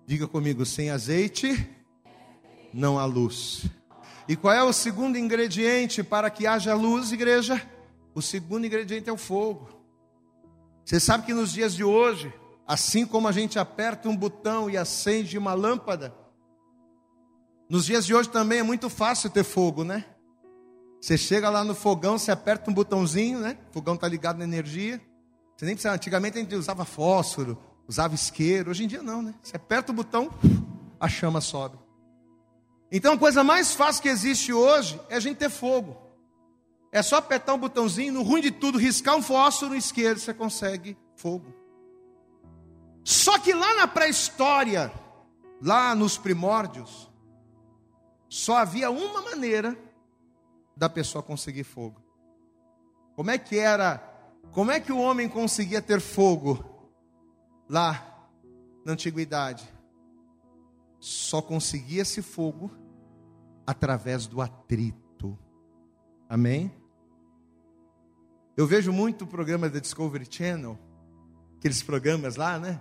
Diga 0.06 0.28
comigo, 0.28 0.64
sem 0.64 0.90
azeite 0.90 1.68
não 2.72 3.00
há 3.00 3.04
luz. 3.04 3.66
E 4.28 4.36
qual 4.36 4.54
é 4.54 4.62
o 4.62 4.72
segundo 4.72 5.18
ingrediente 5.18 6.04
para 6.04 6.30
que 6.30 6.46
haja 6.46 6.72
luz, 6.72 7.10
igreja? 7.10 7.60
O 8.14 8.22
segundo 8.22 8.64
ingrediente 8.64 9.08
é 9.08 9.12
o 9.12 9.16
fogo. 9.16 9.75
Você 10.86 11.00
sabe 11.00 11.26
que 11.26 11.34
nos 11.34 11.52
dias 11.52 11.74
de 11.74 11.82
hoje, 11.82 12.32
assim 12.64 13.04
como 13.04 13.26
a 13.26 13.32
gente 13.32 13.58
aperta 13.58 14.08
um 14.08 14.16
botão 14.16 14.70
e 14.70 14.76
acende 14.76 15.36
uma 15.36 15.52
lâmpada, 15.52 16.14
nos 17.68 17.86
dias 17.86 18.06
de 18.06 18.14
hoje 18.14 18.28
também 18.28 18.60
é 18.60 18.62
muito 18.62 18.88
fácil 18.88 19.28
ter 19.28 19.42
fogo, 19.42 19.82
né? 19.82 20.04
Você 21.00 21.18
chega 21.18 21.50
lá 21.50 21.64
no 21.64 21.74
fogão, 21.74 22.16
você 22.16 22.30
aperta 22.30 22.70
um 22.70 22.74
botãozinho, 22.74 23.40
né? 23.40 23.58
O 23.70 23.72
fogão 23.72 23.96
está 23.96 24.06
ligado 24.06 24.38
na 24.38 24.44
energia. 24.44 25.02
Você 25.56 25.66
nem 25.66 25.74
precisa. 25.74 25.92
Antigamente 25.92 26.38
a 26.38 26.40
gente 26.40 26.54
usava 26.54 26.84
fósforo, 26.84 27.58
usava 27.88 28.14
isqueiro. 28.14 28.70
Hoje 28.70 28.84
em 28.84 28.86
dia 28.86 29.02
não, 29.02 29.20
né? 29.20 29.34
Você 29.42 29.56
aperta 29.56 29.90
o 29.90 29.94
botão, 29.94 30.30
a 31.00 31.08
chama 31.08 31.40
sobe. 31.40 31.76
Então 32.92 33.14
a 33.14 33.18
coisa 33.18 33.42
mais 33.42 33.74
fácil 33.74 34.02
que 34.02 34.08
existe 34.08 34.52
hoje 34.52 35.00
é 35.08 35.16
a 35.16 35.20
gente 35.20 35.38
ter 35.38 35.50
fogo. 35.50 36.05
É 36.92 37.02
só 37.02 37.16
apertar 37.16 37.54
um 37.54 37.58
botãozinho, 37.58 38.12
no 38.12 38.22
ruim 38.22 38.40
de 38.40 38.50
tudo, 38.50 38.78
riscar 38.78 39.16
um 39.16 39.22
fósforo 39.22 39.72
no 39.72 39.76
esquerdo, 39.76 40.18
você 40.18 40.32
consegue 40.32 40.96
fogo. 41.16 41.52
Só 43.04 43.38
que 43.38 43.52
lá 43.52 43.74
na 43.76 43.86
pré-história, 43.86 44.92
lá 45.62 45.94
nos 45.94 46.18
primórdios, 46.18 47.10
só 48.28 48.56
havia 48.56 48.90
uma 48.90 49.22
maneira 49.22 49.76
da 50.76 50.88
pessoa 50.88 51.22
conseguir 51.22 51.64
fogo. 51.64 52.02
Como 53.14 53.30
é 53.30 53.38
que 53.38 53.58
era? 53.58 53.98
Como 54.52 54.70
é 54.70 54.80
que 54.80 54.92
o 54.92 54.98
homem 54.98 55.28
conseguia 55.28 55.80
ter 55.80 56.00
fogo 56.00 56.64
lá 57.68 58.28
na 58.84 58.92
antiguidade? 58.92 59.66
Só 60.98 61.40
conseguia 61.40 62.02
esse 62.02 62.20
fogo 62.22 62.70
através 63.66 64.26
do 64.26 64.40
atrito. 64.40 65.05
Amém? 66.28 66.72
Eu 68.56 68.66
vejo 68.66 68.92
muito 68.92 69.22
o 69.22 69.26
programa 69.26 69.68
da 69.68 69.78
Discovery 69.78 70.26
Channel, 70.28 70.78
aqueles 71.58 71.82
programas 71.82 72.36
lá, 72.36 72.58
né? 72.58 72.80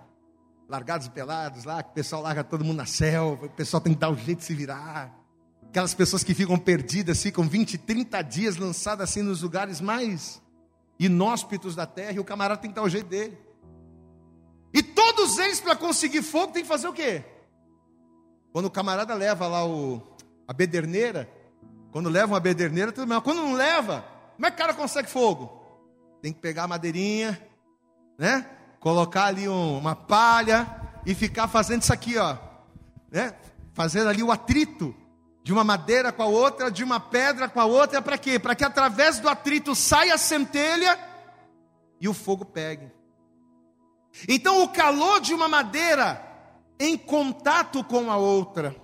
Largados 0.68 1.06
e 1.06 1.12
pelados 1.12 1.64
lá, 1.64 1.84
que 1.84 1.92
o 1.92 1.94
pessoal 1.94 2.24
larga 2.24 2.44
todo 2.44 2.66
mundo 2.66 2.78
na 2.78 2.88
selva, 2.88 3.46
o 3.46 3.50
pessoal 3.50 3.82
tem 3.82 3.94
que 3.94 4.00
dar 4.00 4.10
o 4.10 4.16
jeito 4.16 4.40
de 4.40 4.46
se 4.46 4.56
virar. 4.56 5.16
Aquelas 5.64 5.94
pessoas 5.94 6.24
que 6.24 6.34
ficam 6.34 6.58
perdidas, 6.58 7.22
ficam 7.22 7.48
20, 7.48 7.78
30 7.78 8.22
dias 8.24 8.58
lançadas 8.58 9.10
assim 9.10 9.22
nos 9.22 9.42
lugares 9.42 9.80
mais 9.80 10.42
inóspitos 10.98 11.76
da 11.76 11.86
terra, 11.86 12.14
e 12.14 12.20
o 12.20 12.24
camarada 12.24 12.62
tem 12.62 12.72
que 12.72 12.76
dar 12.76 12.84
o 12.84 12.90
jeito 12.90 13.08
dele. 13.08 13.38
E 14.74 14.82
todos 14.82 15.38
eles, 15.38 15.60
para 15.60 15.76
conseguir 15.76 16.24
fogo, 16.24 16.54
tem 16.54 16.64
que 16.64 16.68
fazer 16.68 16.88
o 16.88 16.94
quê? 16.94 17.24
Quando 18.52 18.66
o 18.66 18.72
camarada 18.72 19.14
leva 19.14 19.46
lá 19.48 19.68
o, 19.68 20.02
a 20.48 20.54
bederneira, 20.54 21.30
quando 21.96 22.10
leva 22.10 22.34
uma 22.34 22.42
bederneira, 22.42 22.92
tudo 22.92 23.08
bem. 23.08 23.22
Quando 23.22 23.38
não 23.38 23.54
leva, 23.54 24.04
como 24.36 24.46
é 24.46 24.52
que 24.52 24.56
o 24.56 24.60
cara 24.60 24.74
consegue 24.74 25.10
fogo? 25.10 25.64
Tem 26.22 26.34
que 26.34 26.42
pegar 26.42 26.64
a 26.64 26.68
madeirinha, 26.68 27.42
né? 28.18 28.46
Colocar 28.82 29.28
ali 29.28 29.48
um, 29.48 29.78
uma 29.78 29.96
palha 29.96 30.68
e 31.06 31.16
ficar 31.16 31.48
fazendo 31.48 31.84
isso 31.84 31.94
aqui, 31.94 32.18
ó, 32.18 32.36
né? 33.10 33.34
Fazendo 33.74 34.10
ali 34.10 34.22
o 34.22 34.30
atrito 34.30 34.94
de 35.42 35.54
uma 35.54 35.64
madeira 35.64 36.12
com 36.12 36.22
a 36.22 36.26
outra, 36.26 36.70
de 36.70 36.84
uma 36.84 37.00
pedra 37.00 37.48
com 37.48 37.62
a 37.62 37.66
outra, 37.66 38.02
para 38.02 38.18
quê? 38.18 38.38
Para 38.38 38.56
que 38.56 38.66
através 38.66 39.18
do 39.20 39.30
atrito 39.30 39.74
saia 39.74 40.16
a 40.16 40.18
centelha 40.18 41.00
e 42.02 42.10
o 42.10 42.14
fogo 42.14 42.44
pegue. 42.44 42.92
Então 44.28 44.62
o 44.62 44.68
calor 44.68 45.22
de 45.22 45.34
uma 45.34 45.48
madeira 45.48 46.22
em 46.78 46.98
contato 46.98 47.86
com 47.86 48.12
a 48.12 48.18
outra, 48.18 48.76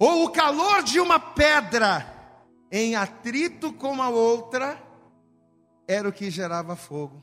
ou 0.00 0.24
o 0.24 0.30
calor 0.30 0.82
de 0.82 0.98
uma 0.98 1.20
pedra 1.20 2.12
em 2.72 2.96
atrito 2.96 3.72
com 3.72 4.02
a 4.02 4.08
outra, 4.08 4.82
era 5.86 6.08
o 6.08 6.12
que 6.12 6.28
gerava 6.28 6.74
fogo. 6.74 7.22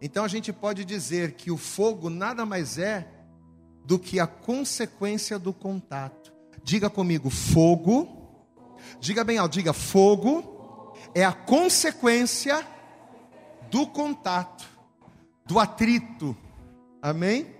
Então 0.00 0.24
a 0.24 0.28
gente 0.28 0.52
pode 0.52 0.84
dizer 0.84 1.34
que 1.34 1.52
o 1.52 1.56
fogo 1.56 2.10
nada 2.10 2.44
mais 2.44 2.78
é 2.78 3.06
do 3.84 3.96
que 3.98 4.18
a 4.18 4.26
consequência 4.26 5.38
do 5.38 5.52
contato. 5.52 6.32
Diga 6.64 6.90
comigo, 6.90 7.30
fogo. 7.30 8.18
Diga 8.98 9.22
bem 9.22 9.38
alto, 9.38 9.52
diga 9.52 9.72
fogo 9.72 10.52
é 11.14 11.24
a 11.24 11.32
consequência 11.32 12.66
do 13.70 13.86
contato, 13.86 14.64
do 15.44 15.58
atrito. 15.58 16.36
Amém? 17.00 17.51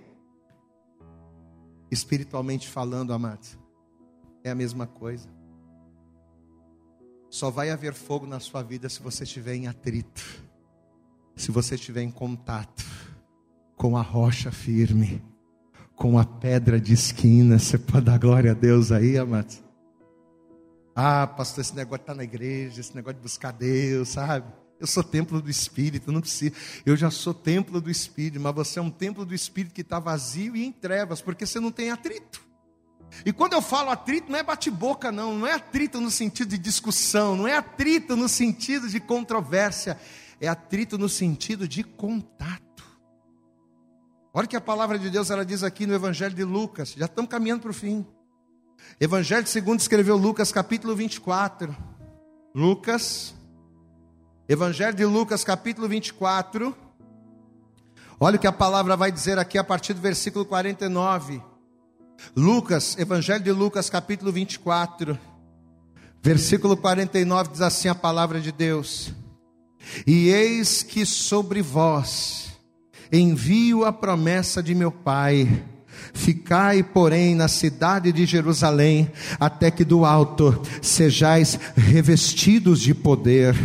Espiritualmente 1.93 2.67
falando, 2.67 3.13
amados, 3.13 3.57
é 4.43 4.49
a 4.49 4.55
mesma 4.55 4.87
coisa. 4.87 5.29
Só 7.29 7.49
vai 7.49 7.69
haver 7.69 7.93
fogo 7.93 8.25
na 8.25 8.39
sua 8.39 8.61
vida 8.61 8.89
se 8.89 9.01
você 9.01 9.23
estiver 9.23 9.55
em 9.55 9.67
atrito, 9.67 10.23
se 11.35 11.51
você 11.51 11.75
estiver 11.75 12.01
em 12.01 12.11
contato 12.11 12.85
com 13.75 13.97
a 13.97 14.01
rocha 14.01 14.51
firme 14.51 15.21
com 15.95 16.17
a 16.17 16.25
pedra 16.25 16.79
de 16.79 16.93
esquina. 16.93 17.57
Você 17.59 17.77
pode 17.77 18.05
dar 18.05 18.17
glória 18.19 18.51
a 18.51 18.53
Deus 18.53 18.91
aí, 18.91 19.17
amados? 19.17 19.63
Ah, 20.95 21.25
pastor, 21.25 21.61
esse 21.61 21.75
negócio 21.75 22.03
estar 22.03 22.13
na 22.13 22.23
igreja, 22.23 22.79
esse 22.79 22.95
negócio 22.95 23.15
de 23.15 23.23
buscar 23.23 23.51
Deus, 23.51 24.09
sabe? 24.09 24.45
Eu 24.83 24.87
sou 24.87 25.01
templo 25.01 25.41
do 25.41 25.49
Espírito, 25.49 26.11
não 26.11 26.19
precisa. 26.19 26.53
Eu 26.85 26.97
já 26.97 27.09
sou 27.09 27.33
templo 27.33 27.79
do 27.79 27.89
Espírito, 27.89 28.37
mas 28.41 28.53
você 28.53 28.79
é 28.79 28.81
um 28.81 28.89
templo 28.89 29.25
do 29.25 29.33
Espírito 29.33 29.73
que 29.73 29.79
está 29.79 29.97
vazio 29.97 30.57
e 30.57 30.65
em 30.65 30.73
trevas, 30.73 31.21
porque 31.21 31.45
você 31.45 31.57
não 31.57 31.71
tem 31.71 31.89
atrito. 31.89 32.45
E 33.25 33.31
quando 33.31 33.53
eu 33.53 33.61
falo 33.61 33.91
atrito, 33.91 34.29
não 34.29 34.37
é 34.37 34.43
bate-boca, 34.43 35.09
não, 35.09 35.37
não 35.37 35.47
é 35.47 35.53
atrito 35.53 36.01
no 36.01 36.11
sentido 36.11 36.49
de 36.49 36.57
discussão, 36.57 37.33
não 37.33 37.47
é 37.47 37.55
atrito 37.55 38.17
no 38.17 38.27
sentido 38.27 38.89
de 38.89 38.99
controvérsia, 38.99 39.97
é 40.37 40.49
atrito 40.49 40.97
no 40.97 41.07
sentido 41.07 41.65
de 41.65 41.81
contato. 41.81 42.83
Olha 44.33 44.47
que 44.47 44.57
a 44.57 44.61
palavra 44.61 44.99
de 44.99 45.09
Deus 45.09 45.31
ela 45.31 45.45
diz 45.45 45.63
aqui 45.63 45.87
no 45.87 45.93
Evangelho 45.93 46.35
de 46.35 46.43
Lucas, 46.43 46.93
já 46.97 47.05
estamos 47.05 47.31
caminhando 47.31 47.61
para 47.61 47.71
o 47.71 47.73
fim. 47.73 48.05
Evangelho 48.99 49.47
segundo 49.47 49.79
escreveu 49.79 50.17
Lucas, 50.17 50.51
capítulo 50.51 50.93
24. 50.93 51.73
Lucas, 52.53 53.33
Evangelho 54.47 54.93
de 54.93 55.05
Lucas, 55.05 55.41
capítulo 55.41 55.87
24. 55.87 56.75
Olha 58.19 58.35
o 58.35 58.39
que 58.39 58.45
a 58.45 58.51
palavra 58.51 58.97
vai 58.97 59.09
dizer 59.09 59.39
aqui 59.39 59.57
a 59.57 59.63
partir 59.63 59.93
do 59.93 60.01
versículo 60.01 60.43
49. 60.43 61.41
Lucas, 62.35 62.97
Evangelho 62.99 63.41
de 63.41 63.53
Lucas, 63.53 63.89
capítulo 63.89 64.33
24, 64.33 65.17
versículo 66.21 66.75
49 66.75 67.51
diz 67.51 67.61
assim 67.61 67.87
a 67.87 67.95
palavra 67.95 68.41
de 68.41 68.51
Deus: 68.51 69.13
E 70.05 70.27
eis 70.27 70.83
que 70.83 71.05
sobre 71.05 71.61
vós 71.61 72.51
envio 73.13 73.85
a 73.85 73.93
promessa 73.93 74.61
de 74.61 74.75
meu 74.75 74.91
Pai. 74.91 75.63
Ficai, 76.15 76.83
porém, 76.83 77.33
na 77.33 77.47
cidade 77.47 78.11
de 78.11 78.25
Jerusalém, 78.25 79.11
até 79.39 79.71
que 79.71 79.83
do 79.83 80.05
alto 80.05 80.61
sejais 80.79 81.59
revestidos 81.75 82.79
de 82.79 82.93
poder. 82.93 83.55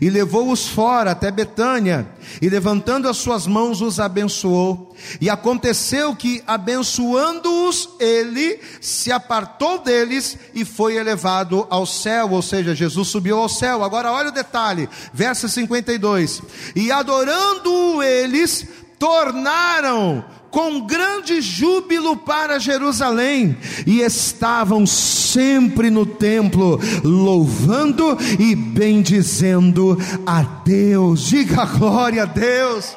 E 0.00 0.10
levou-os 0.10 0.68
fora 0.68 1.12
até 1.12 1.30
Betânia, 1.30 2.06
e 2.42 2.48
levantando 2.48 3.08
as 3.08 3.16
suas 3.16 3.46
mãos 3.46 3.80
os 3.80 3.98
abençoou. 3.98 4.94
E 5.18 5.30
aconteceu 5.30 6.14
que, 6.14 6.42
abençoando-os, 6.46 7.88
ele 7.98 8.60
se 8.82 9.10
apartou 9.10 9.78
deles 9.78 10.36
e 10.54 10.64
foi 10.64 10.96
elevado 10.96 11.66
ao 11.70 11.86
céu, 11.86 12.30
ou 12.32 12.42
seja, 12.42 12.74
Jesus 12.74 13.08
subiu 13.08 13.38
ao 13.38 13.48
céu. 13.48 13.82
Agora 13.82 14.12
olha 14.12 14.28
o 14.28 14.32
detalhe, 14.32 14.88
verso 15.12 15.48
52. 15.48 16.42
E 16.76 16.92
adorando 16.92 18.02
eles, 18.02 18.68
tornaram 18.98 20.24
com 20.54 20.82
grande 20.82 21.40
júbilo 21.40 22.16
para 22.16 22.60
Jerusalém 22.60 23.58
e 23.84 24.02
estavam 24.02 24.86
sempre 24.86 25.90
no 25.90 26.06
templo, 26.06 26.78
louvando 27.02 28.16
e 28.38 28.54
bendizendo 28.54 29.98
a 30.24 30.42
Deus. 30.42 31.22
Diga 31.22 31.64
glória 31.64 32.22
a 32.22 32.26
Deus. 32.26 32.96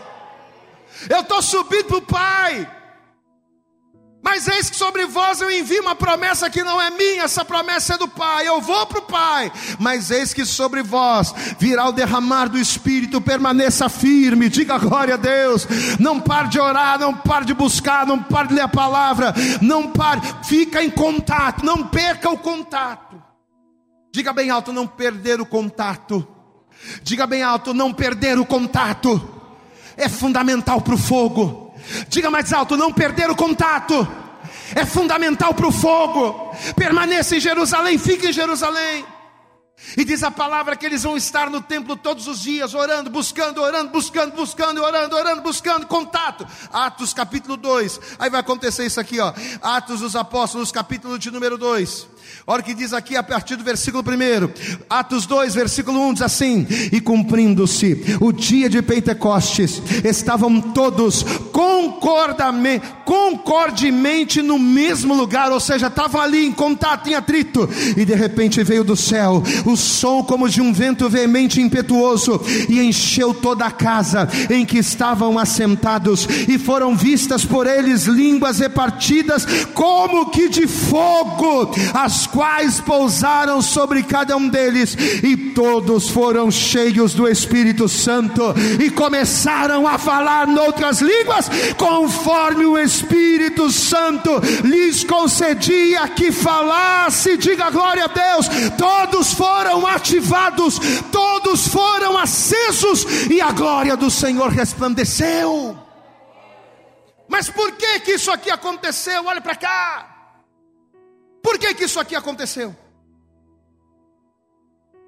Eu 1.09 1.21
estou 1.21 1.41
subindo 1.41 1.85
para 1.85 1.97
o 1.97 2.01
Pai. 2.03 2.76
Mas 4.29 4.45
eis 4.45 4.69
que 4.69 4.75
sobre 4.75 5.05
vós 5.05 5.39
eu 5.39 5.49
envio 5.49 5.81
uma 5.81 5.95
promessa 5.95 6.49
que 6.49 6.61
não 6.61 6.81
é 6.81 6.91
minha, 6.91 7.23
essa 7.23 7.45
promessa 7.45 7.93
é 7.93 7.97
do 7.97 8.09
Pai. 8.09 8.45
Eu 8.45 8.59
vou 8.59 8.85
para 8.85 8.99
o 8.99 9.03
Pai, 9.03 9.49
mas 9.79 10.11
eis 10.11 10.33
que 10.33 10.45
sobre 10.45 10.83
vós 10.83 11.33
virá 11.57 11.87
o 11.87 11.93
derramar 11.93 12.49
do 12.49 12.57
Espírito, 12.57 13.21
permaneça 13.21 13.87
firme, 13.87 14.49
diga 14.49 14.77
glória 14.77 15.13
a 15.13 15.17
Deus. 15.17 15.65
Não 15.97 16.19
pare 16.19 16.49
de 16.49 16.59
orar, 16.59 16.99
não 16.99 17.13
pare 17.13 17.45
de 17.45 17.53
buscar, 17.53 18.05
não 18.05 18.21
pare 18.21 18.49
de 18.49 18.55
ler 18.55 18.63
a 18.63 18.67
palavra, 18.67 19.33
não 19.61 19.91
pare, 19.93 20.19
fica 20.43 20.83
em 20.83 20.89
contato, 20.89 21.65
não 21.65 21.87
perca 21.87 22.29
o 22.29 22.37
contato. 22.37 23.15
Diga 24.11 24.33
bem 24.33 24.49
alto, 24.49 24.73
não 24.73 24.85
perder 24.85 25.39
o 25.39 25.45
contato. 25.45 26.27
Diga 27.01 27.25
bem 27.25 27.43
alto, 27.43 27.73
não 27.73 27.93
perder 27.93 28.37
o 28.37 28.45
contato. 28.45 29.25
É 29.95 30.09
fundamental 30.09 30.81
para 30.81 30.95
o 30.95 30.97
fogo. 30.97 31.66
Diga 32.07 32.29
mais 32.29 32.51
alto: 32.53 32.77
não 32.77 32.91
perder 32.91 33.29
o 33.29 33.35
contato. 33.35 34.07
É 34.75 34.85
fundamental 34.85 35.53
para 35.53 35.67
o 35.67 35.71
fogo. 35.71 36.55
Permaneça 36.75 37.35
em 37.35 37.39
Jerusalém, 37.39 37.97
fique 37.97 38.27
em 38.27 38.33
Jerusalém. 38.33 39.05
E 39.95 40.03
diz 40.03 40.23
a 40.23 40.31
palavra 40.31 40.75
que 40.75 40.85
eles 40.85 41.03
vão 41.03 41.15
estar 41.15 41.49
no 41.49 41.61
templo 41.61 41.95
todos 41.95 42.27
os 42.27 42.41
dias, 42.41 42.73
orando, 42.73 43.09
buscando, 43.09 43.61
orando, 43.61 43.89
buscando, 43.91 44.35
buscando, 44.35 44.81
orando, 44.81 45.15
orando, 45.15 45.41
buscando, 45.41 45.85
contato. 45.85 46.47
Atos 46.73 47.13
capítulo 47.13 47.55
2. 47.55 47.99
Aí 48.19 48.29
vai 48.29 48.41
acontecer 48.41 48.85
isso 48.85 48.99
aqui, 48.99 49.19
ó. 49.19 49.33
Atos 49.61 49.99
dos 49.99 50.15
Apóstolos, 50.15 50.71
capítulo 50.71 51.17
de 51.17 51.29
número 51.29 51.57
2. 51.57 52.07
Olha 52.45 52.61
o 52.61 52.63
que 52.63 52.73
diz 52.73 52.93
aqui 52.93 53.15
a 53.15 53.23
partir 53.23 53.55
do 53.55 53.63
versículo 53.63 54.03
1. 54.03 54.49
Atos 54.89 55.25
2, 55.25 55.53
versículo 55.53 55.99
1 56.09 56.13
diz 56.13 56.21
assim: 56.21 56.65
E 56.91 57.01
cumprindo-se 57.01 58.17
o 58.21 58.31
dia 58.31 58.69
de 58.69 58.81
Pentecostes, 58.81 59.81
estavam 60.03 60.61
todos 60.61 61.25
concordemente, 63.05 64.41
no 64.41 64.59
mesmo 64.59 65.13
lugar, 65.13 65.51
ou 65.51 65.59
seja, 65.59 65.87
estavam 65.87 66.21
ali 66.21 66.45
em 66.45 66.51
contato, 66.51 67.09
em 67.09 67.15
atrito, 67.15 67.69
e 67.95 68.05
de 68.05 68.13
repente 68.13 68.63
veio 68.63 68.83
do 68.83 68.95
céu 68.95 69.43
o 69.65 69.75
som 69.75 70.23
como 70.23 70.49
de 70.49 70.61
um 70.61 70.71
vento 70.73 71.09
veemente 71.09 71.59
e 71.59 71.63
impetuoso, 71.63 72.41
e 72.69 72.79
encheu 72.79 73.33
toda 73.33 73.65
a 73.65 73.71
casa 73.71 74.29
em 74.49 74.65
que 74.65 74.77
estavam 74.77 75.39
assentados, 75.39 76.27
e 76.47 76.57
foram 76.57 76.95
vistas 76.95 77.43
por 77.45 77.67
eles 77.67 78.05
línguas 78.05 78.59
repartidas 78.59 79.45
como 79.73 80.29
que 80.29 80.49
de 80.49 80.67
fogo, 80.67 81.71
as 81.93 82.16
quais 82.25 82.79
pousaram 82.79 83.61
sobre 83.61 84.01
cada 84.01 84.35
um 84.35 84.47
deles, 84.47 84.95
e 85.21 85.35
todos 85.53 86.09
foram 86.09 86.49
cheios 86.49 87.13
do 87.13 87.27
Espírito 87.27 87.87
Santo 87.87 88.53
e 88.83 88.89
começaram 88.89 89.87
a 89.87 89.97
falar 89.97 90.47
noutras 90.47 91.01
línguas, 91.01 91.49
conforme 91.77 92.65
o 92.65 92.77
Espírito 92.77 93.69
Santo 93.69 94.31
lhes 94.63 95.03
concedia 95.03 96.07
que 96.07 96.31
falasse. 96.31 97.37
Diga 97.37 97.69
glória 97.69 98.05
a 98.05 98.07
Deus. 98.07 98.47
Todos 98.77 99.33
foram 99.33 99.85
ativados, 99.85 100.79
todos 101.11 101.67
foram 101.67 102.17
acesos 102.17 103.05
e 103.29 103.41
a 103.41 103.51
glória 103.51 103.97
do 103.97 104.09
Senhor 104.09 104.49
resplandeceu. 104.49 105.77
Mas 107.27 107.49
por 107.49 107.73
que 107.73 107.99
que 107.99 108.11
isso 108.13 108.31
aqui 108.31 108.49
aconteceu? 108.49 109.25
Olha 109.25 109.41
para 109.41 109.55
cá. 109.55 110.16
Por 111.47 111.57
que 111.57 111.73
que 111.75 111.85
isso 111.85 111.97
aqui 111.97 112.13
aconteceu? 112.13 112.75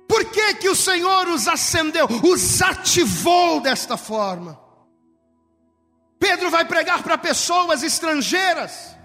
Por 0.08 0.24
que 0.24 0.54
que 0.54 0.70
o 0.70 0.76
Senhor 0.76 1.28
os 1.28 1.50
acendeu, 1.50 2.08
os 2.24 2.62
ativou 2.62 3.60
desta 3.60 3.98
forma? 3.98 4.58
Pedro 6.18 6.50
vai 6.50 6.64
pregar 6.64 7.04
para 7.04 7.18
pessoas 7.18 7.84
estrangeiras. 7.84 8.96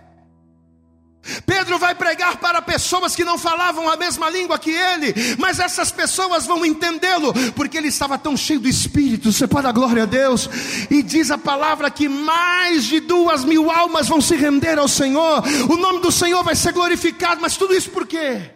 Pedro 1.46 1.78
vai 1.78 1.94
pregar 1.94 2.36
para 2.36 2.60
pessoas 2.60 3.16
que 3.16 3.24
não 3.24 3.38
falavam 3.38 3.88
a 3.88 3.96
mesma 3.96 4.28
língua 4.28 4.58
que 4.58 4.70
ele, 4.70 5.14
mas 5.38 5.58
essas 5.58 5.90
pessoas 5.90 6.46
vão 6.46 6.64
entendê-lo, 6.64 7.32
porque 7.52 7.78
ele 7.78 7.88
estava 7.88 8.18
tão 8.18 8.36
cheio 8.36 8.60
do 8.60 8.68
Espírito. 8.68 9.32
Você 9.32 9.46
pode 9.46 9.64
dar 9.64 9.72
glória 9.72 10.02
a 10.02 10.06
Deus, 10.06 10.48
e 10.90 11.02
diz 11.02 11.30
a 11.30 11.38
palavra 11.38 11.90
que 11.90 12.08
mais 12.08 12.84
de 12.84 13.00
duas 13.00 13.44
mil 13.44 13.70
almas 13.70 14.08
vão 14.08 14.20
se 14.20 14.36
render 14.36 14.78
ao 14.78 14.88
Senhor, 14.88 15.42
o 15.70 15.76
nome 15.76 16.00
do 16.00 16.12
Senhor 16.12 16.42
vai 16.42 16.54
ser 16.54 16.72
glorificado, 16.72 17.40
mas 17.40 17.56
tudo 17.56 17.74
isso 17.74 17.90
por 17.90 18.06
quê? 18.06 18.50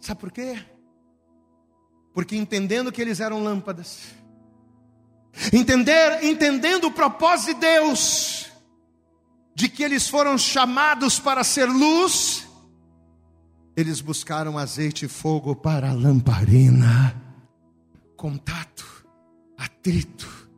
Sabe 0.00 0.20
por 0.20 0.30
quê? 0.30 0.58
Porque 2.12 2.36
entendendo 2.36 2.92
que 2.92 3.00
eles 3.00 3.20
eram 3.20 3.42
lâmpadas, 3.42 3.98
entender, 5.52 6.24
entendendo 6.24 6.88
o 6.88 6.90
propósito 6.90 7.54
de 7.54 7.60
Deus, 7.60 8.47
de 9.58 9.68
que 9.68 9.82
eles 9.82 10.08
foram 10.08 10.38
chamados 10.38 11.18
para 11.18 11.42
ser 11.42 11.64
luz, 11.66 12.46
eles 13.76 14.00
buscaram 14.00 14.56
azeite 14.56 15.06
e 15.06 15.08
fogo 15.08 15.56
para 15.56 15.90
a 15.90 15.92
lamparina. 15.92 17.20
Contato, 18.16 19.04
atrito. 19.56 20.48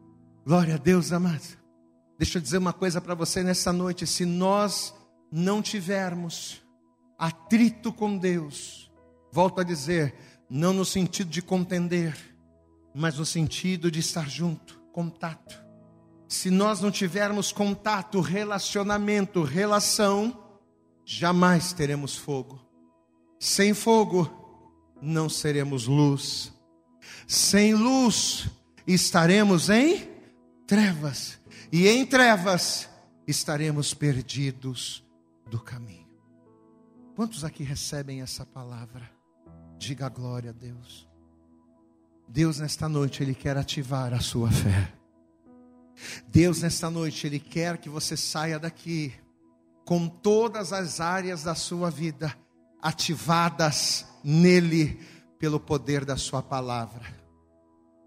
Glória 0.44 0.74
a 0.74 0.76
Deus, 0.76 1.12
amado. 1.12 1.58
Deixa 2.18 2.36
eu 2.36 2.42
dizer 2.42 2.58
uma 2.58 2.74
coisa 2.74 3.00
para 3.00 3.14
você 3.14 3.42
nessa 3.42 3.72
noite: 3.72 4.06
se 4.06 4.26
nós 4.26 4.94
não 5.32 5.62
tivermos 5.62 6.60
atrito 7.18 7.94
com 7.94 8.18
Deus, 8.18 8.92
volto 9.32 9.62
a 9.62 9.64
dizer, 9.64 10.14
não 10.50 10.74
no 10.74 10.84
sentido 10.84 11.30
de 11.30 11.40
contender, 11.40 12.14
mas 12.94 13.16
no 13.16 13.24
sentido 13.24 13.90
de 13.90 14.00
estar 14.00 14.28
junto, 14.28 14.78
contato 14.92 15.69
se 16.30 16.48
nós 16.48 16.80
não 16.80 16.92
tivermos 16.92 17.50
contato, 17.50 18.20
relacionamento, 18.20 19.42
relação, 19.42 20.40
jamais 21.04 21.72
teremos 21.72 22.16
fogo. 22.16 22.64
Sem 23.40 23.74
fogo, 23.74 24.30
não 25.02 25.28
seremos 25.28 25.88
luz. 25.88 26.52
Sem 27.26 27.74
luz, 27.74 28.48
estaremos 28.86 29.68
em 29.70 30.08
trevas. 30.68 31.40
E 31.72 31.88
em 31.88 32.06
trevas, 32.06 32.88
estaremos 33.26 33.92
perdidos 33.92 35.04
do 35.50 35.58
caminho. 35.58 36.08
Quantos 37.16 37.42
aqui 37.42 37.64
recebem 37.64 38.22
essa 38.22 38.46
palavra? 38.46 39.10
Diga 39.76 40.08
glória 40.08 40.50
a 40.50 40.52
Deus. 40.52 41.08
Deus, 42.28 42.60
nesta 42.60 42.88
noite, 42.88 43.20
Ele 43.20 43.34
quer 43.34 43.56
ativar 43.56 44.14
a 44.14 44.20
sua 44.20 44.48
fé. 44.48 44.99
Deus, 46.28 46.62
nesta 46.62 46.90
noite, 46.90 47.26
Ele 47.26 47.38
quer 47.38 47.78
que 47.78 47.88
você 47.88 48.16
saia 48.16 48.58
daqui 48.58 49.12
com 49.84 50.08
todas 50.08 50.72
as 50.72 51.00
áreas 51.00 51.42
da 51.42 51.54
sua 51.54 51.90
vida 51.90 52.36
ativadas 52.80 54.06
nele 54.22 55.00
pelo 55.38 55.58
poder 55.58 56.04
da 56.04 56.16
Sua 56.16 56.42
palavra. 56.42 57.18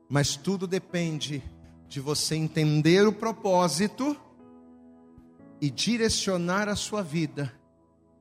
Mas 0.10 0.36
tudo 0.36 0.68
depende 0.68 1.44
de 1.88 2.00
você 2.00 2.36
entender 2.36 3.08
o 3.08 3.14
propósito 3.14 4.16
e 5.62 5.70
direcionar 5.70 6.68
a 6.68 6.76
sua 6.76 7.02
vida 7.02 7.54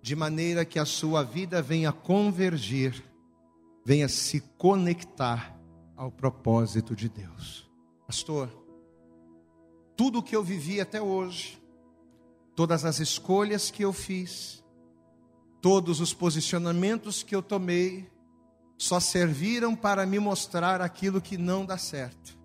de 0.03 0.15
maneira 0.15 0.65
que 0.65 0.79
a 0.79 0.85
sua 0.85 1.23
vida 1.23 1.63
venha 1.63 1.93
convergir, 1.93 3.03
venha 3.85 4.09
se 4.09 4.41
conectar 4.59 5.59
ao 5.97 6.11
propósito 6.11 6.95
de 6.95 7.09
Deus. 7.09 7.71
Pastor, 8.07 8.51
tudo 9.97 10.19
o 10.19 10.23
que 10.23 10.35
eu 10.35 10.43
vivi 10.43 10.81
até 10.81 11.01
hoje, 11.01 11.63
todas 12.55 12.85
as 12.85 13.01
escolhas 13.01 13.71
que 13.71 13.85
eu 13.85 13.93
fiz, 13.93 14.63
todos 15.61 16.01
os 16.01 16.13
posicionamentos 16.13 17.23
que 17.23 17.35
eu 17.35 17.43
tomei, 17.43 18.11
só 18.77 18.99
serviram 18.99 19.77
para 19.77 20.05
me 20.05 20.19
mostrar 20.19 20.81
aquilo 20.81 21.21
que 21.21 21.39
não 21.39 21.65
dá 21.65 21.79
certo. 21.79 22.37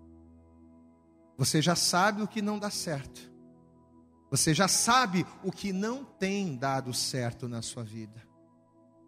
Você 1.36 1.60
já 1.60 1.74
sabe 1.74 2.22
o 2.22 2.28
que 2.28 2.40
não 2.40 2.58
dá 2.58 2.70
certo. 2.70 3.28
Você 4.30 4.52
já 4.52 4.68
sabe 4.68 5.26
o 5.42 5.50
que 5.50 5.72
não 5.72 6.04
tem 6.04 6.56
dado 6.56 6.92
certo 6.92 7.48
na 7.48 7.62
sua 7.62 7.82
vida. 7.82 8.26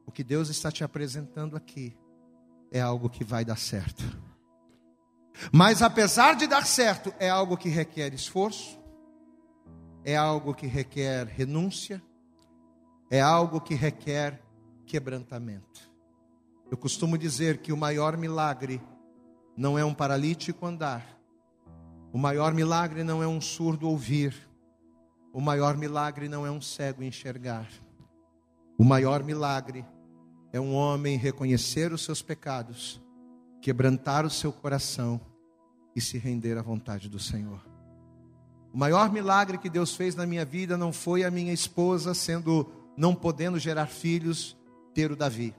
O 0.06 0.12
que 0.12 0.24
Deus 0.24 0.48
está 0.48 0.72
te 0.72 0.82
apresentando 0.82 1.56
aqui 1.56 1.96
é 2.70 2.80
algo 2.80 3.10
que 3.10 3.22
vai 3.22 3.44
dar 3.44 3.58
certo. 3.58 4.02
Mas 5.52 5.82
apesar 5.82 6.34
de 6.34 6.46
dar 6.46 6.66
certo, 6.66 7.14
é 7.18 7.28
algo 7.28 7.56
que 7.56 7.68
requer 7.68 8.12
esforço, 8.12 8.78
é 10.04 10.16
algo 10.16 10.54
que 10.54 10.66
requer 10.66 11.26
renúncia, 11.26 12.02
é 13.10 13.20
algo 13.20 13.60
que 13.60 13.74
requer 13.74 14.42
quebrantamento. 14.86 15.90
Eu 16.70 16.76
costumo 16.76 17.18
dizer 17.18 17.58
que 17.58 17.72
o 17.72 17.76
maior 17.76 18.16
milagre 18.16 18.80
não 19.56 19.78
é 19.78 19.84
um 19.84 19.94
paralítico 19.94 20.66
andar, 20.66 21.04
o 22.12 22.18
maior 22.18 22.52
milagre 22.52 23.02
não 23.02 23.22
é 23.22 23.26
um 23.26 23.40
surdo 23.40 23.88
ouvir, 23.88 24.34
o 25.32 25.40
maior 25.40 25.76
milagre 25.76 26.28
não 26.28 26.46
é 26.46 26.50
um 26.50 26.60
cego 26.60 27.02
enxergar, 27.02 27.68
o 28.78 28.84
maior 28.84 29.22
milagre 29.22 29.84
é 30.52 30.60
um 30.60 30.74
homem 30.74 31.16
reconhecer 31.16 31.92
os 31.92 32.04
seus 32.04 32.22
pecados, 32.22 33.00
quebrantar 33.60 34.24
o 34.24 34.30
seu 34.30 34.52
coração 34.52 35.20
e 35.94 36.00
se 36.00 36.18
render 36.18 36.56
à 36.58 36.62
vontade 36.62 37.08
do 37.08 37.18
Senhor. 37.18 37.60
O 38.72 38.78
maior 38.78 39.12
milagre 39.12 39.58
que 39.58 39.68
Deus 39.68 39.96
fez 39.96 40.14
na 40.14 40.24
minha 40.24 40.44
vida 40.44 40.76
não 40.76 40.92
foi 40.92 41.24
a 41.24 41.30
minha 41.30 41.52
esposa 41.52 42.14
sendo 42.14 42.70
não 42.96 43.14
podendo 43.14 43.58
gerar 43.58 43.86
filhos 43.86 44.56
ter 44.94 45.10
o 45.10 45.16
Davi. 45.16 45.54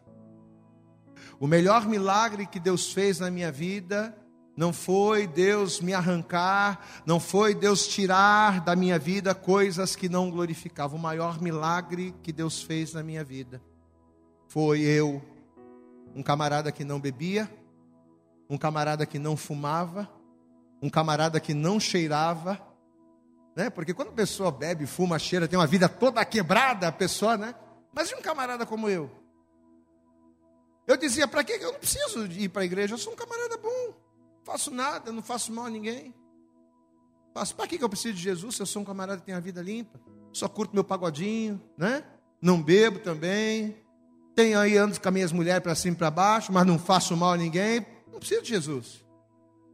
O 1.40 1.48
melhor 1.48 1.88
milagre 1.88 2.46
que 2.46 2.60
Deus 2.60 2.94
fez 2.94 3.20
na 3.20 3.30
minha 3.30 3.52
vida 3.52 4.16
não 4.56 4.72
foi 4.72 5.26
Deus 5.26 5.82
me 5.82 5.94
arrancar, 5.94 6.86
não 7.06 7.20
foi 7.20 7.56
Deus 7.56 7.88
tirar 7.88 8.62
da 8.62 8.76
minha 8.76 9.00
vida 9.00 9.34
coisas 9.34 9.96
que 9.96 10.08
não 10.08 10.30
glorificavam. 10.30 11.00
O 11.00 11.02
maior 11.02 11.42
milagre 11.42 12.14
que 12.22 12.32
Deus 12.32 12.62
fez 12.62 12.94
na 12.94 13.02
minha 13.02 13.24
vida 13.24 13.62
foi 14.48 14.82
eu, 14.82 15.22
um 16.14 16.22
camarada 16.22 16.72
que 16.72 16.84
não 16.84 17.00
bebia, 17.00 17.50
um 18.50 18.58
camarada 18.58 19.06
que 19.06 19.18
não 19.18 19.36
fumava, 19.38 20.10
um 20.82 20.90
camarada 20.90 21.40
que 21.40 21.54
não 21.54 21.80
cheirava, 21.80 22.60
né? 23.56 23.70
Porque 23.70 23.94
quando 23.94 24.10
a 24.10 24.14
pessoa 24.14 24.52
bebe, 24.52 24.86
fuma, 24.88 25.20
cheira, 25.20 25.48
tem 25.48 25.60
uma 25.60 25.68
vida 25.68 25.88
toda 25.88 26.26
quebrada, 26.26 26.88
a 26.88 26.92
pessoa, 26.92 27.38
né? 27.38 27.54
Mas 27.94 28.10
e 28.10 28.16
um 28.16 28.22
camarada 28.22 28.66
como 28.66 28.90
eu? 28.90 29.12
Eu 30.88 30.98
dizia, 30.98 31.28
para 31.28 31.44
que 31.44 31.54
eu 31.54 31.72
não 31.72 31.80
preciso 31.80 32.26
ir 32.26 32.50
para 32.50 32.64
a 32.64 32.66
igreja? 32.66 32.96
Eu 32.96 32.98
sou 32.98 33.14
um 33.14 33.16
camarada 33.16 33.58
bom, 33.58 33.94
faço 34.44 34.72
nada, 34.72 35.12
não 35.12 35.22
faço 35.22 35.54
mal 35.54 35.66
a 35.66 35.70
ninguém. 35.70 36.14
Faço, 37.34 37.56
para 37.56 37.68
que 37.68 37.82
eu 37.82 37.88
preciso 37.88 38.16
de 38.16 38.22
Jesus 38.22 38.56
se 38.56 38.62
eu 38.62 38.66
sou 38.66 38.82
um 38.82 38.86
camarada 38.86 39.20
que 39.20 39.26
tem 39.26 39.36
a 39.36 39.40
vida 39.40 39.62
limpa? 39.62 40.00
Só 40.34 40.48
curto 40.48 40.74
meu 40.74 40.84
pagodinho, 40.84 41.62
né? 41.78 42.04
Não 42.42 42.62
bebo 42.62 43.00
também. 43.00 43.78
Tenho 44.36 44.58
aí 44.58 44.76
anos 44.76 44.98
com 44.98 45.08
as 45.08 45.14
minhas 45.14 45.32
mulheres 45.32 45.62
para 45.62 45.76
cima 45.76 45.94
e 45.94 45.98
para 45.98 46.10
baixo, 46.10 46.52
mas 46.52 46.66
não 46.66 46.80
faço 46.80 47.16
mal 47.16 47.34
a 47.34 47.38
ninguém. 47.38 47.86
Não 48.12 48.20
preciso 48.20 48.42
de 48.42 48.50
Jesus. 48.50 49.06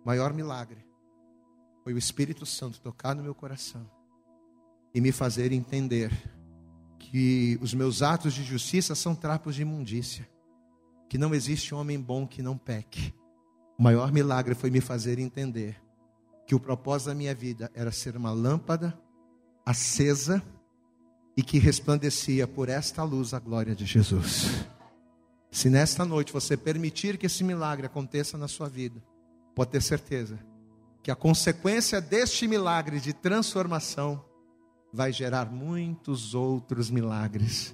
Maior 0.04 0.34
milagre 0.34 0.87
foi 1.88 1.94
o 1.94 1.98
Espírito 1.98 2.46
Santo 2.46 2.82
tocar 2.82 3.16
no 3.16 3.24
meu 3.24 3.34
coração 3.34 3.90
e 4.94 5.00
me 5.00 5.14
fazer 5.14 5.54
entender 5.54 6.12
que 7.00 7.58
os 7.62 7.74
meus 7.74 8.02
atos 8.02 8.34
de 8.34 8.44
justiça 8.44 8.94
são 8.94 9.16
trapos 9.16 9.56
de 9.56 9.62
imundícia. 9.62 10.28
que 11.08 11.18
não 11.18 11.34
existe 11.34 11.74
homem 11.74 11.98
bom 11.98 12.28
que 12.28 12.42
não 12.42 12.58
peque. 12.58 13.14
O 13.80 13.84
maior 13.84 14.12
milagre 14.12 14.54
foi 14.54 14.70
me 14.70 14.82
fazer 14.82 15.18
entender 15.18 15.82
que 16.46 16.54
o 16.54 16.60
propósito 16.60 17.08
da 17.08 17.16
minha 17.16 17.34
vida 17.34 17.72
era 17.74 17.90
ser 17.90 18.18
uma 18.18 18.34
lâmpada 18.34 18.94
acesa 19.66 20.44
e 21.38 21.42
que 21.42 21.58
resplandecia 21.58 22.46
por 22.46 22.68
esta 22.68 23.02
luz 23.02 23.34
a 23.34 23.40
glória 23.40 23.74
de 23.74 23.86
Jesus. 23.86 24.68
Se 25.50 25.70
nesta 25.70 26.04
noite 26.04 26.34
você 26.34 26.58
permitir 26.58 27.18
que 27.18 27.28
esse 27.28 27.46
milagre 27.46 27.86
aconteça 27.86 28.38
na 28.38 28.50
sua 28.50 28.68
vida, 28.68 29.02
pode 29.56 29.72
ter 29.72 29.82
certeza 29.82 30.38
que 31.08 31.12
a 31.12 31.16
consequência 31.16 32.02
deste 32.02 32.50
milagre 32.50 33.00
de 33.00 33.14
transformação 33.14 34.26
vai 34.92 35.14
gerar 35.14 35.50
muitos 35.50 36.36
outros 36.36 36.90
milagres 36.90 37.74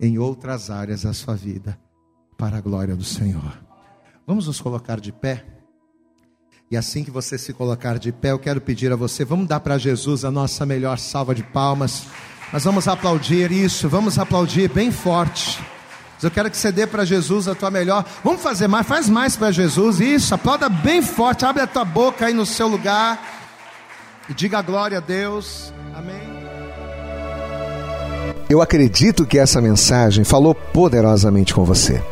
em 0.00 0.18
outras 0.18 0.70
áreas 0.70 1.02
da 1.02 1.12
sua 1.12 1.36
vida, 1.36 1.78
para 2.36 2.56
a 2.56 2.60
glória 2.60 2.96
do 2.96 3.04
Senhor. 3.04 3.62
Vamos 4.26 4.48
nos 4.48 4.60
colocar 4.60 4.98
de 4.98 5.12
pé? 5.12 5.46
E 6.68 6.76
assim 6.76 7.04
que 7.04 7.12
você 7.12 7.38
se 7.38 7.52
colocar 7.52 7.96
de 7.96 8.10
pé, 8.10 8.32
eu 8.32 8.40
quero 8.40 8.60
pedir 8.60 8.90
a 8.90 8.96
você, 8.96 9.24
vamos 9.24 9.46
dar 9.46 9.60
para 9.60 9.78
Jesus 9.78 10.24
a 10.24 10.30
nossa 10.32 10.66
melhor 10.66 10.98
salva 10.98 11.32
de 11.32 11.44
palmas. 11.44 12.08
Nós 12.52 12.64
vamos 12.64 12.88
aplaudir 12.88 13.52
isso, 13.52 13.88
vamos 13.88 14.18
aplaudir 14.18 14.68
bem 14.68 14.90
forte. 14.90 15.62
Eu 16.24 16.30
quero 16.30 16.50
que 16.50 16.56
você 16.56 16.72
dê 16.72 16.86
para 16.86 17.04
Jesus 17.04 17.46
a 17.46 17.54
tua 17.54 17.70
melhor. 17.70 18.04
Vamos 18.22 18.42
fazer 18.42 18.66
mais, 18.66 18.86
faz 18.86 19.08
mais 19.08 19.36
para 19.36 19.50
Jesus. 19.52 20.00
Isso, 20.00 20.34
aplauda 20.34 20.68
bem 20.68 21.02
forte, 21.02 21.44
abre 21.44 21.62
a 21.62 21.66
tua 21.66 21.84
boca 21.84 22.26
aí 22.26 22.34
no 22.34 22.46
seu 22.46 22.66
lugar 22.66 23.22
e 24.28 24.34
diga 24.34 24.62
glória 24.62 24.98
a 24.98 25.00
Deus. 25.00 25.72
Amém. 25.94 26.34
Eu 28.48 28.60
acredito 28.60 29.26
que 29.26 29.38
essa 29.38 29.60
mensagem 29.60 30.24
falou 30.24 30.54
poderosamente 30.54 31.54
com 31.54 31.64
você. 31.64 32.02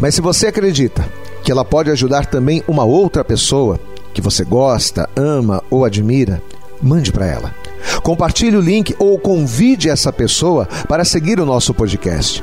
Mas 0.00 0.14
se 0.14 0.20
você 0.20 0.48
acredita 0.48 1.06
que 1.42 1.52
ela 1.52 1.64
pode 1.64 1.90
ajudar 1.90 2.26
também 2.26 2.62
uma 2.66 2.84
outra 2.84 3.24
pessoa 3.24 3.78
que 4.12 4.22
você 4.22 4.44
gosta, 4.44 5.08
ama 5.14 5.62
ou 5.70 5.84
admira, 5.84 6.42
mande 6.82 7.12
para 7.12 7.26
ela. 7.26 7.54
Compartilhe 8.02 8.56
o 8.56 8.60
link 8.60 8.94
ou 8.98 9.18
convide 9.18 9.88
essa 9.88 10.12
pessoa 10.12 10.66
para 10.88 11.04
seguir 11.04 11.38
o 11.38 11.46
nosso 11.46 11.74
podcast. 11.74 12.42